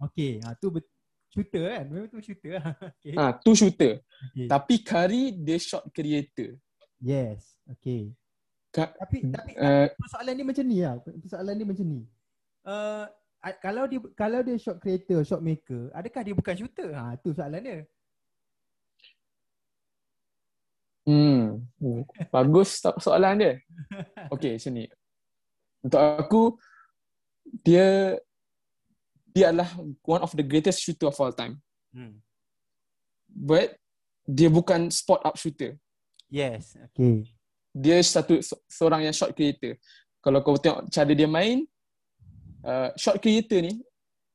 Okay, 0.00 0.38
ha, 0.40 0.54
tu 0.54 0.70
bet- 0.70 0.86
shooter 1.28 1.62
kan? 1.68 1.84
Memang 1.86 2.08
tu 2.08 2.18
shooter 2.18 2.58
lah. 2.58 2.72
okay. 2.94 3.14
Ha, 3.14 3.34
tu 3.36 3.52
shooter. 3.52 3.92
okay. 4.00 4.46
Tapi 4.46 4.74
Curry 4.80 5.24
dia 5.36 5.58
shot 5.58 5.82
creator. 5.90 6.58
Yes, 6.98 7.58
okay. 7.66 8.14
Ka- 8.70 8.94
Tapi 8.94 9.28
tapi 9.28 9.50
Uh, 9.52 9.90
persoalan 9.94 10.32
dia 10.32 10.46
macam 10.46 10.64
ni 10.64 10.78
lah. 10.78 10.94
Persoalan 11.02 11.54
dia 11.54 11.66
macam 11.66 11.84
ni. 11.84 12.00
Uh, 12.62 13.04
kalau 13.58 13.90
dia 13.90 13.98
kalau 14.14 14.38
dia 14.46 14.54
shot 14.54 14.78
creator, 14.78 15.26
shot 15.26 15.42
maker, 15.42 15.90
adakah 15.90 16.22
dia 16.22 16.34
bukan 16.38 16.54
shooter? 16.54 16.94
Ha 16.94 17.18
tu 17.18 17.34
soalan 17.34 17.62
dia. 17.62 17.78
hmm, 21.02 21.58
hmm, 21.82 22.00
bagus 22.30 22.78
so- 22.78 22.98
soalan 23.02 23.34
dia. 23.42 23.52
Okay, 24.30 24.54
macam 24.54 24.72
ni. 24.78 24.84
Untuk 25.82 25.98
aku, 25.98 26.42
dia 27.66 28.14
dia 29.34 29.50
adalah 29.50 29.70
one 30.06 30.22
of 30.22 30.30
the 30.38 30.46
greatest 30.46 30.78
shooter 30.78 31.10
of 31.10 31.18
all 31.18 31.34
time. 31.34 31.58
Hmm. 31.90 32.22
But 33.26 33.74
dia 34.22 34.46
bukan 34.46 34.92
spot 34.94 35.26
up 35.26 35.34
shooter. 35.34 35.74
Yes, 36.30 36.78
okay. 36.78 37.26
Dia 37.74 37.98
satu 38.04 38.38
se- 38.38 38.62
seorang 38.70 39.02
yang 39.02 39.16
shot 39.16 39.34
creator. 39.34 39.74
Kalau 40.22 40.38
kau 40.46 40.54
tengok 40.54 40.86
cara 40.86 41.10
dia 41.10 41.26
main, 41.26 41.66
uh, 42.64 42.90
shot 42.96 43.18
creator 43.22 43.60
ni 43.62 43.78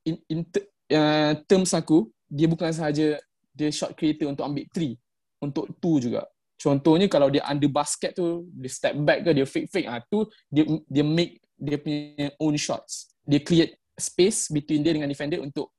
in, 0.04 0.16
in 0.28 0.40
te- 0.44 0.68
uh, 0.92 1.36
terms 1.44 1.72
aku, 1.74 2.08
dia 2.28 2.48
bukan 2.48 2.72
sahaja 2.72 3.20
dia 3.52 3.68
shot 3.74 3.92
creator 3.98 4.30
untuk 4.30 4.46
ambil 4.46 4.64
three, 4.70 4.94
untuk 5.42 5.68
two 5.82 5.98
juga. 5.98 6.24
Contohnya 6.58 7.06
kalau 7.06 7.30
dia 7.30 7.42
under 7.46 7.70
basket 7.70 8.18
tu, 8.18 8.46
dia 8.54 8.70
step 8.70 8.94
back 9.02 9.22
ke, 9.22 9.30
dia 9.30 9.46
fake 9.46 9.68
fake 9.70 9.88
ah 9.88 10.02
tu 10.02 10.26
dia 10.50 10.66
dia 10.90 11.04
make 11.06 11.38
dia 11.54 11.78
punya 11.78 12.34
own 12.38 12.54
shots. 12.58 13.14
Dia 13.22 13.38
create 13.42 13.78
space 13.98 14.50
between 14.50 14.82
dia 14.82 14.94
dengan 14.94 15.10
defender 15.10 15.38
untuk 15.42 15.70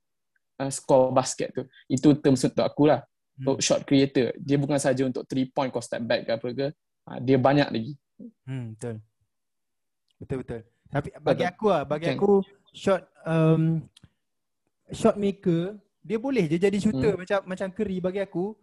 uh, 0.60 0.72
score 0.72 1.12
basket 1.12 1.52
tu. 1.52 1.64
Itu 1.88 2.16
terms 2.20 2.44
untuk 2.44 2.64
aku 2.64 2.88
lah. 2.88 3.04
untuk 3.40 3.58
shot 3.64 3.80
creator. 3.88 4.36
Dia 4.36 4.60
bukan 4.60 4.76
saja 4.76 5.02
untuk 5.08 5.24
three 5.24 5.48
point 5.48 5.72
kau 5.72 5.80
step 5.80 6.04
back 6.04 6.28
ke 6.28 6.30
apa 6.36 6.48
ke. 6.52 6.66
Ah, 7.08 7.18
dia 7.18 7.40
banyak 7.40 7.68
lagi. 7.72 7.92
Hmm, 8.44 8.76
betul. 8.76 8.96
Betul 10.20 10.36
betul. 10.44 10.60
Tapi 10.90 11.08
bagi 11.22 11.44
aku 11.46 11.66
lah, 11.70 11.82
bagi 11.86 12.10
aku 12.10 12.42
shot 12.74 13.06
um, 13.22 13.78
shot 14.90 15.14
maker 15.14 15.78
dia 16.00 16.18
boleh 16.18 16.48
je 16.48 16.56
jadi 16.58 16.78
shooter 16.80 17.14
macam 17.14 17.38
macam 17.46 17.68
Curry 17.70 18.02
bagi 18.02 18.18
aku. 18.18 18.56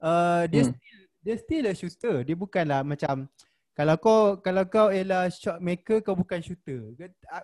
Uh, 0.00 0.48
dia 0.48 0.64
Hmm. 0.64 0.72
still 0.72 1.00
dia 1.24 1.34
still 1.40 1.64
a 1.68 1.72
shooter. 1.76 2.16
Dia 2.24 2.36
bukanlah 2.36 2.80
macam 2.84 3.28
kalau 3.74 3.94
kau 3.98 4.20
kalau 4.38 4.64
kau 4.64 4.88
ialah 4.88 5.28
shot 5.28 5.58
maker 5.60 6.00
kau 6.00 6.16
bukan 6.16 6.40
shooter. 6.40 6.94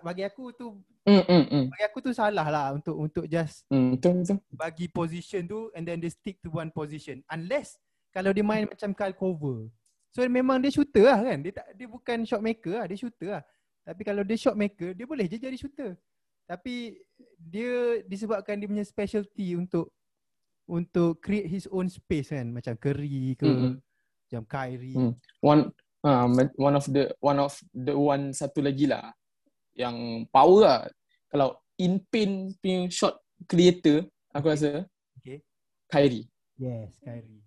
Bagi 0.01 0.23
aku 0.25 0.53
tu 0.55 0.67
Hmm, 1.01 1.25
hmm, 1.25 1.45
hmm. 1.49 1.65
bagi 1.73 1.83
aku 1.89 1.97
tu 1.97 2.11
salah 2.13 2.45
lah 2.45 2.77
untuk 2.77 2.93
untuk 2.93 3.25
just 3.25 3.65
Hmm, 3.73 3.97
betul 3.97 4.21
betul. 4.21 4.37
bagi 4.53 4.85
position 4.85 5.41
tu 5.49 5.73
and 5.73 5.81
then 5.89 5.97
dia 5.97 6.13
stick 6.13 6.37
to 6.45 6.53
one 6.53 6.69
position 6.69 7.25
unless 7.25 7.73
kalau 8.13 8.29
dia 8.29 8.45
main 8.45 8.69
macam 8.69 8.93
Kyle 8.93 9.17
Cover. 9.17 9.65
So 10.13 10.21
memang 10.29 10.61
dia 10.61 10.69
shooter 10.69 11.09
lah 11.09 11.19
kan. 11.25 11.41
Dia 11.41 11.57
tak 11.57 11.67
dia 11.73 11.87
bukan 11.89 12.21
shot 12.23 12.43
maker 12.45 12.77
lah, 12.77 12.85
dia 12.85 12.97
shooter 13.01 13.29
lah. 13.39 13.43
Tapi 13.81 14.01
kalau 14.05 14.21
dia 14.21 14.37
shot 14.37 14.53
maker, 14.53 14.93
dia 14.93 15.05
boleh 15.09 15.25
je 15.25 15.41
jadi 15.41 15.57
shooter. 15.57 15.97
Tapi 16.45 16.99
dia 17.37 18.03
disebabkan 18.05 18.59
dia 18.59 18.69
punya 18.69 18.85
specialty 18.85 19.57
untuk 19.57 19.89
untuk 20.69 21.19
create 21.19 21.49
his 21.49 21.65
own 21.67 21.89
space 21.89 22.31
kan 22.31 22.47
macam 22.53 22.77
Curry 22.77 23.35
ke 23.35 23.43
Mm-mm. 23.43 23.73
macam 24.27 24.43
Kyrie. 24.47 24.95
Mm. 24.95 25.13
One 25.43 25.61
uh, 26.05 26.25
one 26.55 26.75
of 26.77 26.85
the 26.87 27.11
one 27.19 27.39
of 27.41 27.53
the 27.73 27.93
one 27.97 28.31
satu 28.31 28.61
lagi 28.63 28.87
lah 28.87 29.11
yang 29.75 30.27
power 30.29 30.61
lah. 30.63 30.81
Kalau 31.31 31.57
in 31.79 31.99
paint 32.11 32.55
punya 32.61 32.87
shot 32.91 33.19
creator 33.49 34.05
aku 34.31 34.47
rasa 34.51 34.85
Okay. 35.21 35.37
Kyrie 35.85 36.25
Yes, 36.57 36.93
Kyrie. 37.01 37.41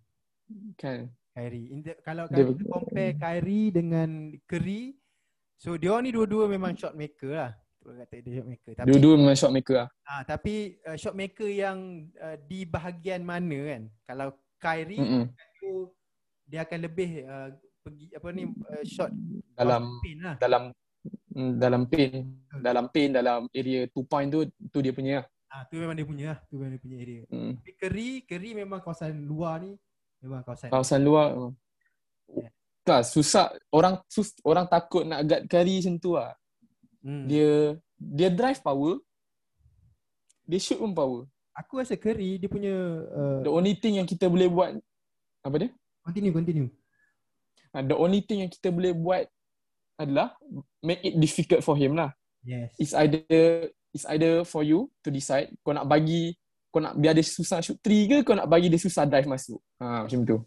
kan. 0.79 1.11
Kyrie. 1.35 1.67
In 1.71 1.83
the, 1.83 1.99
kalau 2.03 2.27
kita 2.31 2.51
compare 2.67 3.15
Kyrie 3.19 3.71
dengan 3.75 4.31
Curry, 4.47 4.95
so 5.57 5.75
dia 5.77 5.91
orang 5.91 6.05
ni 6.07 6.13
dua-dua 6.13 6.45
memang 6.47 6.73
shot 6.75 6.95
maker 6.95 7.33
lah. 7.33 7.51
Orang 7.85 8.01
kata 8.05 8.15
dia 8.25 8.33
shot 8.41 8.49
maker. 8.49 8.73
Tapi 8.75 8.87
Dua-dua 8.89 9.15
memang 9.21 9.37
shot 9.37 9.53
maker 9.53 9.77
lah. 9.85 9.89
ah, 10.05 10.23
tapi 10.25 10.55
uh, 10.85 10.97
shot 10.97 11.13
maker 11.13 11.49
yang 11.49 11.79
uh, 12.17 12.37
di 12.49 12.65
bahagian 12.65 13.21
mana 13.21 13.59
kan? 13.77 13.83
Kalau 14.09 14.29
Kyrie 14.57 14.97
Mm-mm. 14.97 15.25
tu 15.61 15.93
dia 16.49 16.65
akan 16.65 16.79
lebih 16.81 17.25
uh, 17.25 17.49
pergi 17.85 18.07
apa 18.17 18.29
ni 18.33 18.43
uh, 18.49 18.85
shot 18.89 19.13
Dalam 19.53 20.01
pin 20.01 20.17
lah. 20.25 20.37
dalam 20.41 20.63
mm, 21.37 21.53
dalam 21.61 21.83
paint 21.85 22.25
dalam 22.65 22.85
paint 22.89 23.13
dalam 23.13 23.41
area 23.53 23.85
two 23.93 24.09
point 24.09 24.33
tu 24.33 24.49
tu 24.73 24.81
dia 24.81 24.97
punya 24.97 25.21
lah. 25.21 25.27
Ah 25.53 25.63
tu 25.69 25.77
memang 25.77 25.93
dia 25.93 26.09
punya 26.09 26.25
lah. 26.33 26.39
Tu 26.49 26.57
memang 26.57 26.73
dia 26.73 26.81
punya 26.81 26.97
area. 26.97 27.23
Mm. 27.29 27.53
Tapi 27.61 27.73
Curry, 27.77 28.11
Curry 28.25 28.51
memang 28.57 28.81
kawasan 28.81 29.13
luar 29.21 29.61
ni 29.61 29.77
memang 30.25 30.41
kawasan. 30.41 30.73
Kawasan 30.73 31.01
luar. 31.05 31.37
Yeah. 32.33 32.51
Tak 32.85 33.09
susah 33.09 33.51
orang 33.73 33.99
sus, 34.07 34.37
orang 34.45 34.69
takut 34.69 35.09
nak 35.09 35.25
guard 35.25 35.43
Kyrie 35.49 35.81
macam 35.81 35.95
tu 35.97 36.11
lah. 36.15 36.37
Hmm. 37.01 37.25
Dia 37.27 37.81
dia 37.97 38.29
drive 38.29 38.61
power. 38.61 39.01
Dia 40.45 40.61
shoot 40.61 40.77
pun 40.77 40.93
power. 40.93 41.25
Aku 41.57 41.81
rasa 41.81 41.97
Curry 41.97 42.37
dia 42.37 42.51
punya 42.51 42.75
uh, 43.15 43.39
The 43.41 43.49
only 43.49 43.79
thing 43.79 43.97
yang 43.97 44.05
kita 44.05 44.29
boleh 44.29 44.51
buat 44.51 44.77
apa 45.45 45.57
dia? 45.57 45.71
continue 46.05 46.33
continue. 46.37 46.69
Uh, 47.73 47.81
the 47.81 47.97
only 47.97 48.21
thing 48.21 48.45
yang 48.45 48.53
kita 48.53 48.69
boleh 48.69 48.93
buat 48.93 49.25
adalah 49.97 50.37
make 50.85 51.01
it 51.01 51.17
difficult 51.17 51.65
for 51.65 51.75
him 51.75 51.97
lah. 51.97 52.13
Yes. 52.45 52.77
It's 52.77 52.93
either 52.93 53.25
it's 53.91 54.05
either 54.13 54.45
for 54.45 54.61
you 54.61 54.93
to 55.01 55.09
decide 55.09 55.49
kau 55.65 55.73
nak 55.73 55.89
bagi 55.89 56.37
kau 56.69 56.85
nak 56.85 56.99
biar 57.01 57.17
dia 57.17 57.25
susah 57.25 57.65
shoot 57.65 57.81
three 57.81 58.05
ke 58.05 58.21
kau 58.21 58.37
nak 58.37 58.51
bagi 58.51 58.69
dia 58.69 58.77
susah 58.77 59.09
drive 59.09 59.27
masuk. 59.27 59.59
Ha 59.81 60.05
macam 60.05 60.21
tu. 60.29 60.39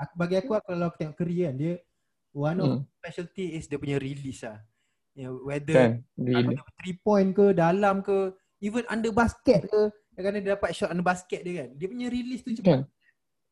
Aku, 0.00 0.12
bagi 0.16 0.36
aku 0.40 0.56
kalau 0.56 0.88
aku 0.88 0.96
tengok 0.96 1.16
Curry 1.16 1.44
kan 1.44 1.54
dia 1.54 1.74
one 2.32 2.58
of 2.58 2.68
Hmm. 2.70 2.82
specialty 2.96 3.54
is 3.54 3.68
dia 3.68 3.76
punya 3.76 4.00
release 4.00 4.40
lah. 4.42 4.58
You 5.12 5.22
know, 5.28 5.34
whether 5.44 5.76
Kan? 5.76 5.92
Really. 6.16 6.56
three 6.80 6.96
point 6.96 7.30
ke 7.30 7.52
dalam 7.52 8.00
ke 8.00 8.32
even 8.60 8.86
under 8.88 9.12
basket 9.12 9.66
ke 9.66 9.80
kadang 10.16 10.40
dia 10.40 10.52
dapat 10.56 10.70
shot 10.72 10.92
under 10.92 11.04
basket 11.04 11.40
dia 11.42 11.64
kan. 11.64 11.68
Dia 11.76 11.86
punya 11.88 12.08
release 12.08 12.40
tu 12.40 12.52
cepat. 12.52 12.68
Kan? 12.68 12.82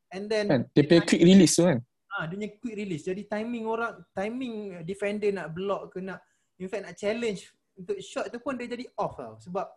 And 0.09 0.25
then 0.27 0.45
Kan? 0.49 0.61
Dia 0.73 0.83
punya 0.85 1.03
quick 1.05 1.23
release 1.23 1.55
tu 1.55 1.65
kan. 1.65 1.79
ah 2.09 2.25
dia 2.25 2.35
punya 2.35 2.51
quick 2.57 2.77
release. 2.77 3.05
Jadi 3.05 3.23
timing 3.29 3.65
orang 3.69 3.93
timing 4.11 4.55
defender 4.83 5.29
nak 5.31 5.53
block 5.53 5.93
ke 5.93 6.01
nak 6.01 6.25
in 6.57 6.67
fact 6.67 6.83
nak 6.83 6.97
challenge 6.97 7.45
untuk 7.77 8.01
shot 8.01 8.27
tu 8.33 8.41
pun 8.41 8.57
dia 8.57 8.67
jadi 8.67 8.89
off 8.97 9.15
tau 9.15 9.37
sebab 9.39 9.69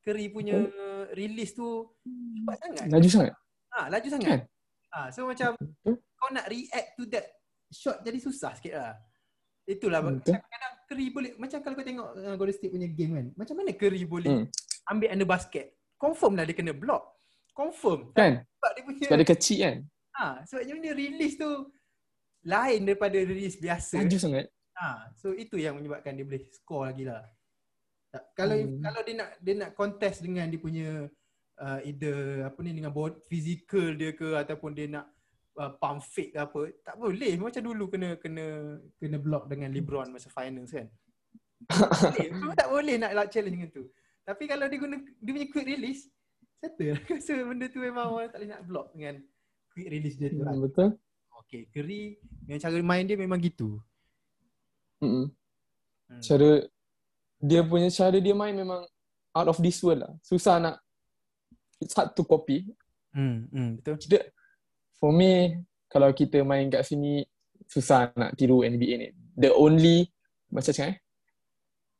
Curry 0.00 0.28
punya 0.28 0.56
release 1.12 1.52
tu 1.52 1.84
cepat 2.40 2.56
sangat. 2.60 2.84
Laju 2.88 3.08
sangat. 3.08 3.32
Ah 3.70 3.86
laju 3.88 4.08
sangat. 4.08 4.28
Kan? 4.28 4.40
Ah 4.88 5.06
so 5.10 5.26
macam. 5.26 5.50
Kau 6.24 6.32
nak 6.32 6.48
react 6.48 6.88
to 6.96 7.04
that 7.06 7.28
shot 7.68 8.00
jadi 8.00 8.16
susah 8.16 8.56
sikit 8.56 8.74
lah. 8.74 8.96
Itulah 9.64 10.00
Hmm, 10.00 10.16
hmm, 10.16 10.40
kadang 10.44 10.74
Curry 10.84 11.06
boleh 11.10 11.30
macam 11.36 11.60
kalau 11.60 11.74
kau 11.74 11.84
tengok 11.84 12.08
uh, 12.14 12.34
Golden 12.34 12.52
State 12.52 12.68
punya 12.70 12.88
game 12.88 13.12
kan. 13.12 13.26
Macam 13.34 13.54
mana 13.54 13.70
Curry 13.72 14.04
boleh 14.04 14.32
Hmm. 14.40 14.46
ambil 14.86 15.08
under 15.10 15.24
basket? 15.26 15.66
Confirm 15.96 16.32
lah 16.34 16.44
dia 16.44 16.52
kena 16.52 16.72
block. 16.72 17.04
Confirm. 17.52 18.12
Kan? 18.12 18.40
Sebab 18.42 18.70
dia 18.72 18.82
punya 18.82 19.04
Sebab 19.04 19.18
dia 19.20 19.28
kecil 19.30 19.58
kan. 19.60 19.76
ha, 20.14 20.24
sebab 20.42 20.60
dia 20.62 20.74
punya 20.74 20.92
release 20.92 21.36
tu 21.36 21.50
lain 22.42 22.80
daripada 22.82 23.16
release 23.16 23.56
biasa. 23.56 24.00
Laju 24.00 24.18
sangat. 24.18 24.44
Ha, 24.74 25.12
so 25.14 25.30
itu 25.30 25.56
yang 25.56 25.76
menyebabkan 25.76 26.12
dia 26.12 26.24
boleh 26.24 26.44
score 26.50 26.88
lagi 26.88 27.04
lah. 27.04 27.22
Tak- 28.10 28.26
Kalau 28.34 28.56
Hmm. 28.58 28.80
kalau 28.80 29.00
dia 29.00 29.14
nak 29.14 29.30
dia 29.38 29.54
nak 29.54 29.70
contest 29.72 30.18
dengan 30.20 30.44
dia 30.46 30.58
punya 30.58 31.08
uh, 31.56 31.80
either 31.82 32.44
apa 32.44 32.58
ni 32.60 32.74
dengan 32.74 32.90
body 32.90 33.16
physical 33.24 33.94
dia 33.94 34.12
ke 34.12 34.34
ataupun 34.34 34.70
dia 34.70 34.86
nak 34.90 35.06
uh, 35.58 35.72
pump 35.78 36.02
fake 36.02 36.34
ke 36.34 36.38
apa, 36.42 36.60
tak 36.82 36.96
boleh 36.98 37.38
macam 37.38 37.62
dulu 37.62 37.84
kena 37.90 38.18
kena 38.18 38.76
kena 38.98 39.16
block 39.18 39.46
dengan 39.46 39.70
LeBron 39.70 40.10
masa 40.10 40.30
finals 40.30 40.74
kan. 40.74 40.88
Tak 41.64 42.12
boleh, 42.12 42.28
Memang 42.34 42.56
tak 42.58 42.68
boleh 42.68 42.94
nak 43.00 43.10
nak 43.16 43.26
challenge 43.32 43.56
dengan 43.56 43.70
tu. 43.72 43.84
Tapi 44.24 44.44
kalau 44.48 44.66
dia 44.68 44.78
guna 44.80 44.96
dia 45.00 45.30
punya 45.32 45.48
quick 45.48 45.68
release, 45.68 46.08
settle. 46.60 46.96
Aku 46.96 47.12
rasa 47.20 47.32
benda 47.44 47.66
tu 47.68 47.80
memang 47.80 48.06
orang 48.08 48.28
tak 48.32 48.38
boleh 48.40 48.50
nak 48.52 48.62
block 48.64 48.86
dengan 48.96 49.14
quick 49.72 49.88
release 49.88 50.16
dia 50.16 50.28
tu. 50.32 50.40
lah. 50.40 50.52
Hmm, 50.52 50.64
Betul. 50.64 50.88
Okay, 51.44 51.68
Curry 51.70 52.16
yang 52.48 52.58
cara 52.58 52.78
main 52.80 53.04
dia 53.04 53.16
memang 53.20 53.36
gitu. 53.38 53.78
Mm-mm. 55.04 55.28
Hmm. 56.08 56.22
Cara 56.24 56.50
dia 57.44 57.60
punya 57.60 57.88
cara 57.92 58.16
dia 58.16 58.32
main 58.32 58.56
memang 58.56 58.88
out 59.36 59.48
of 59.50 59.60
this 59.60 59.80
world 59.84 60.02
lah. 60.02 60.12
Susah 60.24 60.56
nak 60.56 60.80
it's 61.82 61.92
hard 61.92 62.16
to 62.16 62.24
copy. 62.24 62.64
Hmm, 63.12 63.46
hmm 63.52 63.70
betul. 63.80 63.96
Kita 64.00 64.18
for 65.04 65.12
me 65.12 65.60
kalau 65.92 66.08
kita 66.16 66.40
main 66.40 66.72
kat 66.72 66.80
sini 66.80 67.20
susah 67.68 68.08
nak 68.16 68.32
tiru 68.40 68.64
NBA 68.64 68.94
ni. 68.96 69.08
The 69.36 69.52
only 69.52 70.08
macam 70.48 70.72
cakap 70.72 70.96
eh. 70.96 70.96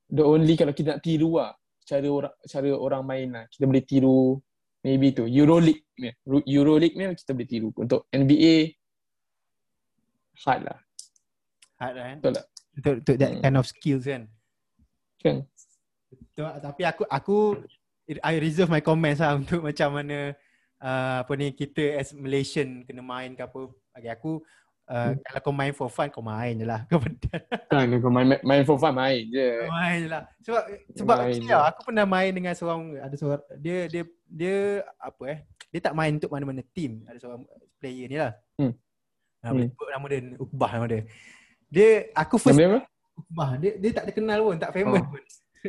The 0.08 0.24
only 0.24 0.56
kalau 0.56 0.72
kita 0.72 0.96
nak 0.96 1.04
tiru 1.04 1.36
lah 1.36 1.52
cara 1.84 2.08
orang 2.08 2.32
cara 2.48 2.70
orang 2.72 3.02
main 3.04 3.28
lah. 3.28 3.44
Kita 3.52 3.68
boleh 3.68 3.84
tiru 3.84 4.40
maybe 4.80 5.12
tu 5.12 5.28
EuroLeague 5.28 5.84
ni. 6.00 6.10
EuroLeague 6.48 6.96
ni 6.96 7.04
kita 7.12 7.36
boleh 7.36 7.48
tiru. 7.48 7.68
Untuk 7.76 8.08
NBA 8.08 8.72
hard 10.48 10.60
lah. 10.64 10.78
Hard 11.76 11.94
lah 12.00 12.04
kan? 12.08 12.16
Betul 12.24 12.32
tak? 12.40 12.46
Untuk, 12.74 12.94
untuk 13.04 13.16
that 13.20 13.30
Hmm. 13.36 13.42
kind 13.44 13.56
of 13.60 13.66
skills 13.68 14.04
kan. 14.08 14.22
Kan? 15.20 15.36
Betul, 16.08 16.50
tapi 16.56 16.82
aku 16.88 17.02
aku 17.12 17.36
I 18.24 18.36
reserve 18.40 18.72
my 18.72 18.80
comments 18.80 19.20
lah 19.20 19.36
untuk 19.40 19.60
macam 19.60 19.92
mana 19.92 20.32
uh, 20.84 21.24
apa 21.24 21.32
ni 21.34 21.50
kita 21.50 21.96
as 21.96 22.12
Malaysian 22.12 22.84
kena 22.84 23.00
main 23.00 23.32
ke 23.32 23.40
apa. 23.40 23.72
Bagi 23.96 24.10
aku 24.12 24.44
uh, 24.84 25.10
Hmm. 25.10 25.16
kalau 25.24 25.40
kau 25.40 25.54
main 25.56 25.72
for 25.72 25.88
fun 25.88 26.12
kau 26.12 26.20
main 26.20 26.52
je 26.54 26.66
lah. 26.68 26.84
Kau. 26.92 27.00
Kan 27.72 27.88
kau 27.98 28.12
main, 28.12 28.36
main 28.44 28.62
for 28.62 28.76
fun 28.76 28.92
main 28.92 29.24
je. 29.24 29.64
Kau 29.64 29.72
main 29.72 29.96
je 30.04 30.08
lah. 30.12 30.22
Sebab 30.44 30.62
sebab 30.92 31.16
Main 31.24 31.40
tau, 31.48 31.62
aku 31.64 31.80
pernah 31.88 32.04
main 32.04 32.30
dengan 32.30 32.52
seorang 32.52 33.00
ada 33.00 33.16
seorang 33.16 33.40
dia 33.56 33.88
dia 33.88 34.02
dia 34.28 34.56
apa 35.00 35.22
eh 35.32 35.38
dia 35.72 35.80
tak 35.80 35.96
main 35.96 36.12
untuk 36.14 36.28
mana-mana 36.28 36.60
team. 36.76 37.00
Ada 37.08 37.16
seorang 37.18 37.48
player 37.80 38.06
ni 38.06 38.16
lah. 38.20 38.32
Hmm. 38.60 38.72
Boleh 39.44 39.68
Hmm. 39.72 39.92
nama 39.92 40.06
dia 40.08 40.20
Ukbah 40.36 40.70
nama 40.72 40.86
dia. 40.86 41.00
Dia 41.72 41.88
aku 42.12 42.36
first 42.36 42.54
Nama 42.54 42.60
dia 42.60 42.70
apa? 42.70 42.80
Ukbah. 43.14 43.48
Dia 43.56 43.72
dia 43.80 43.90
tak 43.92 44.04
terkenal 44.12 44.38
pun, 44.42 44.56
tak 44.60 44.70
famous 44.76 45.00
Oh. 45.00 45.08
pun. 45.10 45.22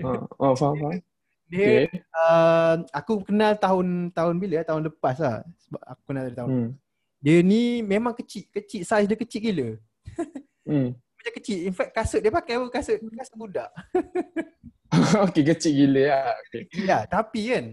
Oh, 0.04 0.20
oh 0.44 0.54
faham, 0.60 0.76
faham. 0.84 1.00
Dia 1.46 1.86
Okay. 1.86 2.02
uh, 2.12 2.76
aku 2.90 3.22
kenal 3.22 3.54
tahun 3.54 4.10
tahun 4.12 4.34
bila 4.42 4.66
tahun 4.66 4.90
lepas 4.90 5.16
lah 5.22 5.46
sebab 5.62 5.82
aku 5.86 6.02
kenal 6.10 6.24
dari 6.26 6.38
tahun. 6.38 6.50
Hmm. 6.50 6.70
Dia 7.22 7.38
ni 7.42 7.82
memang 7.82 8.14
kecil, 8.14 8.50
kecil 8.50 8.82
size 8.82 9.06
dia 9.06 9.18
kecil 9.18 9.42
gila. 9.42 9.70
Hmm. 10.66 10.98
Macam 10.98 11.34
kecil. 11.38 11.70
In 11.70 11.78
fact 11.78 11.94
kasut 11.94 12.26
dia 12.26 12.34
pakai 12.34 12.58
pun 12.58 12.74
kasut 12.74 12.98
kasut 12.98 13.38
budak. 13.38 13.70
okay, 15.30 15.46
kecil 15.46 15.74
gila 15.76 16.04
lah. 16.10 16.34
Okay. 16.50 16.66
Ya, 16.82 17.06
tapi 17.06 17.54
kan. 17.54 17.66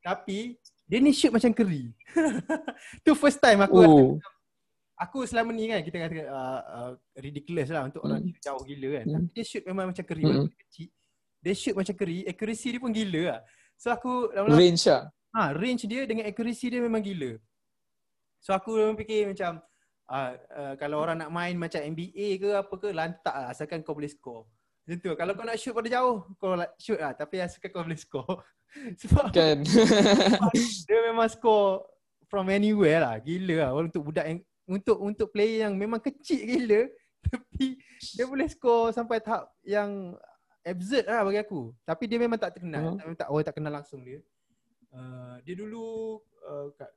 Tapi 0.00 0.56
dia 0.88 0.98
ni 0.98 1.12
shoot 1.12 1.28
macam 1.28 1.52
keri. 1.52 1.92
tu 3.04 3.12
first 3.12 3.36
time 3.36 3.60
aku 3.60 3.76
rasa, 3.80 3.92
Oh, 3.92 4.08
aku 4.96 5.18
selama 5.24 5.52
ni 5.52 5.68
kan 5.68 5.84
kita 5.84 6.08
kata 6.08 6.24
uh, 6.24 6.60
uh, 6.64 6.90
ridiculous 7.16 7.68
lah 7.68 7.84
untuk 7.84 8.00
orang 8.00 8.24
Hmm. 8.24 8.28
shoot 8.32 8.40
jauh 8.40 8.62
gila 8.64 8.88
kan. 8.96 9.04
Hmm. 9.04 9.14
Tapi 9.14 9.28
dia 9.30 9.44
shoot 9.44 9.64
memang 9.64 9.84
macam 9.92 10.04
keri 10.04 10.24
Hmm. 10.24 10.48
kecil. 10.48 10.88
Dia 11.42 11.52
shoot 11.58 11.74
macam 11.74 11.94
keri, 11.98 12.22
accuracy 12.22 12.78
dia 12.78 12.80
pun 12.80 12.94
gila 12.94 13.22
lah. 13.34 13.40
So 13.74 13.90
aku 13.90 14.30
lama-lama 14.30 14.62
range 14.62 14.86
lah. 14.86 15.02
ha, 15.34 15.50
range 15.50 15.90
dia 15.90 16.06
dengan 16.06 16.30
accuracy 16.30 16.70
dia 16.70 16.78
memang 16.78 17.02
gila. 17.02 17.34
So 18.38 18.54
aku 18.54 18.78
memang 18.78 18.94
fikir 18.94 19.34
macam 19.34 19.58
uh, 20.06 20.32
uh, 20.34 20.74
kalau 20.78 21.02
orang 21.02 21.18
nak 21.18 21.30
main 21.34 21.58
macam 21.58 21.82
NBA 21.82 22.38
ke 22.38 22.50
apa 22.54 22.74
ke 22.78 22.88
lantak 22.94 23.34
lah 23.34 23.50
asalkan 23.50 23.82
kau 23.82 23.98
boleh 23.98 24.10
score. 24.10 24.46
Macam 24.82 24.98
tu. 24.98 25.10
Kalau 25.14 25.32
kau 25.38 25.46
nak 25.46 25.58
shoot 25.58 25.74
pada 25.74 25.88
jauh, 25.90 26.16
kau 26.42 26.58
la- 26.58 26.74
shoot 26.78 26.98
lah. 26.98 27.14
Tapi 27.14 27.38
asalkan 27.38 27.70
kau 27.70 27.82
boleh 27.86 27.98
score. 27.98 28.38
Sebab 29.02 29.30
Kan. 29.30 29.62
dia 30.88 30.98
memang 31.06 31.28
score 31.30 31.86
from 32.26 32.50
anywhere 32.50 33.02
lah. 33.02 33.14
Gila 33.22 33.56
lah. 33.66 33.70
Untuk 33.78 34.10
budak 34.10 34.26
yang, 34.26 34.40
untuk 34.66 34.98
untuk 34.98 35.28
player 35.30 35.70
yang 35.70 35.74
memang 35.78 36.02
kecil 36.02 36.42
gila. 36.42 36.90
Tapi 37.30 37.78
dia 38.18 38.24
boleh 38.26 38.50
score 38.50 38.90
sampai 38.90 39.22
tahap 39.22 39.46
yang 39.62 40.18
absurd 40.64 41.04
lah 41.06 41.22
bagi 41.22 41.40
aku. 41.40 41.74
Tapi 41.82 42.04
dia 42.06 42.18
memang 42.18 42.38
tak 42.38 42.56
terkenal. 42.56 42.94
Hmm. 42.94 43.10
Uh. 43.10 43.14
Tak, 43.14 43.28
orang 43.28 43.44
tak 43.44 43.54
kenal 43.58 43.72
langsung 43.72 44.00
dia. 44.02 44.18
Uh, 44.92 45.40
dia 45.42 45.54
dulu 45.56 45.84
uh, 46.44 46.68
kat- 46.74 46.94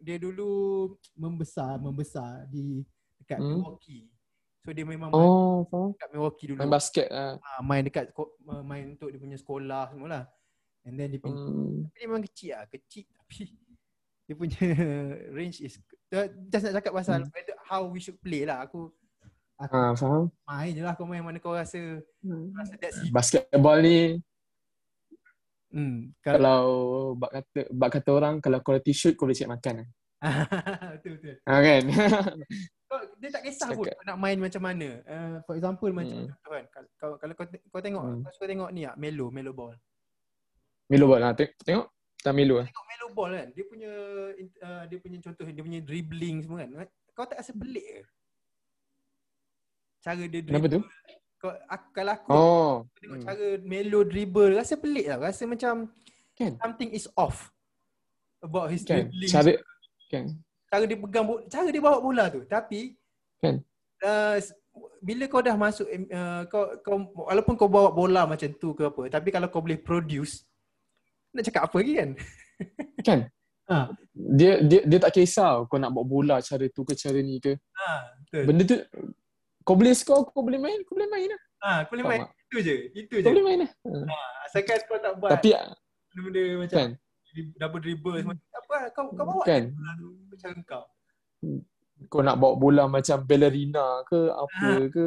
dia 0.00 0.16
dulu 0.20 0.50
membesar 1.14 1.80
membesar 1.80 2.44
di 2.48 2.84
dekat 3.20 3.40
Hmm. 3.40 3.56
Milwaukee. 3.56 4.04
So 4.64 4.72
dia 4.72 4.84
memang 4.84 5.12
main 5.12 5.28
Oh, 5.28 5.92
dekat 5.92 6.08
Milwaukee 6.12 6.46
dulu. 6.48 6.58
Main 6.60 6.72
basket 6.72 7.08
lah. 7.08 7.36
Ah, 7.40 7.60
main 7.60 7.84
dekat 7.84 8.12
uh, 8.16 8.64
main 8.64 8.96
untuk 8.96 9.12
dia 9.12 9.20
punya 9.20 9.36
sekolah 9.36 9.92
semualah. 9.92 10.24
And 10.84 10.96
then 10.96 11.12
dia 11.12 11.20
Hmm. 11.20 11.84
tapi 11.84 11.96
dia 11.96 12.06
memang 12.08 12.24
kecil 12.24 12.50
lah, 12.52 12.64
kecil 12.68 13.04
tapi 13.16 13.44
dia 14.24 14.34
punya 14.36 14.60
range 15.32 15.60
is 15.60 15.76
uh, 16.12 16.28
just 16.48 16.64
nak 16.64 16.80
cakap 16.80 16.92
pasal 16.92 17.24
Hmm. 17.24 17.32
how 17.64 17.84
we 17.88 18.00
should 18.00 18.16
play 18.20 18.44
lah. 18.44 18.64
Aku 18.64 18.88
aku 19.56 19.72
Ah, 19.72 19.92
faham. 19.94 20.24
main 20.44 20.70
je 20.70 20.80
lah 20.80 20.94
kau 20.94 21.04
main 21.04 21.20
mana 21.20 21.38
kau 21.38 21.52
rasa 21.52 21.78
rasa 22.52 22.74
that's 22.76 22.98
it. 23.00 23.10
Basketball 23.10 23.78
ni 23.78 24.18
Hmm, 25.68 26.14
kalau 26.22 26.38
kalau 26.38 26.62
bak 27.18 27.30
kata 27.34 27.60
bak 27.68 27.90
kata 27.90 28.10
orang 28.12 28.34
kalau 28.38 28.62
quality 28.62 28.94
shoot 28.94 29.14
kau 29.14 29.26
boleh 29.26 29.34
siap 29.34 29.50
makan 29.50 29.82
lah. 29.82 29.88
betul 30.94 31.18
betul. 31.18 31.34
Ha 31.42 31.54
kan? 31.58 31.82
Kau, 32.84 33.00
dia 33.18 33.26
tak 33.28 33.42
kisah 33.42 33.74
pun 33.74 33.82
Setakat. 33.82 33.98
kau 33.98 34.06
nak 34.06 34.18
main 34.22 34.38
macam 34.38 34.62
mana. 34.62 34.88
Uh, 35.02 35.36
for 35.42 35.58
example 35.58 35.90
macam 35.90 36.14
Hmm. 36.14 36.30
contoh 36.30 36.50
kan 36.52 36.64
kalau 36.94 37.14
kalau, 37.18 37.34
kau, 37.34 37.44
kau 37.68 37.80
tengok 37.82 38.04
Hmm. 38.06 38.22
kau 38.22 38.30
suka 38.30 38.46
tengok 38.46 38.70
ni 38.70 38.86
ah 38.86 38.94
Melo 38.94 39.26
Melo 39.28 39.50
ball. 39.50 39.74
Milo 40.86 41.04
ball 41.04 41.20
lah. 41.20 41.34
Tengok, 41.34 41.52
tengok. 41.60 41.86
Tak 42.22 42.32
Milo 42.32 42.54
lah. 42.62 42.66
Tengok 42.70 42.86
Melo 42.86 43.06
ball 43.10 43.32
kan. 43.34 43.48
Dia 43.50 43.64
punya 43.66 43.90
uh, 44.62 44.82
dia 44.86 44.98
punya 45.00 45.18
contoh 45.18 45.42
dia 45.44 45.58
punya 45.60 45.80
dribbling 45.82 46.36
semua 46.40 46.62
kan. 46.62 46.70
Kau 47.10 47.26
tak 47.26 47.42
rasa 47.42 47.50
pelik 47.50 47.82
ke? 47.82 48.02
Cara 50.04 50.20
dia 50.20 50.40
Kenapa 50.44 50.68
dribble. 50.68 50.74
tu? 50.76 50.80
Kau, 51.40 51.52
aku, 51.64 51.86
kalau 51.92 52.12
aku 52.12 52.28
Oh. 52.28 52.72
tengok 53.00 53.16
Hmm. 53.16 53.24
cara 53.24 53.46
Melo 53.64 54.00
dribble 54.04 54.52
rasa 54.52 54.76
pelik 54.76 55.06
lah. 55.08 55.18
Rasa 55.18 55.42
macam 55.44 55.88
Kan? 56.36 56.52
something 56.60 56.90
is 56.92 57.08
off 57.16 57.48
about 58.38 58.68
his 58.68 58.84
Kan? 58.84 59.08
dribbling. 59.08 59.30
Cara 59.32 59.52
kan? 60.06 60.24
cara 60.68 60.84
dia 60.84 60.98
pegang 60.98 61.24
cara 61.48 61.68
dia 61.70 61.80
bawa 61.80 61.98
bola 61.98 62.24
tu. 62.28 62.44
Tapi 62.44 62.92
Kan? 63.40 63.64
uh, 64.02 64.36
bila 65.00 65.24
kau 65.24 65.40
dah 65.40 65.54
masuk 65.54 65.86
uh, 65.86 66.42
kau 66.50 66.64
kau 66.82 66.96
walaupun 67.24 67.54
kau 67.54 67.70
bawa 67.70 67.88
bola 67.88 68.26
macam 68.26 68.50
tu 68.52 68.74
ke 68.74 68.84
apa, 68.84 69.02
tapi 69.08 69.28
kalau 69.30 69.48
kau 69.48 69.62
boleh 69.62 69.78
produce 69.78 70.44
nak 71.30 71.44
cakap 71.44 71.62
apa 71.64 71.76
lagi 71.78 71.92
kan? 71.94 72.10
Kan? 73.08 73.20
Ha. 73.64 73.88
Dia 74.12 74.60
dia 74.60 74.80
dia 74.84 74.98
tak 74.98 75.14
kisah 75.14 75.64
kau 75.64 75.78
nak 75.78 75.90
bawa 75.90 76.04
bola 76.04 76.36
cara 76.38 76.68
tu 76.68 76.84
ke 76.84 76.92
cara 76.92 77.16
ni 77.18 77.40
ke. 77.40 77.56
Ha, 77.74 77.88
betul. 78.20 78.42
Benda 78.44 78.62
tu 78.64 78.76
kau 79.64 79.74
boleh 79.74 79.96
score, 79.96 80.28
kau 80.28 80.44
boleh 80.44 80.60
main, 80.60 80.78
kau 80.84 80.94
boleh 80.94 81.08
main 81.08 81.28
lah. 81.32 81.40
Ha, 81.64 81.70
kau 81.88 81.96
boleh 81.96 82.04
main 82.06 82.20
tak? 82.22 82.30
itu 82.44 82.56
je. 82.60 82.76
Itu 82.92 83.14
je. 83.18 83.24
Kau 83.24 83.32
boleh 83.32 83.44
main 83.44 83.58
lah. 83.64 83.70
Ha. 83.72 84.16
Asalkan 84.44 84.78
kau 84.84 84.98
tak 85.00 85.12
buat 85.16 85.30
Tapi 85.32 85.50
benda-benda 86.12 86.42
macam 86.60 86.78
kan? 86.78 86.90
double 87.58 87.80
dribble 87.82 88.16
semua. 88.20 88.36
Tak 88.38 88.60
apa 88.62 88.74
lah, 88.76 88.84
kau 88.92 89.04
kau 89.10 89.24
bawa 89.26 89.42
Kan? 89.42 89.62
bola 89.72 89.90
tu 89.96 90.08
macam 90.30 90.50
kau. 90.62 90.84
Kau 92.12 92.20
nak 92.20 92.36
bawa 92.36 92.54
bola 92.54 92.82
macam 92.86 93.16
ballerina 93.24 94.04
ke 94.04 94.20
apa 94.28 94.68
Ha. 94.70 94.92
ke. 94.92 95.06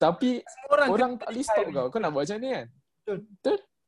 Tapi 0.00 0.30
Semua 0.42 0.68
orang 0.74 0.88
orang 0.90 1.12
tak 1.16 1.28
boleh 1.30 1.44
stop 1.44 1.64
Kyrie. 1.64 1.76
kau. 1.76 1.86
Kau 1.88 2.00
nak 2.02 2.10
buat 2.10 2.22
macam 2.26 2.38
ni 2.42 2.50
kan? 2.50 2.66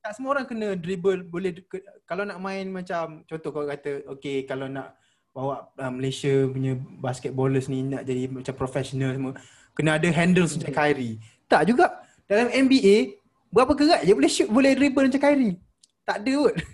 tak 0.03 0.19
semua 0.19 0.35
orang 0.35 0.47
kena 0.51 0.75
dribble 0.75 1.23
boleh 1.23 1.63
ke, 1.63 1.79
kalau 2.03 2.27
nak 2.27 2.43
main 2.43 2.67
macam 2.67 3.23
contoh 3.23 3.55
kau 3.55 3.63
kata 3.63 4.03
okay 4.11 4.43
kalau 4.43 4.67
nak 4.67 4.99
bawa 5.31 5.71
uh, 5.79 5.93
Malaysia 5.95 6.43
punya 6.51 6.75
basketballers 6.99 7.71
ni 7.71 7.87
nak 7.87 8.03
jadi 8.03 8.27
macam 8.27 8.51
professional 8.59 9.15
semua 9.15 9.33
kena 9.73 9.97
ada 9.97 10.09
handles 10.09 10.57
macam 10.57 10.73
Kyrie. 10.73 11.17
Tak 11.47 11.63
juga. 11.67 11.87
Dalam 12.25 12.49
NBA 12.49 13.19
berapa 13.49 13.73
kerat 13.73 14.01
je 14.03 14.13
boleh 14.13 14.31
shoot 14.31 14.49
boleh 14.49 14.73
dribble 14.73 15.07
macam 15.07 15.21
Kyrie. 15.21 15.57
Tak 16.03 16.17
ada 16.21 16.33
kot. 16.39 16.55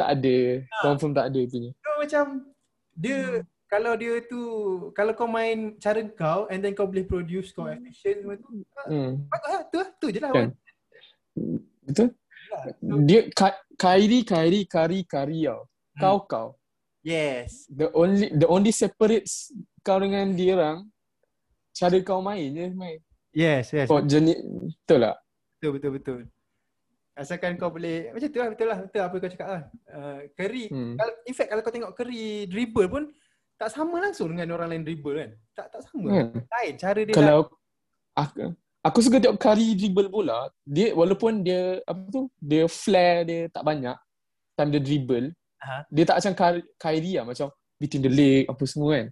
Tak 0.00 0.16
ada. 0.16 0.36
Ha. 0.64 0.76
Confirm 0.80 1.12
tak 1.12 1.28
ada 1.28 1.40
punya. 1.44 1.70
So 1.76 1.88
macam 2.00 2.24
dia 2.96 3.44
kalau 3.68 3.92
dia 3.94 4.24
tu 4.24 4.40
kalau 4.96 5.12
kau 5.12 5.28
main 5.28 5.76
cara 5.76 6.00
kau 6.08 6.48
and 6.48 6.64
then 6.64 6.72
kau 6.72 6.88
boleh 6.88 7.04
produce 7.04 7.52
kau 7.52 7.68
efficient 7.68 8.24
semua 8.24 8.40
tu 8.40 8.64
Hmm. 8.88 9.28
bagus 9.28 9.48
lah 9.52 9.62
tu 9.68 9.76
lah 9.76 9.88
tu 10.00 10.06
je 10.08 10.18
lah. 10.18 10.32
Kan? 10.32 10.48
Betul? 11.84 12.08
Dia 13.04 13.28
Ka- 13.30 13.60
Kyrie, 13.76 14.24
Kyrie, 14.24 14.64
Kari, 14.64 15.04
Kari 15.04 15.46
tau. 15.46 15.68
Hmm. 15.68 16.00
Kau 16.00 16.16
kau. 16.24 16.48
Yes. 17.04 17.68
The 17.68 17.92
only 17.92 18.32
the 18.32 18.48
only 18.48 18.72
separates 18.72 19.52
kau 19.80 20.00
dengan 20.00 20.32
dia 20.32 20.56
orang 20.56 20.88
cara 21.74 21.96
kau 22.02 22.20
main 22.20 22.48
je 22.50 22.66
main. 22.74 22.98
Yes, 23.30 23.70
yes. 23.70 23.86
Kau 23.86 24.02
jenis 24.02 24.38
betul 24.42 24.98
tak? 25.06 25.16
Betul 25.58 25.70
betul 25.78 25.90
betul. 25.96 26.20
Asalkan 27.14 27.58
kau 27.60 27.70
boleh 27.70 28.10
macam 28.14 28.28
tu 28.32 28.38
lah 28.40 28.48
betul 28.48 28.66
lah 28.66 28.78
betul 28.80 29.02
apa 29.04 29.14
kau 29.20 29.30
cakap 29.30 29.48
lah. 29.48 29.62
Uh, 29.90 30.18
Curry 30.34 30.66
Hmm. 30.72 30.94
kalau 30.96 31.12
in 31.28 31.34
fact 31.36 31.48
kalau 31.52 31.62
kau 31.62 31.74
tengok 31.74 31.92
Curry 31.94 32.48
dribble 32.48 32.88
pun 32.88 33.04
tak 33.60 33.76
sama 33.76 34.00
langsung 34.00 34.32
dengan 34.32 34.56
orang 34.56 34.72
lain 34.72 34.84
dribble 34.88 35.20
kan. 35.20 35.30
Tak 35.52 35.66
tak 35.68 35.80
sama. 35.84 36.08
Kan? 36.08 36.26
Lain 36.48 36.74
cara 36.80 37.00
dia 37.04 37.12
Kalau 37.12 37.38
aku, 38.16 38.56
aku 38.80 38.98
suka 39.04 39.20
tengok 39.20 39.36
Kari 39.36 39.76
dribble 39.76 40.08
bola, 40.08 40.48
dia 40.64 40.96
walaupun 40.96 41.44
dia 41.44 41.84
apa 41.84 42.00
tu, 42.08 42.32
dia 42.40 42.64
flare 42.64 43.28
dia 43.28 43.40
tak 43.52 43.60
banyak 43.68 43.96
time 44.56 44.70
dia 44.72 44.80
dribble. 44.80 45.28
Aha. 45.60 45.84
Dia 45.92 46.04
tak 46.08 46.16
macam 46.24 46.32
Kyrie, 46.80 47.20
lah 47.20 47.28
macam 47.28 47.52
between 47.76 48.02
the 48.08 48.12
leg 48.12 48.48
apa 48.48 48.64
semua 48.64 48.96
kan. 48.96 49.06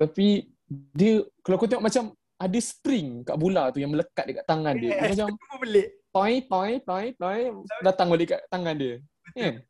Tapi 0.00 0.48
dia 0.68 1.22
kalau 1.40 1.56
kau 1.56 1.66
tengok 1.66 1.86
macam 1.86 2.04
ada 2.36 2.58
spring 2.60 3.24
kat 3.24 3.36
bola 3.38 3.70
tu 3.70 3.80
yang 3.80 3.94
melekat 3.94 4.24
dekat 4.26 4.44
tangan 4.44 4.74
dia. 4.76 4.90
Dia 4.92 4.98
Yes. 5.08 5.10
macam 5.16 5.26
pelik. 5.56 5.88
toy 6.10 6.32
toy 6.48 6.70
toy 6.80 7.04
toy 7.12 7.40
datang 7.80 8.08
balik 8.08 8.32
kat 8.32 8.40
tangan 8.48 8.74
dia. 8.74 8.94
Kan? 9.32 9.60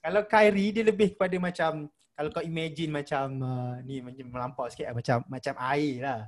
Kalau 0.00 0.22
Kyrie 0.24 0.72
dia 0.72 0.84
lebih 0.84 1.12
kepada 1.12 1.36
macam 1.36 1.70
kalau 2.16 2.28
kau 2.28 2.44
imagine 2.44 2.92
macam 2.92 3.26
uh, 3.40 3.74
ni 3.80 4.00
macam 4.00 4.26
melampau 4.28 4.68
sikit 4.68 4.92
lah, 4.92 4.96
macam 4.96 5.16
macam 5.28 5.54
air 5.56 5.94
lah. 6.00 6.20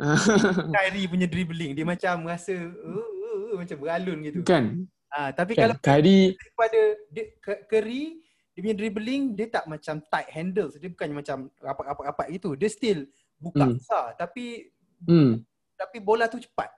Kyrie 0.74 1.08
punya 1.08 1.26
dribbling 1.28 1.72
dia 1.76 1.84
macam 1.84 2.24
rasa 2.24 2.56
uh, 2.56 3.04
uh, 3.04 3.38
uh, 3.52 3.56
macam 3.60 3.76
beralun 3.76 4.18
gitu. 4.24 4.40
kan? 4.44 4.84
Ah 5.10 5.28
tapi 5.32 5.52
kalau 5.52 5.76
Kan? 5.76 6.00
Kyrie 6.00 6.36
kepada 6.36 6.80
dia, 7.10 7.24
Ke- 7.40 7.62
Curry 7.68 8.20
dia 8.52 8.60
punya 8.60 8.76
dribbling 8.76 9.22
dia 9.32 9.46
tak 9.48 9.64
macam 9.64 10.00
tight 10.00 10.28
handles 10.28 10.76
dia 10.76 10.88
bukan 10.88 11.08
macam 11.12 11.36
rapat-rapat-rapat 11.60 12.26
gitu 12.32 12.52
dia 12.54 12.68
still 12.68 13.04
buka 13.40 13.64
Hmm. 13.64 13.74
besar 13.74 14.04
tapi 14.14 14.68
hmm. 15.08 15.40
tapi 15.74 15.96
bola 15.98 16.28
tu 16.28 16.36
cepat 16.36 16.68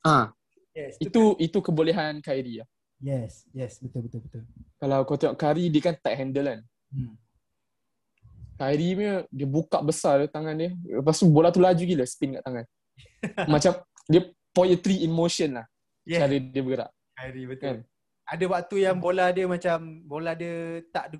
Ah, 0.00 0.32
yes 0.72 0.96
itu 0.98 1.36
itu 1.36 1.58
kebolehan 1.60 2.24
Kyrie 2.24 2.64
lah. 2.64 2.68
yes 2.98 3.44
yes 3.52 3.76
betul 3.78 4.08
betul 4.08 4.24
betul 4.24 4.42
Kalau 4.78 5.04
kau 5.04 5.14
tengok 5.14 5.36
Kyrie 5.36 5.68
dia 5.68 5.82
kan 5.82 5.94
tight 5.98 6.16
handle 6.16 6.46
kan. 6.46 6.60
hmm. 6.90 7.14
Kyrie 8.56 8.94
punya 8.94 9.14
dia 9.28 9.46
buka 9.46 9.78
besar 9.80 10.18
dia 10.18 10.26
tangan 10.26 10.54
dia. 10.54 10.74
Lepas 10.74 11.18
tu 11.18 11.30
bola 11.30 11.50
tu 11.50 11.62
laju 11.62 11.78
gila 11.78 12.02
spin 12.02 12.34
kat 12.34 12.42
tangan. 12.42 12.64
Macam 13.52 13.72
dia 14.06 14.22
poetry 14.50 15.04
in 15.04 15.12
motion 15.12 15.60
lah 15.62 15.66
yes 16.02 16.18
cara 16.18 16.34
dia 16.34 16.62
bergerak. 16.62 16.90
Kyrie 17.14 17.46
betul 17.46 17.66
Kan? 17.68 17.78
ada 18.28 18.44
waktu 18.46 18.76
yang 18.84 18.96
bola 18.98 19.26
dia 19.32 19.46
macam 19.48 19.78
bola 20.04 20.32
dia 20.32 20.84
tak 20.92 21.16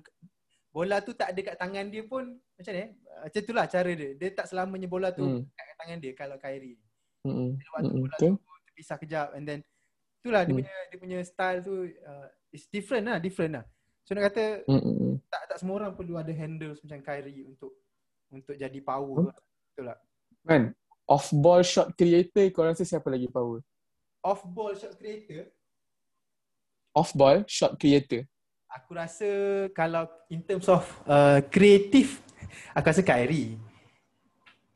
bola 0.79 1.03
tu 1.03 1.11
tak 1.11 1.35
ada 1.35 1.39
kat 1.43 1.55
tangan 1.55 1.85
dia 1.87 2.03
pun 2.03 2.23
macam 2.55 2.71
ni 2.71 2.79
eh? 2.79 2.89
macam 3.19 3.39
itulah 3.43 3.65
cara 3.67 3.91
dia 3.91 4.09
dia 4.15 4.29
tak 4.31 4.47
selamanya 4.47 4.87
bola 4.87 5.11
tu 5.11 5.27
Hmm. 5.27 5.43
kat 5.51 5.75
tangan 5.77 5.97
dia 5.99 6.11
kalau 6.15 6.39
Kyrie 6.39 6.79
Hmm. 7.19 7.59
Ada 7.59 7.69
waktu 7.75 7.91
Hmm. 7.91 7.99
bola 7.99 8.15
Betul. 8.15 8.31
tu 8.39 8.39
terpisah 8.63 8.97
kejap 8.97 9.27
and 9.35 9.43
then 9.43 9.59
itulah 10.17 10.41
dia 10.41 10.51
Hmm. 10.51 10.59
punya 10.63 10.75
dia 10.87 10.97
punya 10.97 11.19
style 11.21 11.59
tu 11.59 11.73
uh, 11.83 12.27
it's 12.49 12.65
different 12.67 13.05
lah 13.05 13.19
different 13.19 13.59
lah 13.59 13.65
so 14.07 14.15
nak 14.15 14.31
kata 14.31 14.63
Hmm. 14.63 14.79
hmm. 14.79 15.13
tak 15.27 15.41
tak 15.45 15.57
semua 15.59 15.75
orang 15.77 15.91
perlu 15.93 16.15
ada 16.15 16.31
handles 16.31 16.79
macam 16.79 17.03
Kyrie 17.03 17.43
untuk 17.43 17.75
untuk 18.31 18.55
jadi 18.55 18.79
Hmm. 18.79 18.87
power 18.87 19.15
lah. 19.27 19.35
betul 19.35 19.85
tak 19.85 19.99
Kan? 20.47 20.63
Off 21.03 21.27
ball 21.35 21.59
shot 21.61 21.91
creator 21.93 22.47
kau 22.49 22.63
rasa 22.63 22.87
siapa 22.87 23.11
lagi 23.11 23.27
power? 23.27 23.59
off 24.23 24.47
ball 24.47 24.71
shot 24.73 24.95
creator 24.95 25.51
Off 26.89 27.13
ball 27.13 27.45
shot 27.45 27.75
creator. 27.75 28.25
Aku 28.69 28.89
rasa 28.93 29.29
kalau 29.73 30.05
in 30.29 30.41
terms 30.45 30.69
of 30.69 30.85
uh, 31.09 31.41
kreatif 31.49 32.21
aku 32.77 32.85
rasa 32.93 33.01
Kyrie 33.01 33.57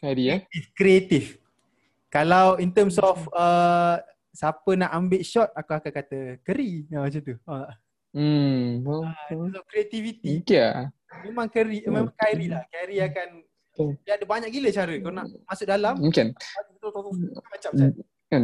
Kyrie 0.01 0.29
eh. 0.33 0.39
kreatif 0.73 1.37
kalau 2.09 2.57
in 2.57 2.69
terms 2.73 2.97
of 2.97 3.17
uh, 3.33 3.97
siapa 4.33 4.69
nak 4.73 4.91
ambil 4.93 5.21
shot 5.21 5.49
aku 5.53 5.77
akan 5.77 5.91
kata 5.93 6.19
Curry 6.41 6.89
ha, 6.89 7.05
macam 7.05 7.21
tu 7.21 7.35
ha. 7.45 7.69
Hmm. 8.13 8.85
Terms 9.25 9.57
of 9.57 9.65
creativity 9.65 10.45
Okay 10.45 10.61
lah. 10.61 10.93
memang 11.25 11.49
Kyrie 11.49 11.81
memang 11.85 12.13
Kyrie 12.13 12.49
lah. 12.49 12.61
Kyrie 12.69 13.01
akan 13.01 13.29
Hmm. 13.73 13.97
dia 14.05 14.21
ada 14.21 14.25
banyak 14.29 14.53
gila 14.53 14.69
cara 14.69 14.93
kau 15.01 15.09
nak 15.09 15.25
masuk 15.49 15.65
dalam 15.65 15.97
Mungkin 15.97 16.29
macam 16.77 17.73
macam 17.73 17.89
kan 18.29 18.43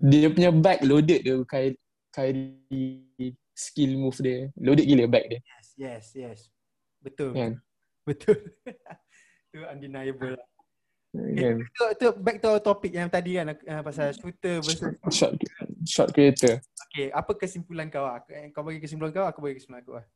dia 0.00 0.28
punya 0.32 0.50
back 0.56 0.80
loaded 0.88 1.20
dia 1.20 1.36
Kyrie, 1.44 1.76
Kyrie 2.08 3.36
skill 3.54 3.94
move 3.94 4.18
dia. 4.18 4.50
Loaded 4.58 4.84
gila 4.84 5.06
back 5.06 5.24
dia. 5.30 5.40
yes 5.40 5.66
yes 5.74 6.04
yes 6.12 6.38
betul 6.98 7.30
Kan? 7.32 7.60
betul 8.02 8.36
tu 9.50 9.58
undeniable 9.64 10.34
lah. 10.34 10.46
Kan? 11.14 11.56
tu, 11.62 11.84
tu 11.94 12.06
back 12.18 12.42
to 12.42 12.48
our 12.50 12.58
topic 12.58 12.90
yang 12.90 13.06
tadi 13.06 13.38
kan 13.38 13.54
uh, 13.54 13.82
pasal 13.86 14.10
shooter 14.10 14.58
versus 14.58 14.98
Shot 15.14 15.32
shot 15.86 16.08
creator. 16.10 16.58
okay 16.90 17.14
apa 17.14 17.30
kesimpulan 17.38 17.86
kau 17.86 18.02
ah? 18.02 18.18
kau 18.50 18.66
bagi 18.66 18.82
kesimpulan 18.82 19.14
kau 19.14 19.22
aku 19.22 19.38
bagi 19.38 19.62
kesimpulan 19.62 19.82
aku 19.82 19.92
ah. 20.02 20.06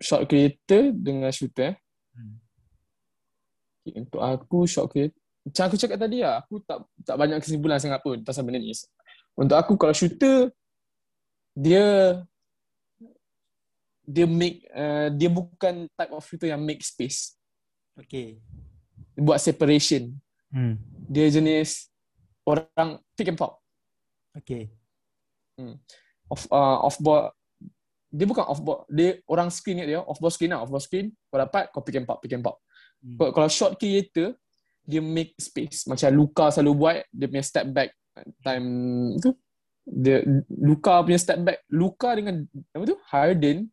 Shot 0.00 0.28
creator 0.28 0.92
dengan 0.92 1.32
shooter. 1.32 1.72
eh. 1.72 1.76
Hmm. 2.12 2.36
Okay, 3.80 3.92
Untuk 4.04 4.20
aku 4.20 4.58
shot 4.64 4.88
creator 4.88 5.16
macam 5.48 5.64
aku 5.64 5.76
cakap 5.80 5.96
tadi 5.96 6.20
lah, 6.20 6.44
aku 6.44 6.60
tak 6.60 6.84
tak 7.08 7.16
banyak 7.16 7.40
kesimpulan 7.40 7.80
sangat 7.80 8.04
pun 8.04 8.20
pasal 8.20 8.44
benda 8.44 8.60
ni. 8.60 8.76
Untuk 9.32 9.56
aku 9.56 9.80
kalau 9.80 9.96
shooter 9.96 10.52
dia 11.58 11.86
dia 14.06 14.26
make 14.30 14.62
uh, 14.70 15.10
dia 15.10 15.26
bukan 15.26 15.90
type 15.90 16.12
of 16.14 16.22
shooter 16.22 16.46
yang 16.46 16.62
make 16.62 16.80
space. 16.86 17.34
okay 17.98 18.38
Dia 19.18 19.22
buat 19.26 19.42
separation. 19.42 20.14
hmm. 20.54 20.78
Dia 21.10 21.26
jenis 21.34 21.90
orang 22.46 23.02
pick 23.18 23.34
and 23.34 23.38
pop. 23.38 23.58
okay 24.38 24.70
Off 26.30 26.46
uh, 26.54 26.86
off 26.86 26.96
ball 27.02 27.34
dia 28.08 28.24
bukan 28.24 28.46
off 28.46 28.62
ball, 28.64 28.88
dia 28.88 29.20
orang 29.28 29.52
screen 29.52 29.84
dia 29.84 30.00
off 30.00 30.16
ball 30.16 30.32
screen 30.32 30.54
lah, 30.54 30.62
off 30.62 30.70
ball 30.70 30.80
screen. 30.80 31.10
Kau 31.28 31.36
dapat 31.36 31.68
kau 31.74 31.82
pick 31.82 31.98
and 31.98 32.06
pop, 32.06 32.22
pick 32.22 32.32
and 32.32 32.40
pop. 32.40 32.62
hmm. 33.02 33.18
Kalau, 33.18 33.30
kalau 33.34 33.48
shot 33.50 33.74
creator 33.76 34.38
dia 34.88 35.04
make 35.04 35.36
space 35.36 35.84
macam 35.84 36.08
Luka 36.16 36.48
selalu 36.48 36.72
buat 36.72 36.96
dia 37.12 37.28
punya 37.28 37.44
step 37.44 37.68
back 37.68 37.92
time 38.40 38.66
tu 39.20 39.36
dia 39.88 40.20
Luka 40.52 41.00
punya 41.00 41.16
step 41.16 41.40
back 41.40 41.64
Luka 41.72 42.12
dengan 42.12 42.44
apa 42.76 42.84
tu? 42.84 42.98
Harden 43.08 43.72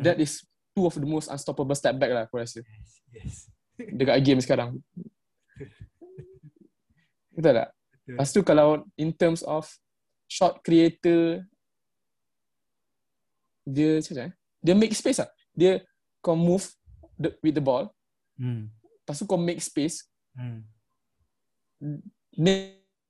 that 0.00 0.16
is 0.16 0.40
two 0.72 0.88
of 0.88 0.96
the 0.96 1.04
most 1.04 1.28
unstoppable 1.28 1.76
step 1.76 2.00
back 2.00 2.10
lah 2.10 2.24
aku 2.24 2.40
rasa. 2.40 2.64
Yes 2.64 2.98
yes. 3.12 3.34
Dekat 3.98 4.18
game 4.24 4.40
sekarang. 4.42 4.80
Betul 7.32 7.54
tak? 7.54 7.70
Betul. 7.70 8.14
lepas 8.16 8.28
tu 8.32 8.40
kalau 8.40 8.68
in 8.96 9.12
terms 9.12 9.44
of 9.44 9.68
shot 10.26 10.64
creator 10.64 11.44
dia 13.68 14.00
macam 14.00 14.32
eh? 14.32 14.32
dia 14.64 14.74
make 14.74 14.96
space 14.96 15.20
lah. 15.20 15.30
Dia 15.52 15.84
kau 16.24 16.34
move 16.34 16.64
the, 17.20 17.36
with 17.44 17.54
the 17.54 17.62
ball. 17.62 17.92
Hmm. 18.38 18.70
lepas 19.04 19.18
tu 19.18 19.26
kau 19.28 19.38
make 19.38 19.60
space. 19.60 20.06
Hmm. 20.34 20.64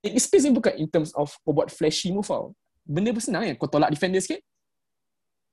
Make 0.03 0.19
space 0.19 0.47
ni 0.47 0.51
bukan 0.55 0.73
in 0.79 0.87
terms 0.87 1.11
of 1.15 1.31
kau 1.43 1.51
buat 1.51 1.69
flashy 1.71 2.11
move 2.11 2.27
tau. 2.27 2.55
Benda 2.87 3.13
pun 3.13 3.23
senang 3.23 3.45
kan. 3.45 3.55
Kau 3.59 3.69
tolak 3.69 3.91
defender 3.91 4.19
sikit, 4.23 4.41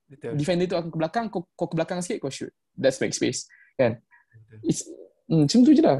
betul 0.07 0.33
defender 0.39 0.65
tu 0.65 0.75
akan 0.79 0.89
ke 0.89 0.97
belakang, 0.97 1.25
kau, 1.27 1.45
kau 1.53 1.67
ke 1.67 1.75
belakang 1.75 1.99
sikit, 2.01 2.23
kau 2.23 2.31
shoot. 2.31 2.51
That's 2.73 2.97
make 3.03 3.13
space. 3.13 3.45
Kan? 3.75 3.99
It's, 4.63 4.87
hmm, 5.29 5.45
macam 5.45 5.59
tu 5.61 5.71
je 5.75 5.83
lah. 5.83 5.99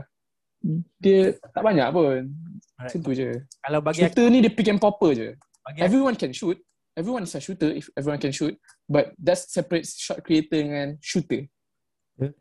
Dia 0.97 1.37
tak 1.53 1.63
banyak 1.63 1.87
pun. 1.93 2.03
Alright. 2.07 2.89
Macam 2.89 2.99
tu 3.03 3.11
je. 3.13 3.29
kalau 3.61 3.79
bagi 3.83 4.01
aku, 4.01 4.09
Shooter 4.09 4.25
ni 4.31 4.37
dia 4.41 4.51
pick 4.53 4.69
and 4.71 4.81
popper 4.81 5.11
je. 5.13 5.27
bagi 5.65 5.79
aku 5.81 5.85
Everyone 5.85 6.15
can 6.17 6.33
shoot. 6.33 6.57
Everyone 6.97 7.29
is 7.29 7.37
a 7.37 7.41
shooter 7.41 7.69
if 7.77 7.93
everyone 7.93 8.17
can 8.17 8.33
shoot. 8.33 8.57
But 8.89 9.13
that 9.21 9.37
separates 9.37 9.93
shot 9.93 10.25
creator 10.25 10.57
dengan 10.57 10.97
shooter. 10.97 11.45
Okay. 12.17 12.33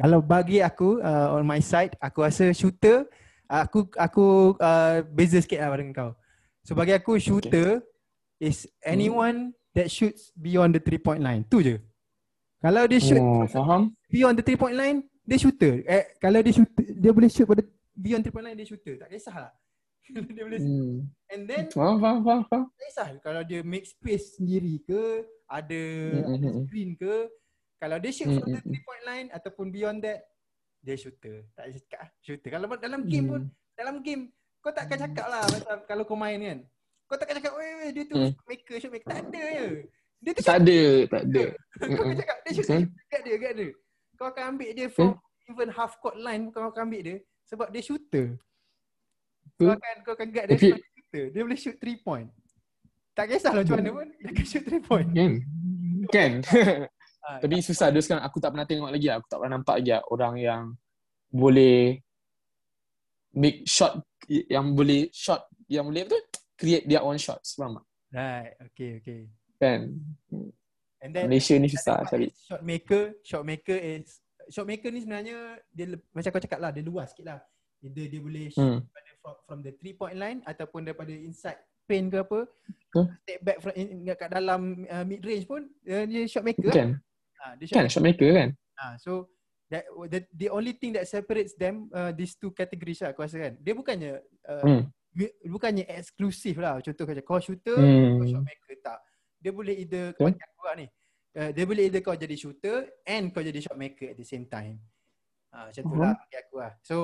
Kalau 0.00 0.24
bagi 0.24 0.64
aku 0.64 1.04
uh, 1.04 1.36
on 1.36 1.44
my 1.44 1.60
side, 1.60 1.92
aku 2.00 2.24
rasa 2.24 2.56
shooter 2.56 3.04
aku 3.48 3.86
aku 3.94 4.26
uh, 4.58 5.02
beza 5.10 5.38
sikit 5.40 5.62
lah 5.62 5.74
dengan 5.74 5.94
kau. 5.94 6.10
So 6.62 6.74
bagi 6.74 6.92
aku 6.92 7.16
shooter 7.16 7.82
is 8.36 8.66
anyone 8.82 9.54
that 9.72 9.88
shoots 9.88 10.34
beyond 10.34 10.74
the 10.74 10.82
three 10.82 10.98
point 10.98 11.22
line. 11.22 11.46
Tu 11.46 11.62
je. 11.62 11.76
Kalau 12.58 12.88
dia 12.88 12.98
shoot 12.98 13.20
Oh, 13.22 13.46
faham? 13.46 13.94
beyond 14.10 14.34
the 14.34 14.44
three 14.44 14.58
point 14.58 14.74
line, 14.74 15.04
dia 15.22 15.38
shooter. 15.38 15.84
Eh 15.86 16.18
kalau 16.18 16.42
dia 16.42 16.52
shoot 16.52 16.66
dia 16.76 17.12
boleh 17.14 17.30
shoot 17.30 17.46
pada 17.46 17.62
beyond 17.94 18.26
three 18.26 18.34
point 18.34 18.46
line 18.46 18.58
dia 18.58 18.66
shooter. 18.66 18.98
Tak 18.98 19.08
kisahlah. 19.12 19.52
dia 20.36 20.42
boleh 20.46 20.58
Hmm. 20.62 21.02
and 21.34 21.50
then 21.50 21.66
Faham, 21.74 21.98
faham, 21.98 22.22
faham, 22.22 22.42
faham. 22.46 22.64
tak 22.70 22.78
kisah 22.86 23.08
kalau 23.22 23.42
dia 23.42 23.58
make 23.66 23.82
space 23.82 24.38
sendiri 24.38 24.78
ke, 24.86 25.02
ada, 25.50 25.82
Mm, 26.14 26.22
ada 26.30 26.46
mm, 26.46 26.54
mm. 26.54 26.62
screen 26.66 26.90
ke. 26.94 27.14
Kalau 27.76 27.96
dia 27.98 28.10
shoot 28.14 28.30
Mm, 28.30 28.38
from 28.38 28.46
the 28.46 28.54
mm, 28.54 28.62
mm. 28.62 28.70
three 28.70 28.84
point 28.86 29.04
line 29.04 29.26
ataupun 29.34 29.66
beyond 29.70 29.98
that, 30.02 30.22
dia 30.86 30.94
shooter. 30.94 31.42
Tak 31.58 31.66
payah 31.66 31.80
cakap 31.82 31.98
ah, 31.98 32.08
shooter. 32.22 32.50
Kalau 32.54 32.66
dalam 32.78 33.00
game 33.10 33.26
pun, 33.26 33.42
Hmm. 33.42 33.74
dalam 33.74 33.94
game 34.06 34.30
kau 34.62 34.70
tak 34.70 34.86
akan 34.86 34.98
cakap 35.10 35.26
lah 35.26 35.42
macam 35.50 35.76
kalau 35.90 36.02
kau 36.06 36.14
main 36.14 36.38
kan. 36.38 36.58
Kau 37.10 37.14
tak 37.18 37.26
akan 37.26 37.36
cakap, 37.42 37.52
weh, 37.58 37.72
weh 37.82 37.90
dia 37.90 38.04
tu 38.06 38.14
Hmm. 38.14 38.32
maker, 38.46 38.76
shot 38.78 38.90
maker. 38.94 39.08
Tak 39.10 39.18
ada 39.26 39.42
je. 39.42 39.66
Dia 40.22 40.30
tu 40.32 40.42
Tak 40.46 40.56
ada, 40.62 40.80
tak 41.10 41.22
ada. 41.26 41.44
kau 41.98 42.02
akan 42.06 42.16
cakap, 42.22 42.36
dia 42.46 42.52
shooter. 42.54 42.78
Betul. 42.86 43.10
Kat 43.10 43.20
dia, 43.26 43.34
kat 43.42 43.52
dia. 43.58 43.68
Kau 44.16 44.26
akan 44.30 44.42
ambil 44.54 44.70
dia 44.72 44.86
from 44.88 45.10
even 45.50 45.68
half 45.74 45.92
court 45.98 46.16
line, 46.18 46.42
kau 46.54 46.62
akan 46.70 46.82
ambil 46.86 47.02
dia 47.02 47.16
sebab 47.46 47.68
dia 47.74 47.82
shooter. 47.82 48.26
Kau 49.58 49.66
Betul. 49.66 49.70
akan 49.74 49.94
kau 50.06 50.12
akan 50.14 50.28
guard 50.30 50.46
dia 50.50 50.56
sebab 50.58 50.78
dia 50.78 50.90
shooter. 50.94 51.24
Dia 51.34 51.40
boleh 51.42 51.58
shoot 51.58 51.76
3 51.78 52.06
point. 52.06 52.28
Tak 53.16 53.24
kisahlah 53.32 53.64
macam 53.64 53.76
mana 53.80 53.90
pun, 53.96 54.06
dia 54.20 54.28
akan 54.28 54.46
shoot 54.46 54.64
3 54.66 54.86
point. 54.86 55.08
Kan? 55.14 55.32
Kan? 56.10 56.32
Ah, 57.26 57.42
Tapi 57.42 57.58
susah 57.58 57.90
dia 57.90 57.98
sekarang 57.98 58.22
aku 58.22 58.38
tak 58.38 58.54
pernah 58.54 58.62
tengok 58.62 58.86
lagi 58.86 59.10
lah. 59.10 59.18
Aku 59.18 59.26
tak 59.26 59.42
pernah 59.42 59.58
nampak 59.58 59.82
lagi 59.82 59.90
lah 59.98 60.02
orang 60.14 60.34
yang 60.38 60.62
boleh 61.26 61.98
make 63.34 63.66
shot 63.66 63.98
yang 64.30 64.78
boleh 64.78 65.10
shot 65.10 65.50
yang 65.66 65.90
boleh 65.90 66.06
tu 66.06 66.14
create 66.54 66.86
their 66.86 67.02
own 67.02 67.18
shots 67.18 67.58
faham 67.58 67.82
tak? 67.82 67.84
Right, 68.14 68.54
okay, 68.70 68.90
okay. 69.02 69.20
Kan? 69.58 69.98
And 71.02 71.10
then 71.10 71.26
Malaysia 71.26 71.58
ni 71.58 71.68
susah 71.68 72.06
cari. 72.06 72.30
Shot 72.32 72.62
maker, 72.62 73.18
shot 73.26 73.42
maker 73.42 73.76
is 73.76 74.22
shot 74.48 74.64
maker 74.64 74.88
ni 74.94 75.02
sebenarnya 75.02 75.58
dia 75.74 75.98
macam 76.14 76.30
kau 76.30 76.42
cakap 76.46 76.62
lah, 76.62 76.70
dia 76.70 76.86
luas 76.86 77.10
sikit 77.10 77.26
lah. 77.26 77.38
Dia 77.82 78.06
dia 78.08 78.20
boleh 78.22 78.48
shoot 78.54 78.62
Hmm. 78.62 78.80
daripada 78.86 79.10
from, 79.20 79.34
from 79.44 79.58
the 79.66 79.72
three 79.82 79.98
point 79.98 80.16
line 80.16 80.38
ataupun 80.46 80.86
daripada 80.86 81.12
inside 81.12 81.58
paint 81.90 82.08
ke 82.08 82.22
apa. 82.22 82.40
Huh? 82.96 83.06
Step 83.26 83.40
back 83.44 83.58
from 83.60 83.74
in, 83.76 84.06
kat 84.16 84.30
dalam 84.32 84.86
uh, 84.88 85.04
mid 85.04 85.20
range 85.26 85.44
pun 85.44 85.66
uh, 85.66 86.04
dia 86.06 86.22
shot 86.30 86.46
maker. 86.46 86.70
Lah. 86.72 86.96
Ha, 87.42 87.54
dia 87.60 87.64
shot 87.68 87.76
Kan 87.78 87.86
shot 87.92 88.04
maker 88.04 88.30
kan? 88.32 88.48
Ha, 88.80 88.96
so 88.96 89.28
that 89.66 89.82
the, 90.08 90.22
the 90.30 90.48
only 90.48 90.72
thing 90.78 90.94
that 90.94 91.04
separates 91.10 91.58
them 91.58 91.90
uh, 91.90 92.14
these 92.14 92.38
two 92.38 92.54
categories 92.54 93.02
lah 93.02 93.10
aku 93.10 93.26
rasa 93.26 93.36
kan. 93.42 93.54
Dia 93.60 93.74
bukannya 93.74 94.12
uh, 94.46 94.62
Hmm. 94.62 94.82
bukannya 95.48 95.84
eksklusif 95.88 96.60
lah. 96.60 96.78
Contoh 96.84 97.08
macam 97.08 97.24
kau 97.24 97.40
shooter, 97.40 97.76
kau 98.20 98.26
shot 98.28 98.40
Hmm. 98.40 98.46
maker 98.46 98.74
tak. 98.84 98.98
Dia 99.42 99.50
boleh 99.52 99.74
either 99.76 100.12
kau 100.14 100.28
macam 100.28 100.48
aku 100.54 100.64
lah 100.64 100.76
ni. 100.80 100.86
Uh, 101.36 101.50
dia 101.52 101.64
boleh 101.68 101.82
either 101.88 102.00
kau 102.00 102.16
jadi 102.16 102.36
shooter 102.36 102.88
and 103.04 103.28
kau 103.32 103.44
jadi 103.44 103.60
shot 103.60 103.76
maker 103.76 104.12
at 104.12 104.16
the 104.16 104.24
same 104.24 104.48
time. 104.48 104.80
Ha, 105.52 105.68
macam 105.72 105.82
tu 105.82 105.94
lah 105.96 106.12
bagi 106.16 106.36
aku 106.36 106.54
lah. 106.60 106.72
So 106.84 106.96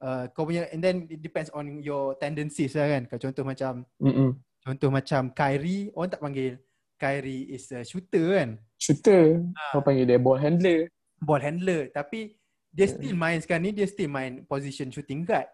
uh, 0.00 0.24
kau 0.32 0.48
punya 0.48 0.68
and 0.72 0.80
then 0.80 1.04
it 1.08 1.20
depends 1.20 1.52
on 1.52 1.80
your 1.80 2.16
tendencies 2.16 2.72
lah 2.76 2.88
kan. 2.90 3.02
Kau 3.08 3.20
contoh 3.20 3.44
macam 3.44 3.84
Mm-mm. 4.00 4.36
contoh 4.60 4.90
macam 4.92 5.32
Kyrie, 5.32 5.88
orang 5.96 6.10
tak 6.10 6.20
panggil 6.20 6.56
Kyrie 7.00 7.48
is 7.48 7.64
a 7.72 7.80
shooter 7.80 8.36
kan. 8.36 8.50
Shooter. 8.76 9.40
Ah. 9.56 9.72
Kau 9.72 9.80
panggil 9.80 10.04
dia 10.04 10.20
ball 10.20 10.36
handler. 10.36 10.92
ball 11.16 11.40
handler 11.40 11.88
tapi 11.90 12.36
dia 12.68 12.84
Yeah. 12.84 12.92
still 12.96 13.12
main 13.14 13.38
sekarang 13.40 13.62
ni 13.62 13.72
dia 13.72 13.84
still 13.84 14.08
main 14.08 14.40
position 14.44 14.88
shooting 14.88 15.20
guard 15.20 15.44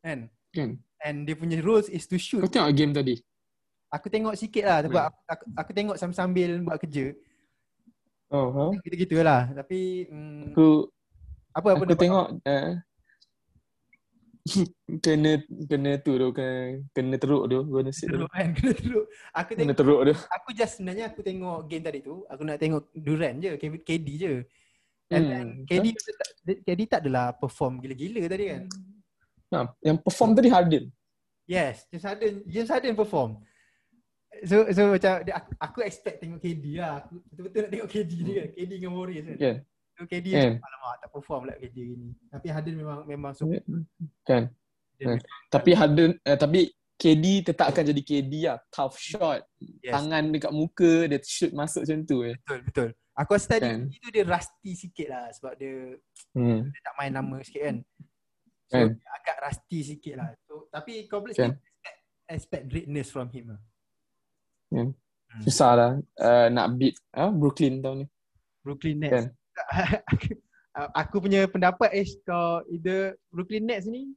kan 0.00 0.28
Kan? 0.50 0.76
and 0.98 1.24
dia 1.24 1.32
punya 1.32 1.56
rules 1.60 1.88
is 1.88 2.04
to 2.04 2.16
shoot 2.16 2.40
Kau 2.40 2.50
tengok 2.50 2.74
game 2.74 2.92
tadi. 2.92 3.16
aku 3.88 4.12
tengok 4.12 4.36
sikit 4.36 4.64
lah 4.66 4.78
sebab 4.82 4.98
Hmm. 4.98 5.08
aku, 5.08 5.20
aku, 5.26 5.44
aku 5.56 5.70
tengok 5.72 5.96
sambil-sambil 5.96 6.50
buat 6.60 6.76
kerja 6.78 7.16
Oh, 8.28 8.50
ha? 8.50 8.64
gitu-gitu 8.82 9.22
lah 9.22 9.48
tapi 9.54 10.04
mm, 10.04 10.52
Aku 10.52 10.90
apa 11.54 11.68
apa 11.72 11.82
aku 11.86 11.94
tengok 11.94 12.26
uh, 12.42 12.70
kena 15.04 15.42
kena 15.66 15.90
tu 15.98 16.14
tu 16.14 16.28
kena 16.30 16.54
kena 16.94 17.16
teruk 17.18 17.44
tu 17.50 17.58
kena 17.66 17.90
tu. 17.90 18.06
teruk 18.06 18.30
kan 18.30 18.48
kena 18.56 18.72
teruk 18.72 19.04
aku 19.34 19.50
Kena 19.52 19.58
tengok 19.58 19.76
teruk 19.76 20.00
tu. 20.06 20.14
aku 20.30 20.48
just 20.54 20.72
sebenarnya 20.78 21.04
aku 21.10 21.20
tengok 21.20 21.58
game 21.66 21.82
tadi 21.82 21.98
tu 22.00 22.22
aku 22.24 22.42
nak 22.46 22.58
tengok 22.58 22.82
Durant 22.94 23.36
je 23.36 23.50
KD 23.58 24.08
je 24.16 24.32
and 25.06 25.22
Hmm, 25.22 25.30
then 25.30 25.46
KD 25.66 25.86
tak, 25.94 26.30
KD 26.62 26.80
tak 26.86 27.00
adalah 27.06 27.34
perform 27.34 27.78
gila-gila 27.78 28.26
tadi 28.26 28.46
kan 28.50 28.62
Ha, 29.46 29.62
yang 29.78 29.94
perform 30.02 30.34
tadi 30.34 30.50
Harden. 30.50 30.90
Yes, 31.46 31.86
James 31.86 32.02
Harden, 32.02 32.42
James 32.50 32.66
Harden 32.66 32.98
perform. 32.98 33.38
So 34.42 34.66
so 34.74 34.90
macam 34.90 35.22
dia, 35.22 35.38
aku, 35.38 35.50
aku 35.54 35.78
expect 35.86 36.18
tengok 36.18 36.42
KD 36.42 36.82
lah. 36.82 37.06
Aku 37.06 37.22
betul-betul 37.30 37.60
nak 37.62 37.70
tengok 37.70 37.88
KD 37.88 38.12
ni 38.26 38.32
kan. 38.34 38.48
KD 38.50 38.70
dengan 38.74 38.92
Warriors 38.98 39.26
kan. 39.30 39.36
Kan? 39.38 39.56
So 39.96 40.04
KD 40.04 40.26
Kan? 40.28 40.52
macam 40.54 40.68
alamak 40.68 40.94
tak 41.00 41.10
perform 41.10 41.42
lah 41.48 41.56
KD 41.56 41.76
ni. 41.90 42.08
Tapi 42.28 42.46
Harden 42.48 42.74
memang 42.76 42.98
memang 43.04 43.32
super. 43.32 43.64
Kan? 44.22 44.52
Dia- 44.94 45.06
Kan? 45.08 45.18
Tapi 45.48 45.70
Harden 45.72 46.10
eh, 46.20 46.36
tapi 46.36 46.60
KD 46.96 47.24
tetap 47.42 47.68
akan 47.68 47.84
jadi 47.86 48.02
KD 48.02 48.32
lah. 48.44 48.56
Tough 48.68 48.96
shot. 48.96 49.40
Yes, 49.80 49.92
Tangan 49.92 50.28
dekat 50.28 50.52
muka 50.52 51.04
dia 51.04 51.20
shoot 51.20 51.52
masuk 51.52 51.84
macam 51.84 51.98
tu 52.04 52.16
eh. 52.22 52.36
betul 52.38 52.60
betul. 52.62 52.88
Aku 53.16 53.32
rasa 53.32 53.48
tadi 53.50 53.64
Kan. 53.64 53.80
tu 53.88 54.08
dia 54.10 54.24
rusty 54.24 54.72
sikit 54.72 55.08
lah 55.08 55.24
sebab 55.32 55.56
dia, 55.56 55.96
Hmm. 56.32 56.68
dia 56.68 56.80
tak 56.82 56.94
main 56.94 57.12
lama 57.12 57.40
sikit 57.40 57.62
kan. 57.62 57.76
So 58.66 58.74
Kan. 58.74 58.88
dia 58.92 59.08
agak 59.10 59.36
rusty 59.40 59.78
sikit 59.82 60.14
lah. 60.14 60.28
So, 60.42 60.68
tapi 60.68 60.92
kau 61.06 61.24
boleh 61.24 61.32
Kan. 61.32 61.56
expect, 61.56 61.98
expect 62.28 62.64
greatness 62.68 63.08
from 63.08 63.28
him 63.28 63.56
lah. 63.56 63.60
Kan. 64.68 64.92
Hmm. 65.26 65.42
Susah 65.42 65.72
lah 65.72 65.90
uh, 66.14 66.48
nak 66.48 66.76
beat 66.76 66.96
uh, 67.10 67.28
Brooklyn 67.30 67.80
tahun 67.80 68.04
ni. 68.04 68.06
Brooklyn 68.60 68.96
Nets. 68.98 69.12
Kan. 69.14 69.24
aku, 71.00 71.16
punya 71.24 71.48
pendapat 71.48 71.90
is 71.96 72.16
kau 72.22 72.60
either 72.68 73.16
Brooklyn 73.32 73.64
Nets 73.64 73.88
ni 73.88 74.12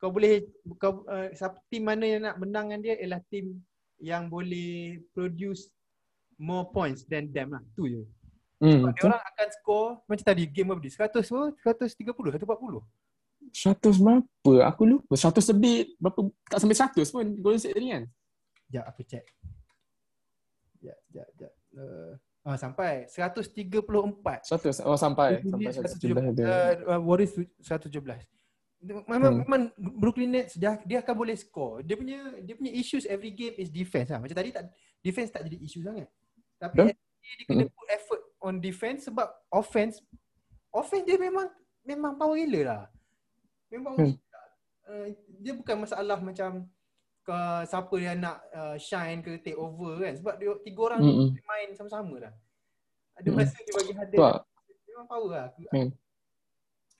kau 0.00 0.08
boleh 0.08 0.48
kau 0.80 1.04
uh, 1.06 1.28
siapa 1.36 1.60
team 1.68 1.84
mana 1.84 2.04
yang 2.08 2.22
nak 2.24 2.40
menang 2.40 2.72
dengan 2.72 2.80
dia 2.80 2.94
ialah 2.96 3.20
team 3.28 3.60
yang 4.00 4.32
boleh 4.32 4.96
produce 5.12 5.68
more 6.40 6.72
points 6.72 7.04
than 7.04 7.28
them 7.28 7.52
lah. 7.52 7.62
Tu 7.76 8.00
je. 8.00 8.02
Hmm. 8.60 8.84
Sebab 8.88 9.12
orang 9.12 9.22
akan 9.24 9.48
score 9.56 9.88
macam 10.08 10.24
tadi 10.24 10.44
game 10.48 10.72
apa 10.72 10.80
dia 10.80 10.92
100 10.92 11.20
tu 11.20 11.40
130 11.64 12.04
140. 12.08 12.80
100 13.52 14.04
berapa? 14.04 14.52
Aku 14.72 14.82
lupa. 14.88 15.14
100 15.16 15.52
lebih. 15.56 15.96
Berapa? 16.00 16.20
Tak 16.48 16.58
sampai 16.64 16.76
100 16.76 17.12
pun 17.12 17.26
Golden 17.40 17.60
State 17.60 17.76
tadi 17.76 17.88
kan? 17.92 18.04
Jap 18.72 18.84
aku 18.88 19.00
check. 19.04 19.24
Jap 20.80 20.98
jap 21.12 21.28
jap. 21.36 21.52
Uh, 21.76 22.16
ah 22.40 22.56
sampai 22.56 23.04
134. 23.06 24.48
100. 24.48 24.80
Oh 24.88 24.96
sampai. 24.96 25.44
Sampai 25.44 25.70
Nets 25.70 26.00
117 26.00 26.32
ada. 26.32 26.44
Uh, 26.88 27.00
Warriors 27.04 27.32
tu 27.36 27.42
117. 27.60 28.24
Memang, 28.80 29.04
Hmm. 29.04 29.44
memang 29.44 29.62
Brooklyn 29.76 30.32
Nets 30.32 30.56
dia 30.56 30.80
dia 30.88 31.04
akan 31.04 31.14
boleh 31.14 31.36
score. 31.36 31.84
Dia 31.84 32.00
punya 32.00 32.16
dia 32.40 32.56
punya 32.56 32.72
issues 32.72 33.04
every 33.04 33.28
game 33.28 33.52
is 33.60 33.68
defense 33.68 34.08
lah. 34.08 34.16
Macam 34.16 34.32
tadi 34.32 34.56
tak 34.56 34.72
defense 35.04 35.28
tak 35.28 35.44
jadi 35.44 35.56
isu 35.60 35.84
sangat. 35.84 36.08
Tapi 36.56 36.88
dia 37.20 37.44
kena 37.44 37.68
Hmm. 37.68 37.72
put 37.76 37.88
effort 37.92 38.22
on 38.40 38.54
defense 38.56 39.04
sebab 39.04 39.28
offense 39.52 40.00
offense 40.72 41.04
dia 41.04 41.20
memang 41.20 41.52
memang 41.84 42.16
power 42.16 42.40
gila 42.40 42.60
lah. 42.64 42.82
Memang 43.68 44.00
Hmm. 44.00 44.16
gila. 44.16 44.40
Uh, 44.88 45.06
dia 45.38 45.52
bukan 45.52 45.76
masalah 45.84 46.16
macam 46.16 46.64
ke 47.20 47.38
siapa 47.68 47.94
yang 48.00 48.16
nak 48.18 48.40
uh, 48.50 48.76
shine 48.76 49.20
ke 49.20 49.38
take 49.40 49.54
over 49.54 50.00
kan 50.00 50.16
sebab 50.16 50.34
dia 50.40 50.50
tiga 50.64 50.80
orang 50.88 51.00
Mm-mm. 51.04 51.28
ni 51.36 51.42
main 51.42 51.68
sama-sama 51.76 52.16
lah. 52.16 52.32
Ada 53.20 53.28
masa 53.30 53.56
dia 53.60 53.72
bagi 53.76 53.92
Tu 53.92 54.16
lah. 54.16 54.40
memang 54.88 55.06
power 55.06 55.30
lah. 55.30 55.46
Aku, 55.52 55.60
Hmm. 55.70 55.88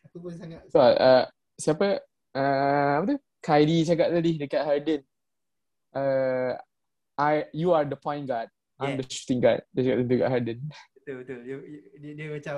aku 0.04 0.16
pun 0.20 0.32
sangat 0.36 0.60
lah. 0.68 0.92
Uh, 0.94 1.24
siapa? 1.56 1.88
Uh, 2.30 2.92
apa 3.00 3.04
tu? 3.10 3.18
Kyrie 3.40 3.88
cakap 3.88 4.12
tadi 4.12 4.30
dekat 4.36 4.62
Harden. 4.62 5.00
Uh, 5.90 6.52
I, 7.16 7.48
you 7.56 7.72
are 7.72 7.88
the 7.88 7.96
point 7.96 8.28
guard. 8.28 8.52
I'm 8.76 8.96
Yeah. 8.96 9.00
the 9.00 9.04
shooting 9.08 9.40
guard. 9.40 9.60
Dia 9.72 9.80
cakap 9.82 9.98
dekat 10.06 10.28
Harden. 10.28 10.58
betul 11.00 11.14
betul. 11.24 11.38
Dia, 11.42 11.56
dia, 11.96 12.12
dia 12.12 12.26
macam 12.28 12.56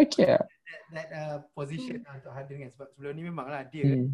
Okay 0.00 0.26
that, 0.32 0.48
that 0.96 1.08
uh, 1.12 1.36
position 1.52 2.00
lah 2.02 2.16
untuk 2.16 2.32
Harden 2.32 2.56
kan 2.64 2.70
sebab 2.72 2.88
sebelum 2.96 3.12
ni 3.12 3.22
memang 3.28 3.46
lah 3.46 3.62
dia 3.68 3.84
Hmm. 3.84 4.08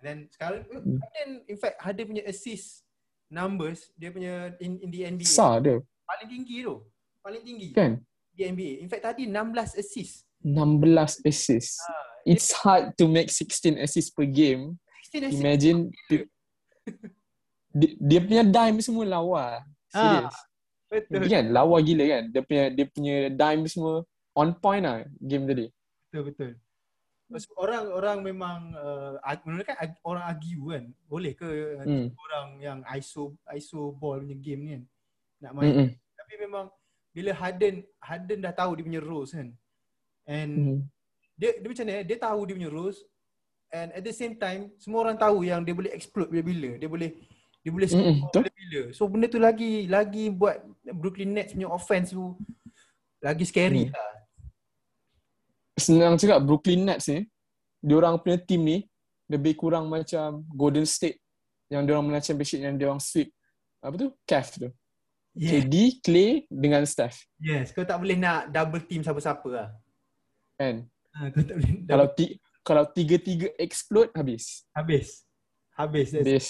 And 0.00 0.02
then 0.02 0.18
sekarang 0.32 0.64
Hmm. 0.64 0.96
Harden 0.96 1.30
in 1.44 1.56
fact 1.56 1.76
Harden 1.78 2.04
punya 2.08 2.24
assist 2.24 2.88
numbers 3.28 3.92
dia 3.94 4.08
punya 4.08 4.56
in, 4.58 4.80
in 4.80 4.88
the 4.88 5.00
NBA 5.04 5.22
Besar 5.22 5.60
dia. 5.60 5.76
paling 6.08 6.28
tinggi 6.28 6.56
tu. 6.64 6.80
Paling 7.20 7.42
tinggi 7.44 7.68
Kan? 7.70 8.00
di 8.32 8.42
NBA. 8.42 8.72
In 8.80 8.88
fact 8.88 9.04
tadi 9.04 9.28
16 9.28 9.76
assist. 9.76 10.24
16 10.40 11.28
assists. 11.28 11.76
Ah, 11.84 12.08
It's 12.24 12.48
hard 12.54 12.96
to 12.96 13.04
make 13.04 13.28
16 13.28 13.76
assists 13.76 14.08
per 14.08 14.24
game. 14.24 14.80
16 15.12 15.28
assist. 15.28 15.36
Imagine 15.36 15.78
dia, 16.08 16.20
dia, 17.70 17.90
dia 17.96 18.20
punya 18.20 18.42
dime 18.42 18.80
semua 18.80 19.04
lawa. 19.04 19.60
Serius. 19.88 20.36
Betul. 20.88 21.22
Dia 21.22 21.28
kan 21.38 21.44
lawa 21.52 21.76
gila 21.78 22.04
kan. 22.08 22.22
Dia 22.28 22.42
punya 22.42 22.64
dia 22.68 22.86
punya 22.88 23.16
dime 23.28 23.64
semua 23.68 24.02
on 24.32 24.50
point 24.56 24.80
lah 24.82 25.04
game 25.20 25.44
tadi. 25.44 25.66
Betul 26.08 26.22
betul. 26.32 26.50
Terus 27.30 27.46
Orang-orang 27.54 28.18
memang 28.26 28.58
uh, 28.74 29.14
menurut 29.46 29.62
kan 29.62 29.78
orang 30.02 30.24
argue 30.26 30.64
kan. 30.66 30.84
Boleh 31.06 31.32
ke 31.32 31.46
uh, 31.78 31.86
Hmm. 31.86 32.08
orang 32.10 32.46
yang 32.58 32.78
ISO 32.98 33.38
ISO 33.54 33.94
ball 33.94 34.18
punya 34.18 34.34
game 34.34 34.60
ni 34.60 34.70
kan 34.74 34.82
nak 35.40 35.52
main. 35.54 35.70
Mm-mm. 35.72 35.88
Tapi 35.94 36.34
memang 36.36 36.66
bila 37.10 37.30
Harden 37.32 37.86
Harden 38.02 38.38
dah 38.42 38.52
tahu 38.52 38.74
dia 38.76 38.84
punya 38.84 39.00
rules 39.00 39.30
kan. 39.30 39.48
And 40.26 40.52
Mm. 40.52 40.78
dia 41.38 41.50
dia 41.56 41.68
macam 41.70 41.84
ni 41.86 41.92
eh, 41.94 42.04
dia 42.04 42.18
tahu 42.18 42.40
dia 42.44 42.54
punya 42.58 42.70
rules 42.70 42.98
and 43.70 43.88
at 43.94 44.02
the 44.02 44.12
same 44.12 44.34
time 44.34 44.74
semua 44.76 45.06
orang 45.06 45.16
tahu 45.16 45.46
yang 45.46 45.62
dia 45.62 45.72
boleh 45.72 45.94
explode 45.94 46.28
bila-bila. 46.28 46.76
Dia 46.76 46.90
boleh 46.90 47.10
dia 47.60 47.70
boleh 47.70 47.86
score 47.88 48.02
Mm-mm, 48.04 48.26
betul. 48.26 48.40
bila-bila. 48.42 48.82
So 48.90 49.06
benda 49.06 49.26
tu 49.30 49.38
lagi 49.38 49.86
lagi 49.86 50.28
buat 50.28 50.60
Brooklyn 50.90 51.30
Nets 51.30 51.54
punya 51.54 51.70
offense 51.70 52.10
tu 52.10 52.34
lagi 53.22 53.46
scary 53.46 53.86
Hmm. 53.86 53.94
lah. 53.94 54.09
Senang 55.80 56.20
cakap 56.20 56.44
Brooklyn 56.44 56.84
Nets 56.84 57.08
ni, 57.08 57.24
diorang 57.80 58.20
punya 58.20 58.36
team 58.36 58.62
ni 58.62 58.78
lebih 59.26 59.56
kurang 59.56 59.88
macam 59.88 60.44
Golden 60.52 60.84
State 60.84 61.18
yang 61.72 61.88
diorang 61.88 62.04
menang 62.04 62.20
championship 62.22 62.60
yang 62.60 62.76
diorang 62.76 63.00
sweep 63.00 63.32
apa 63.80 63.94
tu? 63.96 64.08
Cavs 64.28 64.60
tu. 64.60 64.68
Yeah. 65.32 65.64
KD, 65.64 66.04
Clay 66.04 66.30
dengan 66.50 66.84
Steph. 66.84 67.24
Yes, 67.40 67.72
kau 67.72 67.86
tak 67.86 67.96
boleh 67.96 68.18
nak 68.18 68.52
double 68.52 68.84
team 68.84 69.00
siapa-siapa 69.00 69.48
lah. 69.48 69.68
Kan? 70.60 70.84
Ha, 71.16 71.32
kau 71.32 71.42
tak 71.42 71.56
boleh 71.56 71.72
Kalau 71.88 72.06
ti 72.12 72.26
kalau 72.60 72.84
tiga-tiga 72.92 73.48
explode 73.56 74.12
habis. 74.12 74.68
habis. 74.76 75.24
Habis. 75.80 76.08
That's, 76.12 76.28
Habis. 76.28 76.46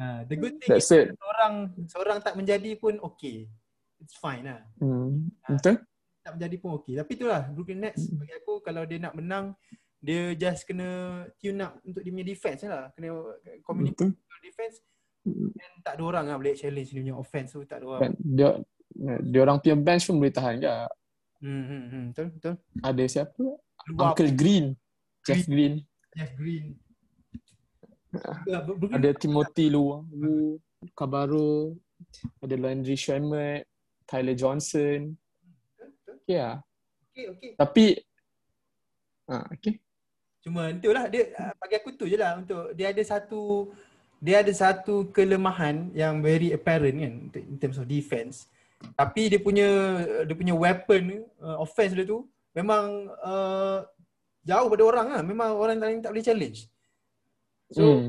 ha, 0.00 0.24
the 0.24 0.36
good 0.40 0.56
thing 0.56 0.70
That's 0.72 0.88
is 0.88 0.96
it. 0.96 1.06
seorang 1.20 1.54
seorang 1.84 2.18
tak 2.24 2.34
menjadi 2.40 2.70
pun 2.80 2.96
okay. 3.04 3.44
It's 4.00 4.16
fine 4.16 4.48
lah. 4.48 4.62
Hmm. 4.80 5.28
Betul? 5.44 5.84
Tak 6.24 6.40
menjadi 6.40 6.56
pun 6.56 6.70
okay. 6.80 6.96
Tapi 6.96 7.10
itulah 7.20 7.42
Brooklyn 7.52 7.84
Nets 7.84 8.08
Hmm. 8.08 8.16
bagi 8.16 8.32
aku 8.32 8.52
kalau 8.64 8.82
dia 8.88 8.96
nak 8.96 9.12
menang 9.12 9.52
dia 10.00 10.32
just 10.36 10.64
kena 10.64 10.88
tune 11.36 11.60
up 11.60 11.76
untuk 11.84 12.00
dia 12.00 12.12
punya 12.12 12.26
defense 12.26 12.60
lah. 12.64 12.88
Kena 12.96 13.08
communicate 13.60 14.16
Betul. 14.16 14.40
defense 14.40 14.76
Hmm. 15.24 15.48
dan 15.56 15.70
tak 15.80 15.92
ada 15.96 16.02
orang 16.04 16.24
lah 16.28 16.36
boleh 16.36 16.52
challenge 16.52 16.92
dia 16.92 17.00
punya 17.00 17.16
offense 17.16 17.52
tu 17.52 17.64
tak 17.64 17.80
ada 17.80 17.86
orang. 17.96 18.12
Dia 18.20 18.48
dia 19.24 19.40
orang 19.40 19.56
punya 19.60 19.76
bench 19.76 20.04
pun 20.08 20.16
boleh 20.16 20.32
tahan 20.32 20.60
ke. 20.60 20.68
Hmm, 21.44 21.64
hmm, 21.64 21.82
hmm. 21.92 22.04
Betul, 22.12 22.26
betul. 22.36 22.54
Ada 22.80 23.04
siapa? 23.04 23.42
Luar 23.88 24.12
Uncle 24.12 24.32
Green. 24.32 24.72
Jeff 25.24 25.44
Green. 25.44 25.84
Jeff 26.12 26.32
Green. 26.36 26.76
Ya, 28.48 28.62
Brooklyn 28.64 28.96
Ada 28.96 29.10
Timothy 29.18 29.66
Lu, 29.68 30.04
Wu, 30.08 30.60
Cabarro. 30.96 31.74
Ada 32.40 32.56
Landry 32.56 32.96
Shamet. 32.96 33.68
Tyler 34.04 34.36
Johnson. 34.36 35.16
Okay 36.24 36.36
lah. 36.40 36.56
Okay, 37.12 37.24
okay. 37.30 37.50
Tapi 37.54 37.84
ah, 39.28 39.44
okay. 39.52 39.76
Cuma 40.40 40.68
itulah 40.68 41.04
dia 41.06 41.32
ah, 41.36 41.52
bagi 41.56 41.76
aku 41.76 41.92
tu 41.92 42.04
je 42.04 42.16
lah 42.16 42.36
untuk 42.36 42.72
dia 42.72 42.90
ada 42.90 43.00
satu 43.00 43.72
dia 44.18 44.40
ada 44.40 44.52
satu 44.52 45.12
kelemahan 45.12 45.92
yang 45.92 46.24
very 46.24 46.48
apparent 46.50 46.96
kan 46.96 47.12
untuk- 47.28 47.44
in 47.44 47.56
terms 47.56 47.76
of 47.76 47.84
defense. 47.84 48.48
Tapi 48.96 49.28
dia 49.28 49.40
punya 49.40 49.68
dia 50.24 50.34
punya 50.34 50.52
weapon 50.52 51.24
uh, 51.40 51.60
offense 51.60 51.92
dia 51.92 52.04
tu 52.04 52.24
memang 52.52 53.08
uh, 53.20 53.84
jauh 54.40 54.68
pada 54.68 54.82
orang 54.82 55.06
lah. 55.12 55.20
Memang 55.20 55.56
orang 55.56 55.76
lain 55.76 56.00
tak 56.00 56.12
boleh 56.12 56.24
challenge. 56.24 56.68
So 57.68 57.84
Hmm. 57.84 58.08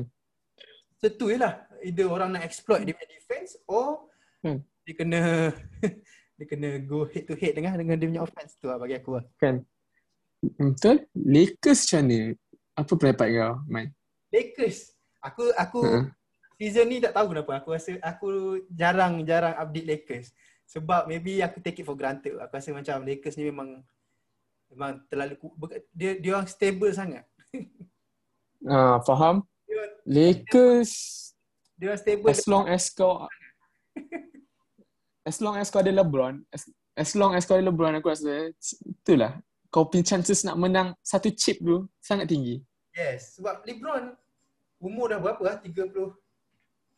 so 0.96 1.08
tu 1.08 1.28
je 1.28 1.36
lah. 1.36 1.64
Either 1.84 2.08
orang 2.08 2.32
nak 2.32 2.44
exploit 2.44 2.80
dia 2.80 2.96
punya 2.96 3.12
defense 3.12 3.60
or 3.68 4.08
Hmm. 4.40 4.60
dia 4.84 4.94
kena 4.94 5.20
dia 6.36 6.46
kena 6.46 6.68
go 6.84 7.08
head 7.08 7.24
to 7.24 7.32
head 7.32 7.56
dengan 7.56 7.74
dengan 7.74 7.96
dia 7.96 8.08
punya 8.12 8.22
offense 8.22 8.60
tu 8.60 8.68
lah 8.68 8.76
bagi 8.76 8.94
aku 8.94 9.16
lah. 9.16 9.24
Kan? 9.40 9.64
Betul? 10.60 11.08
Lakers 11.16 11.80
macam 11.88 12.00
mana? 12.04 12.18
Apa 12.76 12.92
pendapat 12.92 13.28
kau, 13.32 13.54
Man? 13.66 13.86
Lakers. 14.28 14.92
Aku 15.24 15.48
aku 15.56 15.80
Ha. 15.80 16.12
season 16.60 16.86
ni 16.86 17.00
tak 17.00 17.16
tahu 17.16 17.32
kenapa 17.32 17.52
aku 17.56 17.72
rasa 17.72 17.96
aku 18.04 18.28
jarang-jarang 18.68 19.56
update 19.56 19.88
Lakers. 19.88 20.26
Sebab 20.68 21.08
maybe 21.08 21.40
aku 21.40 21.64
take 21.64 21.80
it 21.80 21.86
for 21.88 21.96
granted. 21.96 22.36
Aku 22.36 22.52
rasa 22.52 22.76
macam 22.76 23.00
Lakers 23.00 23.40
ni 23.40 23.48
memang 23.48 23.80
memang 24.68 25.00
terlalu 25.08 25.40
dia 25.96 26.20
dia 26.20 26.36
orang 26.36 26.46
stable 26.46 26.92
sangat. 26.92 27.24
Ah, 28.66 28.98
faham? 29.06 29.46
Dia, 29.62 29.84
Lakers 30.02 30.90
dia 31.78 31.94
stable. 31.94 32.32
as 32.32 32.42
long 32.50 32.66
as 32.66 32.88
kau 32.90 33.28
as 35.26 35.42
long 35.42 35.58
as 35.58 35.68
kau 35.68 35.82
ada 35.82 35.90
LeBron, 35.90 36.38
as, 36.54 36.70
as 36.94 37.10
long 37.18 37.34
as 37.34 37.42
kau 37.42 37.58
ada 37.58 37.66
LeBron 37.66 37.98
aku 37.98 38.14
rasa 38.14 38.54
itulah 38.86 39.42
kau 39.68 39.90
punya 39.90 40.16
chances 40.16 40.46
nak 40.46 40.56
menang 40.56 40.94
satu 41.02 41.28
chip 41.34 41.58
tu 41.58 41.84
sangat 41.98 42.30
tinggi. 42.30 42.62
Yes, 42.94 43.36
sebab 43.36 43.66
LeBron 43.66 44.14
umur 44.80 45.10
dah 45.10 45.18
berapa 45.18 45.42
ah? 45.50 45.56
30 45.58 46.14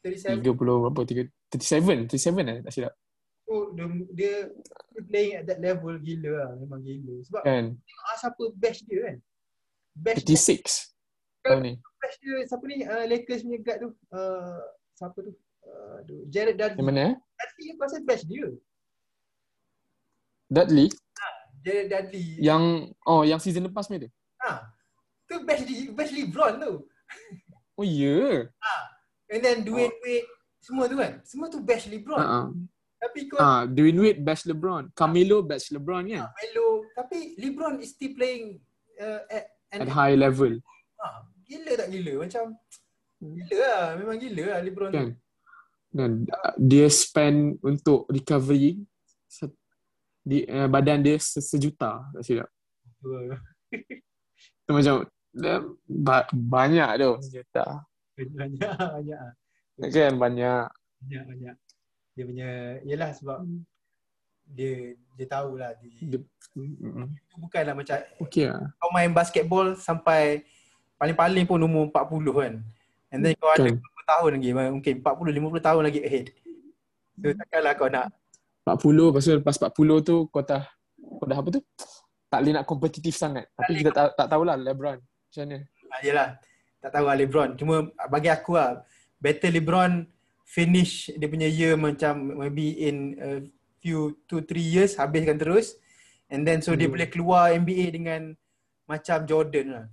37. 0.05 0.47
30 0.47 0.55
berapa? 0.55 1.01
3, 1.03 1.27
37, 1.51 2.07
37 2.07 2.53
eh 2.55 2.59
tak 2.63 2.73
silap. 2.73 2.95
So, 3.49 3.73
dia, 3.73 3.89
dia 4.13 5.03
playing 5.09 5.35
at 5.41 5.45
that 5.49 5.59
level 5.59 5.97
gila 5.99 6.31
lah. 6.37 6.51
Memang 6.61 6.85
gila. 6.85 7.17
Sebab 7.25 7.43
Kan? 7.43 7.65
ah, 7.81 8.17
siapa 8.21 8.43
best 8.55 8.85
dia 8.85 8.99
kan? 9.09 9.17
Best 9.97 10.23
dia, 10.29 10.37
36 10.37 10.95
tahun 11.43 11.61
ni. 11.65 11.75
best 11.81 12.19
dia 12.21 12.37
siapa 12.45 12.65
ni? 12.69 12.77
Uh, 12.85 13.05
Lakers 13.09 13.43
punya 13.43 13.61
guard 13.65 13.79
tu. 13.81 13.91
Uh, 14.13 14.61
siapa 14.95 15.19
tu? 15.25 15.33
Uh, 15.69 16.01
aduh, 16.01 16.21
Jared 16.33 16.57
Dudley. 16.57 16.81
Yang 16.81 16.89
mana 16.89 17.01
eh? 17.05 17.15
Dudley 17.37 17.67
aku 17.71 17.81
rasa 17.85 17.99
best 18.01 18.25
dia. 18.25 18.49
Dudley? 20.49 20.89
Ha, 20.89 21.27
Jared 21.61 21.87
Dudley. 21.93 22.25
Yang 22.41 22.63
oh 23.05 23.23
yang 23.23 23.41
season 23.41 23.69
lepas 23.69 23.93
ni 23.93 24.01
tu. 24.01 24.09
Ha. 24.43 24.65
Tu 25.29 25.35
best 25.45 25.63
di 25.69 25.93
best 25.93 26.13
LeBron 26.17 26.57
tu. 26.57 26.73
Oh 27.77 27.85
ya. 27.85 28.49
Yeah. 28.49 28.49
And 29.29 29.41
then 29.45 29.59
Dwayne 29.61 29.93
oh. 29.93 30.01
Wade 30.01 30.25
semua 30.59 30.85
tu 30.89 30.97
kan. 30.97 31.13
Semua 31.23 31.47
tu 31.53 31.61
best 31.61 31.85
LeBron. 31.93 32.17
Uh-uh. 32.17 32.47
Tapi 32.99 33.29
kau 33.29 33.37
Ah, 33.39 33.69
Dwayne 33.69 34.01
Wade 34.01 34.25
best 34.25 34.49
LeBron. 34.49 34.89
Carmelo 34.97 35.45
best 35.45 35.69
LeBron 35.71 36.09
kan. 36.09 36.33
Melo 36.33 36.69
tapi 36.97 37.37
LeBron 37.37 37.77
is 37.85 37.93
still 37.93 38.17
playing 38.17 38.57
uh, 38.97 39.21
at, 39.29 39.53
At 39.69 39.85
high 39.93 40.17
level. 40.17 40.57
Ha, 40.97 41.29
gila 41.45 41.73
tak 41.77 41.89
gila 41.93 42.25
macam 42.25 42.57
Hmm. 43.19 43.35
gila 43.35 43.59
lah 43.67 43.87
memang 43.99 44.15
gila 44.23 44.45
lah 44.47 44.61
LeBron 44.63 44.91
Kan. 44.95 45.07
tu. 45.11 45.11
Dan 45.89 46.29
uh, 46.29 46.55
dia 46.57 46.87
spend 46.89 47.57
untuk 47.61 48.05
recovery 48.07 48.77
se- 49.25 49.57
di 50.21 50.45
uh, 50.45 50.69
badan 50.69 51.01
dia 51.01 51.17
se- 51.17 51.41
sejuta 51.41 52.05
tak 52.13 52.23
silap. 52.23 52.49
Betul. 53.01 53.41
Tu 54.65 54.71
macam 54.71 54.95
dia, 55.33 55.55
ba- 55.85 56.29
banyak 56.31 56.91
tu 56.99 57.11
sejuta. 57.25 57.85
Banyak 58.19 58.75
banyak 58.77 59.21
Kan 59.89 60.15
banyak. 60.17 60.65
banyak 61.01 61.23
banyak. 61.25 61.57
Dia 62.13 62.25
punya 62.27 62.49
yalah 62.83 63.11
sebab 63.15 63.47
dia 64.45 64.93
dia 65.15 65.27
tahulah 65.29 65.71
dia, 65.79 65.93
Dia, 66.03 66.19
mm, 66.57 67.15
itu 67.15 67.35
bukanlah 67.39 67.75
macam 67.77 67.95
okay 68.19 68.49
lah. 68.49 68.73
kau 68.75 68.91
main 68.91 69.13
basketball 69.13 69.77
sampai 69.77 70.43
paling-paling 70.97 71.45
pun 71.45 71.61
umur 71.61 71.87
40 71.89 72.27
kan. 72.35 72.53
And 73.09 73.21
then 73.23 73.39
kau 73.39 73.49
ada 73.49 73.71
Kan. 73.71 73.79
Tahun 74.09 74.31
lagi 74.41 74.51
mungkin 74.57 74.95
40 75.05 75.37
50 75.37 75.69
tahun 75.69 75.83
lagi 75.85 76.01
ahead. 76.01 76.27
So 77.21 77.29
takkanlah 77.37 77.73
kau 77.77 77.89
nak 77.93 78.07
40 78.65 79.13
lepas 79.13 79.25
tu 79.25 79.33
lepas 79.37 79.57
40 79.61 80.09
tu 80.09 80.17
kau 80.33 80.41
dah 80.41 80.65
kau 80.97 81.27
dah 81.29 81.37
apa 81.37 81.49
tu? 81.53 81.61
Tak 82.29 82.39
boleh 82.45 82.55
nak 82.57 82.67
kompetitif 82.69 83.17
sangat. 83.17 83.49
Tapi 83.53 83.81
kita 83.81 83.91
tak, 83.93 84.13
tak 84.17 84.27
tahulah 84.29 84.57
LeBron 84.57 85.01
macam 85.01 85.43
mana. 85.45 85.59
Ah, 85.89 86.01
yelah. 86.05 86.29
Tak 86.79 86.91
tahu 86.95 87.05
lah 87.09 87.17
LeBron. 87.17 87.51
Cuma 87.59 87.75
bagi 88.07 88.31
aku 88.31 88.55
lah, 88.55 88.85
better 89.19 89.51
LeBron 89.51 90.05
finish 90.45 91.11
dia 91.17 91.29
punya 91.29 91.49
year 91.49 91.75
macam 91.77 92.39
maybe 92.39 92.77
in 92.79 92.97
a 93.19 93.31
few 93.81 94.17
two 94.31 94.45
three 94.45 94.63
years 94.63 94.95
habiskan 94.95 95.41
terus. 95.41 95.75
And 96.29 96.45
then 96.45 96.61
so 96.61 96.77
dia 96.77 96.87
Hmm. 96.87 96.95
boleh 96.95 97.09
keluar 97.09 97.51
NBA 97.51 97.97
dengan 97.97 98.37
macam 98.85 99.25
Jordan 99.25 99.67
lah. 99.73 99.87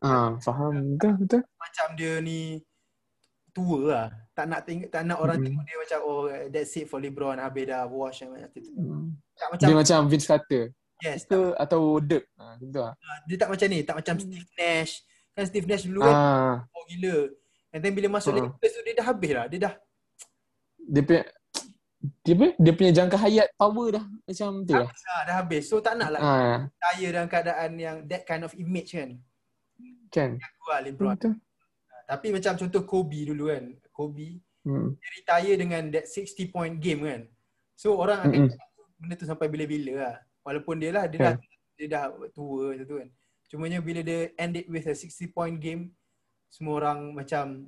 Ah, 0.00 0.38
faham 0.38 0.94
betul 0.94 1.12
betul. 1.18 1.42
Macam 1.58 1.86
dia 1.98 2.22
ni 2.22 2.62
tua 3.56 3.78
lah. 3.88 4.06
Tak 4.36 4.44
nak 4.52 4.60
tengok, 4.68 4.88
tak 4.92 5.02
nak 5.08 5.16
orang 5.16 5.40
Hmm. 5.40 5.46
tengok 5.48 5.62
dia 5.64 5.76
macam 5.80 5.98
oh 6.04 6.22
that's 6.52 6.76
it 6.76 6.84
for 6.84 7.00
LeBron 7.00 7.40
habis 7.40 7.64
dah 7.64 7.88
wash 7.88 8.20
macam 8.22 8.48
tu. 8.52 8.60
Hmm. 8.76 9.16
Tak 9.32 9.46
macam 9.56 9.66
Dia 9.66 9.74
macam 9.80 9.98
Vince 10.12 10.28
Carter 10.28 10.64
yes, 11.00 11.24
ke 11.24 11.32
tak, 11.32 11.52
atau 11.56 11.80
Dirk. 12.00 12.24
Ah, 12.36 12.52
gitu 12.60 12.78
lah. 12.84 12.92
dia 13.24 13.36
tak 13.40 13.48
macam 13.48 13.66
ni, 13.72 13.80
tak 13.80 13.94
macam 13.96 14.14
Steve 14.20 14.50
Nash. 14.54 14.92
Kan 15.32 15.44
Steve 15.48 15.68
Nash 15.68 15.84
dulu 15.84 16.00
kan 16.04 16.14
Ah, 16.14 16.54
oh 16.68 16.84
gila. 16.84 17.16
And 17.72 17.80
then 17.80 17.92
bila 17.92 18.08
masuk 18.12 18.36
Uh-uh. 18.36 18.52
Lakers 18.52 18.72
tu 18.72 18.80
dia 18.84 18.94
dah 18.94 19.06
habis 19.08 19.32
lah. 19.32 19.46
Dia 19.48 19.58
dah 19.64 19.74
dia 20.76 21.02
punya 21.02 21.22
dia 22.22 22.34
punya, 22.38 22.52
dia 22.54 22.72
punya 22.72 22.92
jangka 22.94 23.16
hayat 23.18 23.48
power 23.58 23.86
dah 23.98 24.04
macam 24.22 24.50
tu 24.62 24.72
lah. 24.72 24.86
habis 24.86 25.02
lah, 25.02 25.20
dah 25.26 25.34
habis. 25.40 25.62
So 25.66 25.80
tak 25.80 25.94
nak 25.96 26.08
lah 26.12 26.20
Ah, 26.20 26.56
retire 26.70 27.10
dalam 27.10 27.28
keadaan 27.28 27.70
yang 27.76 27.96
that 28.06 28.22
kind 28.22 28.44
of 28.44 28.52
image 28.54 28.92
kan. 28.92 29.16
kan. 30.08 30.30
Aku 30.38 30.64
lah 30.70 30.80
LeBron. 30.84 31.12
Betul. 31.16 31.34
Tapi 32.06 32.30
macam 32.30 32.54
contoh 32.54 32.82
Kobe 32.86 33.26
dulu 33.26 33.50
kan. 33.50 33.64
Kobe 33.90 34.38
Hmm. 34.66 34.98
dia 34.98 35.08
retire 35.14 35.54
dengan 35.62 35.82
that 35.94 36.10
60 36.10 36.50
point 36.50 36.74
game 36.82 37.06
kan. 37.06 37.22
So 37.78 37.94
orang 38.02 38.18
akan 38.26 38.50
ingat 38.50 38.58
benda 38.98 39.14
tu 39.14 39.22
sampai 39.22 39.46
bila-bila 39.46 39.92
lah. 39.94 40.14
Walaupun 40.42 40.82
dia 40.82 40.90
lah 40.90 41.06
dia 41.06 41.22
Kan. 41.22 41.26
dah 41.30 41.34
dia 41.78 41.86
dah 41.86 42.04
tua 42.34 42.74
macam 42.74 42.82
tu 42.82 42.96
kan. 42.98 43.08
Cumanya 43.46 43.78
bila 43.78 44.02
dia 44.02 44.34
end 44.34 44.58
it 44.58 44.66
with 44.66 44.90
a 44.90 44.94
60 44.98 45.30
point 45.30 45.54
game 45.62 45.94
semua 46.50 46.82
orang 46.82 47.14
macam 47.14 47.62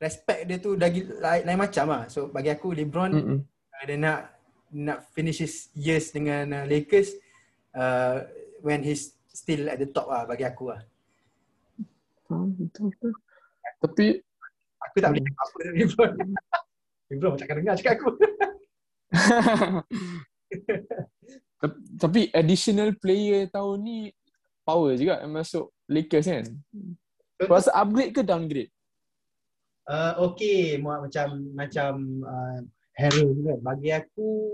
respect 0.00 0.48
dia 0.48 0.56
tu 0.56 0.72
lagi 0.72 1.04
lain, 1.04 1.44
lain 1.44 1.60
macam 1.60 1.84
lah. 1.84 2.02
So 2.08 2.32
bagi 2.32 2.48
aku 2.48 2.72
LeBron 2.72 3.12
uh, 3.12 3.84
dia 3.84 3.96
nak 4.00 4.32
nak 4.72 5.04
finish 5.12 5.44
his 5.44 5.68
years 5.76 6.16
dengan 6.16 6.48
uh, 6.52 6.64
Lakers 6.64 7.12
uh, 7.76 8.24
when 8.64 8.80
he's 8.80 9.12
still 9.28 9.68
at 9.68 9.76
the 9.76 9.88
top 9.92 10.08
lah 10.08 10.24
bagi 10.24 10.48
aku 10.48 10.72
lah. 10.72 10.80
Faham, 12.24 12.56
betul 12.56 12.88
betul. 12.88 13.12
Tapi 13.78 14.22
Aku 14.88 14.96
tak 15.02 15.10
boleh 15.12 15.22
cakap 15.26 15.42
apa 15.42 15.56
dari 15.66 15.78
LeBron. 15.82 16.12
LeBron 17.10 17.34
takkan 17.36 17.56
dengar 17.60 17.74
cakap 17.76 17.92
aku. 17.98 18.08
Tapi 22.02 22.20
additional 22.30 22.94
player 22.94 23.50
tahun 23.50 23.76
ni 23.82 23.98
power 24.62 24.94
juga 24.94 25.18
yang 25.24 25.34
masuk 25.34 25.74
Lakers 25.90 26.28
kan. 26.30 26.44
Kau 27.42 27.58
rasa 27.58 27.74
upgrade 27.74 28.14
ke 28.14 28.22
downgrade? 28.22 28.70
Uh, 29.88 30.30
okay, 30.30 30.76
macam 30.78 31.48
macam 31.56 31.92
uh, 32.22 32.60
hero 32.94 33.34
kan. 33.34 33.58
Bagi 33.64 33.90
aku 33.90 34.52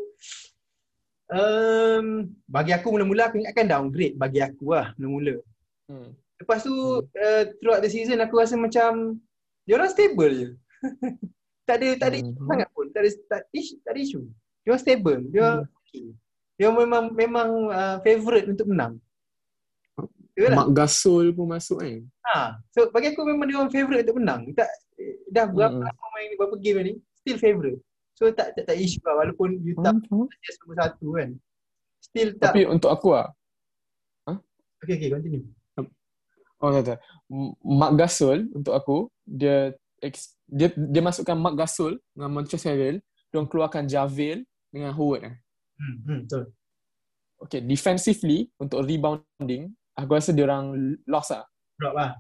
um, 1.35 2.07
bagi 2.49 2.72
aku 2.72 2.87
mula-mula 2.95 3.29
aku 3.29 3.43
ingatkan 3.43 3.68
downgrade 3.68 4.16
bagi 4.16 4.41
aku 4.41 4.72
lah 4.72 4.97
mula-mula. 4.97 5.43
Hmm. 5.91 6.16
Lepas 6.35 6.66
tu 6.66 6.74
uh, 7.01 7.43
throughout 7.62 7.82
the 7.82 7.91
season 7.91 8.18
aku 8.18 8.43
rasa 8.43 8.59
macam 8.59 9.18
dia 9.64 9.74
orang 9.78 9.91
stable 9.93 10.32
je. 10.35 10.49
tak 11.68 11.80
ada 11.80 11.89
tak 11.97 12.09
ada 12.12 12.16
Hmm. 12.20 12.30
isu 12.35 12.43
sangat 12.45 12.68
pun. 12.74 12.87
Tak 12.93 13.01
ada 13.01 13.11
tak, 13.30 13.41
isu, 13.55 13.74
tak 13.80 13.93
ada 13.95 14.01
isu. 14.03 14.20
Dia 14.62 14.68
orang 14.70 14.82
stable. 14.82 15.20
Dia 15.30 15.41
orang 15.41 15.61
okay. 15.64 16.07
Dia 16.55 16.66
memang 16.70 17.05
memang 17.12 17.49
uh, 17.70 17.97
favorite 18.03 18.47
untuk 18.47 18.66
menang. 18.68 18.99
Betul 20.35 20.51
lah. 20.51 20.66
Mark 20.66 20.70
Gasol 20.74 21.30
pun 21.30 21.47
masuk 21.47 21.78
kan. 21.78 22.03
Ha. 22.26 22.59
So 22.74 22.91
bagi 22.91 23.14
aku 23.14 23.22
memang 23.22 23.47
dia 23.47 23.57
orang 23.62 23.70
favorite 23.70 24.03
untuk 24.05 24.18
menang. 24.18 24.51
Tak 24.53 24.66
dah 25.30 25.47
berapa 25.51 25.78
lama 25.78 26.07
main 26.14 26.35
berapa 26.35 26.55
game 26.59 26.78
ni 26.82 26.93
still 27.18 27.39
favorite. 27.39 27.78
So 28.14 28.30
tak 28.30 28.55
tak, 28.55 28.66
tak 28.70 28.76
isu 28.78 28.99
lah 29.03 29.22
walaupun 29.22 29.59
Utah 29.62 29.91
Faham, 29.91 29.99
faham. 30.07 30.26
just 30.43 30.59
nombor 30.62 30.76
satu 30.82 31.07
kan. 31.14 31.28
Still 31.99 32.28
tak. 32.39 32.51
Tapi 32.55 32.62
untuk 32.66 32.91
aku 32.91 33.14
lah, 33.14 33.30
okay 34.82 34.95
okay 34.99 35.09
continue. 35.11 35.43
Oh 36.61 36.70
tak 36.70 36.82
tak. 36.84 36.98
Mark 37.62 37.92
Gasol 37.98 38.50
untuk 38.55 38.74
aku, 38.76 38.96
dia 39.24 39.74
dia 40.44 40.68
dia 40.76 41.02
masukkan 41.02 41.34
Mark 41.34 41.57
Gasol 41.57 41.96
dengan 42.12 42.30
Montrezl 42.30 42.68
Harrell, 42.68 42.98
dia 43.32 43.40
keluarkan 43.48 43.88
Javel 43.88 44.44
dengan 44.68 44.92
Howard 44.92 45.20
lah. 45.26 45.34
Hmm, 45.80 45.96
hmm 46.05 46.18
betul. 46.28 46.44
Okay, 47.44 47.61
defensively 47.61 48.48
untuk 48.57 48.86
rebounding, 48.86 49.74
aku 49.98 50.11
rasa 50.16 50.30
dia 50.30 50.46
orang 50.46 50.96
lost 51.05 51.34
lah, 51.34 51.44
Drop 51.76 51.94
lah. 51.96 52.11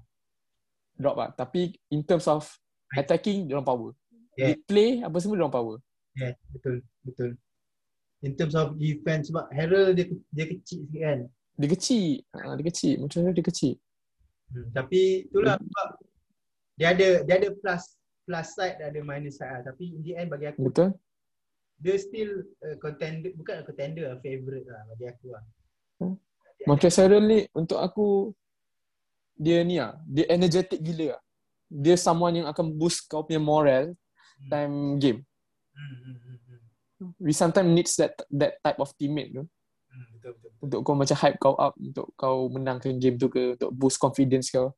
drop 0.98 1.16
lah. 1.16 1.30
Tapi 1.32 1.74
in 1.94 2.02
terms 2.02 2.26
of 2.26 2.44
attacking, 2.92 3.46
dia 3.46 3.56
orang 3.56 3.68
power. 3.68 3.90
Yeah. 4.34 4.52
Big 4.52 4.66
play, 4.66 4.90
apa 5.00 5.16
semua 5.22 5.38
dia 5.38 5.46
orang 5.46 5.54
power. 5.54 5.76
Yeah, 6.18 6.34
betul 6.50 6.82
betul. 7.06 7.30
In 8.24 8.32
terms 8.34 8.56
of 8.56 8.80
defense 8.80 9.28
sebab 9.28 9.52
Harold 9.52 9.94
dia 10.00 10.08
dia 10.32 10.44
kecil 10.48 10.88
sikit 10.88 11.00
kan. 11.04 11.18
Dia 11.54 11.68
kecil, 11.70 12.06
ha, 12.34 12.58
dia 12.58 12.64
kecil. 12.66 12.94
Harrell 13.04 13.36
dia 13.36 13.46
kecil. 13.46 13.74
Hmm. 14.54 14.70
Tapi 14.70 15.26
itulah 15.26 15.58
sebab 15.58 15.88
dia 16.78 16.86
ada 16.94 17.08
dia 17.26 17.34
ada 17.42 17.48
plus 17.58 17.82
plus 18.22 18.48
side 18.54 18.78
dan 18.78 18.94
ada 18.94 19.00
minus 19.02 19.42
side 19.42 19.50
lah. 19.50 19.62
Tapi 19.66 19.84
in 19.98 20.00
the 20.06 20.14
end 20.14 20.30
bagi 20.30 20.46
aku 20.46 20.70
Betul? 20.70 20.94
dia 21.82 21.96
still 21.98 22.46
uh, 22.62 22.78
contender 22.78 23.34
bukan 23.34 23.66
contender 23.66 24.14
lah, 24.14 24.18
favorite 24.22 24.66
lah 24.70 24.82
bagi 24.94 25.06
aku 25.10 25.26
lah. 25.34 25.44
Montrezl 26.64 27.04
Harrell 27.04 27.26
ni 27.28 27.44
untuk 27.52 27.76
aku 27.76 28.32
dia 29.36 29.60
ni 29.66 29.76
lah, 29.76 29.98
dia 30.06 30.24
energetic 30.30 30.80
gila 30.80 31.18
lah. 31.18 31.22
Dia 31.68 31.98
someone 31.98 32.40
yang 32.40 32.48
akan 32.48 32.72
boost 32.72 33.04
kau 33.10 33.26
punya 33.26 33.42
moral 33.42 33.92
time 34.48 34.96
game. 35.02 35.20
Hmm, 35.74 35.96
hmm, 35.98 36.16
hmm, 36.16 36.38
hmm. 37.02 37.10
We 37.20 37.34
sometimes 37.34 37.68
needs 37.68 37.98
that 37.98 38.16
that 38.30 38.62
type 38.62 38.78
of 38.78 38.94
teammate 38.96 39.34
tu 39.34 39.44
Hmm. 39.44 39.53
Untuk 40.66 40.80
kau 40.82 40.96
macam 40.96 41.16
hype 41.16 41.38
kau 41.38 41.54
up 41.56 41.74
untuk 41.76 42.06
kau 42.16 42.48
menangkan 42.48 42.96
game 42.96 43.16
tu 43.20 43.28
ke 43.28 43.54
untuk 43.54 43.70
boost 43.72 44.00
confidence 44.00 44.48
kau. 44.48 44.72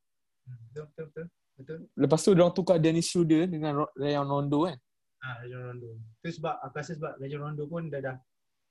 Betul 0.47 0.85
betul 0.91 1.05
betul. 1.11 1.27
Betul. 1.57 1.79
Lepas 1.97 2.21
tu 2.21 2.37
orang 2.37 2.53
tukar 2.53 2.77
Dennis 2.77 3.09
Schroeder 3.09 3.49
dengan 3.49 3.89
Rayon 3.97 4.29
Rondo 4.29 4.69
kan. 4.69 4.77
Ah, 5.25 5.41
Rajon 5.41 5.61
Rondo. 5.73 5.91
Tu 6.21 6.29
sebab 6.29 6.61
aku 6.61 6.75
rasa 6.77 6.93
sebab 6.95 7.17
Rajon 7.17 7.41
Rondo 7.41 7.65
pun 7.65 7.89
dah 7.89 8.01
dah 8.05 8.17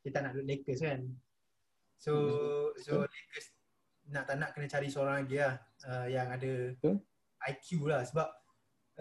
dia 0.05 0.09
tak 0.13 0.21
nak 0.21 0.31
duduk 0.37 0.47
Lakers 0.53 0.81
kan. 0.85 1.01
So 1.97 2.11
Hmm, 2.13 2.77
so 2.79 2.93
Lakers 3.01 3.47
nak 4.13 4.23
tak 4.29 4.37
nak 4.37 4.53
kena 4.53 4.69
cari 4.69 4.87
seorang 4.93 5.25
lagi 5.25 5.41
lah 5.41 5.57
uh, 5.89 6.05
yang 6.05 6.27
ada 6.29 6.53
Betul. 6.77 7.01
IQ 7.49 7.67
lah 7.89 8.01
sebab 8.05 8.27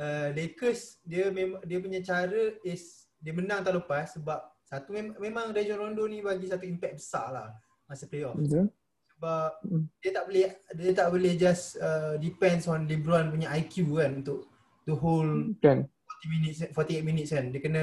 uh, 0.00 0.28
Lakers 0.32 1.04
dia 1.04 1.28
memang 1.28 1.60
dia 1.68 1.78
punya 1.84 2.00
cara 2.00 2.56
is 2.64 3.04
dia 3.20 3.36
menang 3.36 3.60
tahun 3.60 3.84
lepas 3.84 4.16
sebab 4.16 4.40
satu 4.64 4.96
mem- 4.96 5.16
memang 5.20 5.52
Rajon 5.52 5.76
Rondo 5.76 6.08
ni 6.08 6.24
bagi 6.24 6.48
satu 6.48 6.64
impact 6.64 6.96
besar 6.96 7.28
lah 7.28 7.48
masa 7.84 8.04
playoff 8.04 8.34
Betul? 8.34 8.68
sebab 9.10 9.50
Hmm. 9.62 9.84
dia 9.98 10.10
tak 10.10 10.24
boleh 10.24 10.42
dia 10.74 10.92
tak 10.92 11.08
boleh 11.08 11.32
just 11.34 11.76
uh, 11.78 12.16
depends 12.16 12.64
on 12.64 12.84
LeBron 12.84 13.30
punya 13.30 13.52
IQ 13.52 13.94
kan 13.94 14.20
untuk 14.20 14.48
the 14.84 14.92
whole 14.92 15.54
Kan? 15.58 15.86
40 16.20 16.34
minutes 16.34 16.58
48 16.70 16.76
minutes 17.02 17.30
kan 17.30 17.44
dia 17.48 17.60
kena 17.60 17.82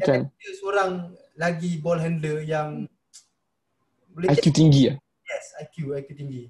Kan? 0.00 0.28
ada 0.28 0.50
seorang 0.54 0.90
lagi 1.34 1.76
ball 1.76 1.98
handler 1.98 2.40
yang 2.40 2.84
boleh 4.10 4.28
IQ 4.30 4.46
tinggi 4.50 4.82
lah. 4.88 4.96
yes 5.24 5.46
IQ 5.60 5.74
IQ 5.94 6.08
tinggi 6.14 6.42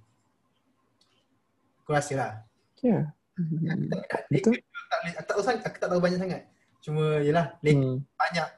aku 1.80 1.90
rasa 1.90 2.14
lah 2.14 2.32
Ya. 2.80 3.12
Betul. 4.32 4.56
aku 4.56 4.64
tak, 4.88 5.00
aku 5.04 5.18
tak 5.18 5.26
tahu 5.28 5.42
sangat 5.42 5.62
aku 5.62 5.76
tak 5.78 5.88
tahu 5.88 6.00
banyak 6.00 6.18
sangat 6.18 6.40
cuma 6.80 7.20
yelah 7.20 7.56
Lakers 7.60 7.84
Hmm. 7.84 7.98
banyak 8.16 8.48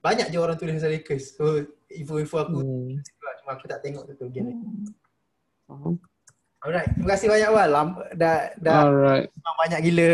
banyak 0.00 0.26
je 0.28 0.36
orang 0.36 0.56
tulis 0.56 0.74
pasal 0.74 0.90
Lakers 0.90 1.24
so 1.32 1.44
info-info 1.88 2.36
aku 2.40 2.58
Hmm. 2.58 2.96
Tu 3.42 3.48
aku 3.48 3.64
tak 3.66 3.80
tengok 3.80 4.04
betul 4.06 4.28
game 4.28 4.46
ni 4.48 4.54
Faham. 5.64 5.98
alright 6.60 6.88
terima 6.88 7.10
kasih 7.10 7.28
banyak 7.28 7.50
Wal 7.50 7.68
Lam- 7.68 7.98
dah 8.12 8.36
dah 8.56 8.78
Alright. 8.84 9.26
banyak 9.56 9.80
gila 9.82 10.12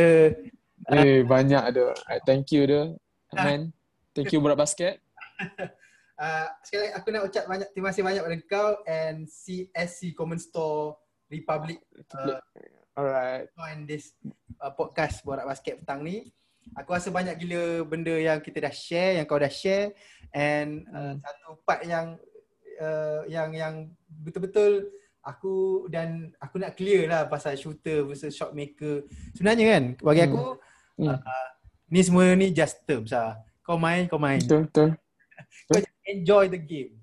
Eh, 0.89 1.20
banyak 1.20 1.61
ada. 1.61 1.93
Alright, 1.93 2.24
thank 2.24 2.49
you 2.49 2.64
dah. 2.64 2.89
Man. 3.31 3.76
Thank 4.16 4.33
you 4.33 4.41
buat 4.41 4.57
basket. 4.57 5.05
uh, 6.16 6.49
sekali 6.64 6.81
lagi 6.83 6.93
aku 6.97 7.07
nak 7.12 7.22
ucap 7.22 7.45
banyak 7.45 7.68
terima 7.70 7.93
kasih 7.93 8.01
banyak 8.01 8.22
pada 8.24 8.37
kau 8.43 8.70
and 8.89 9.29
CSC 9.29 10.16
Common 10.16 10.41
Store 10.41 10.97
Republic 11.29 11.85
uh, 12.16 12.41
Alright. 12.97 13.53
join 13.53 13.85
this 13.85 14.16
uh, 14.59 14.72
podcast 14.72 15.20
Borak 15.20 15.45
Basket 15.45 15.76
petang 15.79 16.01
ni. 16.01 16.33
Aku 16.74 16.91
rasa 16.91 17.09
banyak 17.09 17.37
gila 17.37 17.61
benda 17.85 18.12
yang 18.12 18.41
kita 18.41 18.57
dah 18.59 18.72
share, 18.72 19.16
yang 19.16 19.24
kau 19.24 19.37
dah 19.37 19.49
share 19.49 19.93
and 20.33 20.89
uh, 20.89 21.12
Hmm. 21.12 21.16
satu 21.18 21.47
part 21.62 21.85
yang 21.85 22.16
uh, 22.79 23.20
yang 23.26 23.51
yang 23.53 23.74
betul-betul 24.09 24.89
aku 25.20 25.87
dan 25.89 26.33
aku 26.39 26.57
nak 26.57 26.74
clear 26.74 27.05
lah 27.05 27.26
pasal 27.26 27.55
shooter 27.55 28.03
versus 28.03 28.33
shot 28.33 28.51
maker. 28.51 29.05
Sebenarnya 29.35 29.64
kan 29.76 29.85
bagi 29.99 30.22
Hmm. 30.22 30.29
aku 30.31 30.45
Hmm. 30.99 31.14
uh, 31.14 31.49
ni 31.89 32.01
semua 32.03 32.35
ni 32.35 32.51
just 32.51 32.83
terms 32.83 33.12
lah. 33.12 33.39
Kau 33.62 33.76
main, 33.76 34.09
kau 34.09 34.16
main. 34.16 34.41
Betul, 34.41 34.66
betul. 34.66 34.89
Kau 35.68 35.79
just 35.79 35.95
enjoy 36.03 36.49
the 36.49 36.59
game. 36.59 36.97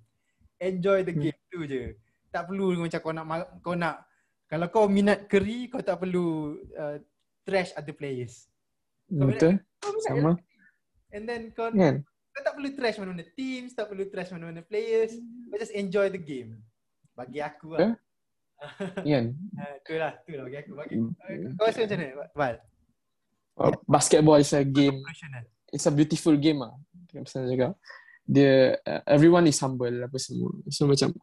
Enjoy 0.57 0.99
the 1.01 1.13
Hmm. 1.13 1.21
game 1.21 1.39
tu 1.47 1.59
je. 1.63 1.93
Tak 2.31 2.49
perlu 2.49 2.75
macam 2.75 2.99
kau 2.99 3.13
nak 3.13 3.25
kau 3.61 3.75
nak 3.75 3.95
kalau 4.45 4.67
kau 4.67 4.85
minat 4.85 5.25
Curry 5.25 5.69
kau 5.69 5.79
tak 5.79 5.97
perlu 5.97 6.57
uh, 6.73 6.97
trash 7.43 7.71
other 7.73 7.93
players. 7.93 8.49
Kau 9.07 9.25
minat- 9.25 9.37
Betul. 9.37 9.53
Kau 9.79 9.91
minat 9.93 10.05
Sama. 10.05 10.31
And 11.13 11.23
then 11.23 11.41
kau, 11.51 11.71
Kan? 11.71 12.03
Kau 12.35 12.43
tak 12.43 12.53
perlu 12.59 12.69
trash 12.75 12.97
mana-mana 12.99 13.23
teams, 13.31 13.71
tak 13.71 13.87
perlu 13.87 14.03
trash 14.11 14.31
mana-mana 14.35 14.59
players. 14.59 15.15
Kau 15.47 15.55
just 15.55 15.71
enjoy 15.71 16.11
the 16.11 16.19
game. 16.19 16.59
Bagi 17.15 17.39
aku 17.39 17.79
lah. 17.79 17.79
Kan? 17.79 17.93
Uh, 18.55 19.75
tu 19.83 19.93
lah, 19.99 20.15
tu 20.23 20.31
lah 20.31 20.47
bagi 20.47 20.57
aku. 20.63 20.71
Bagi, 20.79 20.95
Hmm. 20.95 21.11
kau 21.59 21.67
rasa 21.67 21.85
macam 21.85 21.97
mana, 21.99 22.07
Val? 22.33 22.55
Uh, 23.55 23.71
basketball 23.83 24.39
is 24.39 24.51
a 24.55 24.63
game. 24.63 24.99
It's 25.71 25.85
a 25.87 25.93
beautiful 25.93 26.35
game 26.39 26.63
ah. 26.63 26.75
Macam 27.11 27.23
saya 27.27 27.51
cakap. 27.51 27.71
Dia 28.25 28.79
uh, 28.79 29.01
everyone 29.05 29.45
is 29.47 29.59
humble 29.59 29.91
apa 29.91 30.17
semua. 30.17 30.51
So 30.71 30.87
macam 30.87 31.13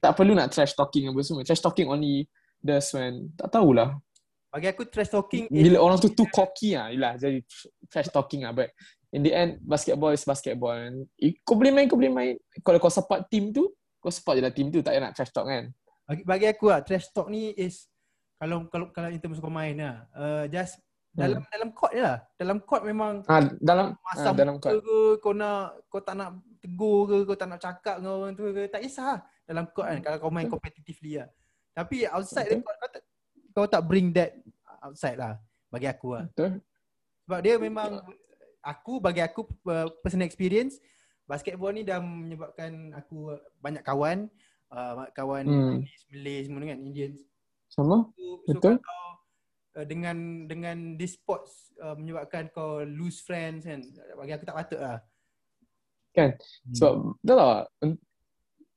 tak 0.00 0.12
perlu 0.12 0.36
nak 0.36 0.52
trash 0.52 0.76
talking 0.76 1.08
apa 1.08 1.20
semua. 1.24 1.42
Trash 1.42 1.64
talking 1.64 1.88
only 1.88 2.28
does 2.60 2.88
when 2.92 3.32
tak 3.36 3.52
tahulah. 3.52 3.96
Bagi 4.54 4.70
aku 4.70 4.86
trash 4.86 5.10
talking 5.10 5.50
Bila 5.50 5.82
orang 5.82 5.98
tu 5.98 6.12
too 6.14 6.28
cocky 6.36 6.78
ah, 6.78 6.92
yalah 6.92 7.18
jadi 7.18 7.42
trash 7.90 8.12
talking 8.12 8.46
ah. 8.46 8.52
But 8.54 8.70
in 9.14 9.22
the 9.22 9.30
end 9.30 9.62
basketball 9.62 10.10
is 10.10 10.26
basketball. 10.26 10.74
Kau 11.46 11.54
boleh 11.54 11.70
main, 11.70 11.86
kau 11.86 11.94
boleh 11.94 12.10
main. 12.10 12.34
Kalau 12.66 12.82
kau 12.82 12.90
support 12.90 13.30
team 13.30 13.54
tu, 13.54 13.70
kau 14.02 14.10
support 14.10 14.34
je 14.34 14.42
lah 14.42 14.50
team 14.50 14.74
tu. 14.74 14.82
Tak 14.82 14.90
payah 14.90 15.02
nak 15.06 15.14
trash 15.14 15.30
talk 15.30 15.46
kan. 15.46 15.70
bagi, 16.04 16.22
bagi 16.24 16.46
aku 16.52 16.68
lah 16.68 16.80
trash 16.84 17.08
talk 17.16 17.32
ni 17.32 17.56
is 17.56 17.88
kalau 18.36 18.68
kalau 18.68 18.86
kalau 18.92 19.08
in 19.08 19.20
terms 19.20 19.40
kau 19.40 19.48
main 19.48 19.72
lah 19.78 20.04
uh, 20.12 20.44
just 20.52 20.76
dalam 21.14 21.40
dalam 21.46 21.70
court 21.70 21.92
je 21.94 22.02
lah 22.02 22.18
dalam 22.34 22.58
court 22.66 22.82
memang 22.82 23.22
Ah 23.30 23.46
dalam 23.62 23.94
ah, 23.94 24.34
dalam 24.34 24.58
muka 24.58 24.74
court. 24.74 24.82
ke 24.82 24.98
kau 25.22 25.32
nak 25.32 25.86
kau 25.86 26.02
tak 26.02 26.14
nak 26.18 26.42
tegur 26.58 27.06
ke 27.06 27.16
kau 27.22 27.36
tak 27.38 27.48
nak 27.54 27.60
cakap 27.62 28.02
dengan 28.02 28.12
orang 28.18 28.34
tu 28.34 28.50
ke 28.50 28.66
tak 28.66 28.82
kisah 28.82 29.06
lah 29.06 29.20
dalam 29.46 29.64
court 29.70 29.86
kan 29.88 29.98
kalau 30.02 30.16
kau 30.26 30.32
main 30.34 30.50
competitively 30.50 31.22
lah 31.22 31.28
tapi 31.70 32.04
outside 32.10 32.50
the 32.50 32.58
Betul. 32.58 32.66
court 32.66 32.76
kau 32.76 32.90
tak 32.90 33.02
kau 33.54 33.66
tak 33.70 33.82
bring 33.86 34.10
that 34.10 34.34
outside 34.82 35.16
lah 35.16 35.38
bagi 35.70 35.86
aku 35.86 36.18
lah 36.18 36.26
Betul. 36.34 36.58
sebab 37.24 37.38
dia 37.40 37.54
memang 37.62 37.90
aku 38.64 38.98
bagi 38.98 39.20
aku 39.20 39.44
uh, 39.68 39.92
personal 40.00 40.24
experience 40.24 40.80
basketball 41.28 41.72
ni 41.72 41.84
dah 41.84 42.00
menyebabkan 42.00 42.92
aku 42.96 43.36
banyak 43.60 43.84
kawan 43.84 44.28
uh, 44.72 45.06
kawan 45.12 45.44
Hmm. 45.44 45.80
Malay 46.12 46.44
semua 46.44 46.64
kan 46.64 46.80
Indians 46.80 47.20
Sama? 47.68 48.08
So, 48.16 48.24
Betul. 48.48 48.74
so 48.76 48.82
kalau 48.82 49.08
uh, 49.76 49.86
dengan 49.86 50.16
dengan 50.48 50.76
this 50.96 51.16
sports 51.16 51.74
uh, 51.82 51.94
menyebabkan 51.94 52.48
kau 52.50 52.82
lose 52.82 53.20
friends 53.22 53.68
kan 53.68 53.82
bagi 54.18 54.32
aku 54.32 54.44
tak 54.46 54.56
patut 54.56 54.80
lah. 54.80 54.98
Kan? 56.14 56.38
Hmm. 56.38 56.74
Sebab 56.74 56.94
dah 57.24 57.34
lah 57.36 57.54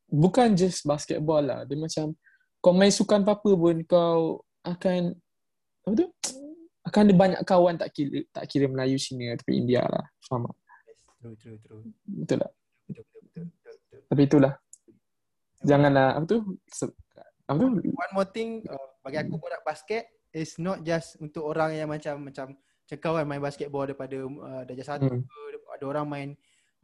bukan 0.10 0.56
just 0.56 0.88
basketball 0.88 1.44
lah. 1.44 1.68
Dia 1.68 1.78
macam 1.78 2.16
kau 2.64 2.74
main 2.74 2.92
sukan 2.92 3.22
apa-apa 3.22 3.52
pun 3.54 3.78
kau 3.86 4.42
akan 4.66 5.14
apa 5.86 5.94
tu? 5.94 6.08
Akan 6.88 7.04
ada 7.04 7.14
banyak 7.14 7.42
kawan 7.44 7.76
tak 7.76 7.92
kira 7.92 8.24
tak 8.32 8.48
kira 8.48 8.72
Melayu 8.72 8.96
sini 8.96 9.36
tapi 9.36 9.60
India 9.60 9.84
lah. 9.84 10.08
Faham 10.24 10.48
tak? 10.48 10.56
true 11.20 11.36
true 11.36 11.58
true. 11.60 11.84
Betul 12.08 12.38
tak? 12.40 12.52
Betul 12.88 13.04
betul 13.04 13.22
betul 13.28 13.44
betul. 13.44 13.74
betul. 13.76 14.00
Tapi 14.08 14.22
itulah. 14.24 14.54
Janganlah 15.68 16.08
apa 16.16 16.26
tu? 16.30 16.40
Apa 17.50 17.58
tu? 17.60 17.68
One 17.84 18.14
more 18.16 18.30
thing 18.32 18.64
uh, 18.72 18.88
bagi 19.04 19.18
aku 19.20 19.36
borak 19.36 19.62
basket 19.68 20.08
is 20.32 20.56
not 20.62 20.86
just 20.88 21.20
untuk 21.20 21.44
orang 21.44 21.76
yang 21.76 21.90
macam 21.92 22.24
macam 22.24 22.56
kan 22.88 23.28
main 23.28 23.44
basketball 23.44 23.84
daripada 23.84 24.16
uh, 24.24 24.64
darjah 24.64 24.96
satu 24.96 25.12
Hmm. 25.12 25.28
ke 25.28 25.40
ada 25.76 25.86
orang 25.92 26.06
main 26.08 26.30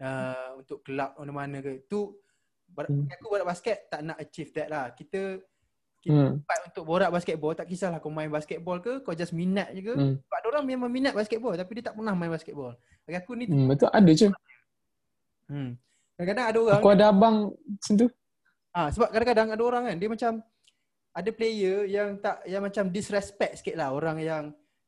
uh, 0.03 0.59
untuk 0.59 0.83
kelab 0.83 1.15
mana-mana 1.15 1.63
ke. 1.63 1.87
Tu 1.87 2.01
Hmm. 2.73 3.05
aku 3.05 3.29
borak 3.29 3.45
basket 3.45 3.85
tak 3.85 4.01
nak 4.01 4.17
achieve 4.17 4.49
that 4.57 4.65
lah. 4.65 4.89
Kita 4.97 5.37
kita 6.03 6.11
Hmm. 6.11 6.31
tempat 6.37 6.59
untuk 6.67 6.83
borak 6.83 7.09
basketball 7.09 7.53
tak 7.53 7.65
kisahlah 7.65 7.97
kau 7.97 8.11
main 8.11 8.27
basketball 8.27 8.77
ke 8.77 8.99
kau 8.99 9.11
just 9.11 9.31
minat 9.31 9.71
je 9.71 9.81
ke. 9.81 9.93
Hmm. 9.93 10.19
Sebab 10.19 10.39
orang 10.45 10.63
memang 10.65 10.89
minat 10.89 11.11
basketball 11.11 11.55
tapi 11.55 11.79
dia 11.79 11.87
tak 11.87 11.95
pernah 11.95 12.11
main 12.11 12.27
basketball. 12.27 12.75
Bagi 13.01 13.17
aku 13.17 13.31
ni 13.33 13.47
hmm. 13.47 13.67
Betul 13.67 13.87
ada 13.87 14.11
je. 14.11 14.27
hmm. 15.47 15.71
Kadang-kadang 16.13 16.45
ada 16.45 16.59
orang 16.61 16.77
Aku 16.77 16.89
ada 16.89 17.05
abang 17.07 17.35
macam 17.55 17.93
tu. 17.95 18.07
ah 18.71 18.87
sebab 18.89 19.09
kadang-kadang 19.09 19.47
ada 19.49 19.63
orang 19.63 19.83
kan 19.85 19.95
dia 19.95 20.09
macam 20.09 20.31
ada 21.13 21.29
player 21.29 21.85
yang 21.85 22.17
tak 22.17 22.41
yang 22.43 22.61
macam 22.61 22.89
disrespect 22.89 23.61
sikit 23.61 23.77
lah 23.77 23.89
orang 23.89 24.17
yang 24.17 24.43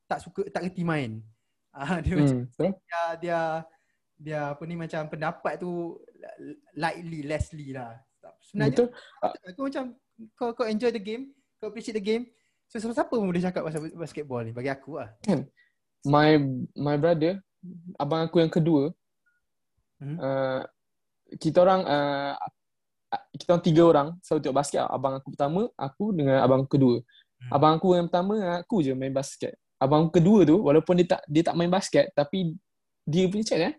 tak 0.05 0.19
suka 0.19 0.45
tak 0.49 0.65
reti 0.65 0.83
main. 0.83 1.23
Ah 1.71 1.97
dia 2.03 2.13
macam 2.13 2.35
Hmm. 2.35 2.47
Betul? 2.49 2.71
dia, 2.75 3.01
dia 3.15 3.39
dia 4.15 4.39
apa 4.51 4.63
ni 4.63 4.75
macam 4.75 5.01
pendapat 5.05 5.53
tu 5.57 5.95
lightly 6.73 7.23
lessly 7.23 7.71
lah. 7.71 7.95
Sebenarnya 8.41 8.73
Betul? 8.73 8.87
aku 9.45 9.61
macam 9.63 9.83
kau 10.35 10.55
kau 10.55 10.65
enjoy 10.65 10.91
the 10.91 11.01
game, 11.01 11.31
kau 11.59 11.69
appreciate 11.69 11.97
the 11.97 12.03
game. 12.03 12.27
So 12.67 12.81
siapa 12.81 13.13
pun 13.13 13.29
boleh 13.29 13.43
cakap 13.43 13.61
pasal 13.61 13.93
basketball 13.93 14.41
ni 14.41 14.51
bagi 14.51 14.73
aku 14.73 14.97
lah. 14.97 15.09
my 16.05 16.37
my 16.77 16.95
brother 17.01 17.41
abang 17.97 18.29
aku 18.29 18.39
yang 18.39 18.53
kedua 18.53 18.93
Hmm. 19.95 20.19
uh, 20.19 20.59
kita 21.39 21.63
orang 21.63 21.87
uh, 21.87 22.35
kita 23.31 23.55
orang 23.55 23.63
tiga 23.63 23.81
orang 23.87 24.07
selalu 24.19 24.39
tengok 24.43 24.57
basket 24.59 24.83
abang 24.91 25.15
aku 25.15 25.27
pertama 25.31 25.61
aku 25.79 26.11
dengan 26.11 26.43
abang 26.43 26.67
aku 26.67 26.75
kedua 26.75 26.97
Hmm. 27.35 27.51
abang 27.55 27.79
aku 27.79 27.95
yang 27.95 28.11
pertama 28.11 28.59
aku 28.59 28.83
je 28.83 28.91
main 28.91 29.15
basket 29.15 29.55
abang 29.79 30.03
aku 30.03 30.19
kedua 30.19 30.43
tu 30.43 30.59
walaupun 30.59 30.99
dia 30.99 31.15
tak 31.15 31.21
dia 31.31 31.47
tak 31.47 31.55
main 31.55 31.71
basket 31.71 32.11
tapi 32.11 32.59
dia 33.07 33.23
punya 33.31 33.47
cakap 33.47 33.71
eh 33.71 33.75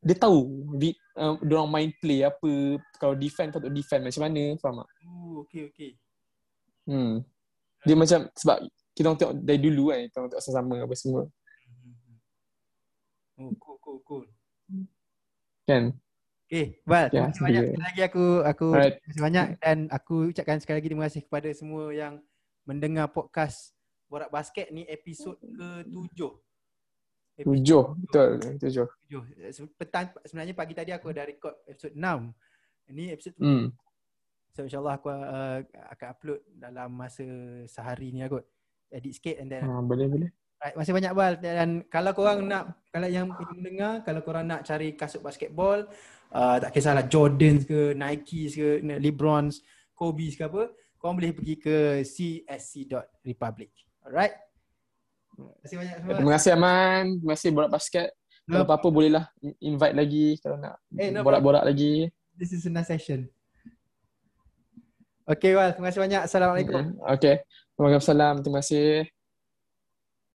dia 0.00 0.16
tahu 0.16 0.38
di, 0.80 0.96
uh, 1.14 1.36
dia 1.44 1.54
orang 1.60 1.72
main 1.72 1.90
play 2.00 2.24
apa 2.24 2.52
kalau 2.96 3.12
defend 3.12 3.52
patut 3.52 3.68
defend 3.68 4.00
macam 4.08 4.22
mana 4.24 4.42
faham 4.56 4.80
tak 4.80 4.88
Oh, 5.04 5.44
okay 5.44 5.68
okay. 5.68 5.90
hmm. 6.88 7.20
dia 7.84 7.96
macam 7.96 8.24
sebab 8.32 8.58
kita 8.96 9.06
orang 9.06 9.18
tengok 9.20 9.34
dari 9.44 9.60
dulu 9.60 9.82
kan 9.92 10.00
kita 10.08 10.16
orang 10.18 10.30
tengok 10.32 10.44
sama-sama 10.44 10.74
apa 10.80 10.94
semua 10.96 11.22
Oh, 13.40 13.52
cool, 13.56 13.76
cool, 13.80 13.98
cool. 14.04 14.24
kan 15.64 15.96
Okay, 16.44 16.82
Val, 16.82 17.06
terima 17.06 17.14
Ya, 17.14 17.30
kasih 17.30 17.42
banyak. 17.46 17.62
Sekali 17.62 17.84
lagi 17.86 18.02
aku 18.02 18.24
aku 18.42 18.66
Alright. 18.74 18.94
terima 18.98 19.06
kasih 19.06 19.22
banyak 19.22 19.46
dan 19.62 19.78
aku 19.86 20.14
ucapkan 20.34 20.58
sekali 20.58 20.76
lagi 20.82 20.88
terima 20.90 21.04
kasih 21.06 21.22
kepada 21.22 21.48
semua 21.54 21.84
yang 21.94 22.14
mendengar 22.66 23.06
podcast 23.06 23.70
Borak 24.10 24.34
Basket 24.34 24.66
ni 24.74 24.82
episod 24.84 25.38
ke-7. 25.38 26.18
Tujuh 27.44 27.84
betul 28.06 28.28
tujuh 28.60 28.86
Tujuh. 29.10 29.22
Petang 29.74 30.14
sebenarnya 30.22 30.54
pagi 30.54 30.70
tadi 30.70 30.94
aku 30.94 31.10
dah 31.10 31.26
record 31.26 31.66
episod 31.66 31.90
6. 31.90 31.98
Ini 32.94 33.04
episod 33.10 33.34
tu. 33.34 33.42
hmm. 33.42 33.66
So 34.54 34.66
insyaAllah 34.66 34.94
aku 35.02 35.10
uh, 35.10 35.58
akan 35.66 36.06
upload 36.14 36.40
dalam 36.54 36.94
masa 36.94 37.26
sehari 37.66 38.14
ni 38.14 38.22
lah 38.22 38.30
kot. 38.30 38.46
Edit 38.90 39.18
sikit 39.18 39.42
and 39.42 39.50
then 39.50 39.66
Ah, 39.66 39.82
boleh 39.82 40.06
boleh. 40.06 40.30
Right, 40.60 40.76
masih 40.76 40.92
banyak 40.92 41.12
bal 41.16 41.34
dan 41.40 41.88
kalau 41.88 42.12
korang 42.12 42.44
nak 42.44 42.84
kalau 42.92 43.08
yang 43.08 43.32
mendengar 43.32 44.04
kalau 44.04 44.20
korang 44.20 44.44
nak 44.44 44.60
cari 44.68 44.92
kasut 44.92 45.24
basketball 45.24 45.88
uh, 46.36 46.56
tak 46.60 46.70
kisahlah 46.76 47.08
Jordans 47.08 47.64
ke 47.64 47.96
Nike 47.96 48.52
ke 48.52 48.84
Lebrons, 49.00 49.64
Kobe 49.96 50.28
ke 50.36 50.44
apa, 50.44 50.68
korang 51.00 51.16
boleh 51.16 51.32
pergi 51.32 51.54
ke 51.56 52.04
csc.republic. 52.04 53.72
Alright. 54.04 54.49
Terima 55.40 55.60
kasih 55.64 55.76
banyak 55.78 55.94
semua. 55.96 56.14
Terima 56.16 56.32
kasih 56.36 56.50
Aman. 56.54 57.04
Terima 57.20 57.32
kasih 57.36 57.48
borak 57.52 57.70
basket. 57.72 58.08
Kalau 58.44 58.62
No, 58.62 58.66
apa-apa 58.66 58.88
bolehlah 58.90 59.24
invite 59.62 59.94
lagi 59.94 60.26
kalau 60.42 60.56
nak 60.58 60.74
Eh, 60.98 61.14
no 61.14 61.22
borak-borak 61.22 61.62
lagi. 61.62 62.10
this 62.34 62.50
is 62.50 62.66
another 62.66 62.88
session. 62.88 63.28
Okay 65.28 65.54
Wal, 65.54 65.70
terima 65.76 65.88
kasih 65.94 66.02
banyak. 66.02 66.20
Assalamualaikum. 66.26 66.82
Okay. 67.14 67.46
Waalaikumsalam. 67.78 68.42
Terima 68.42 68.58
kasih. 68.58 69.06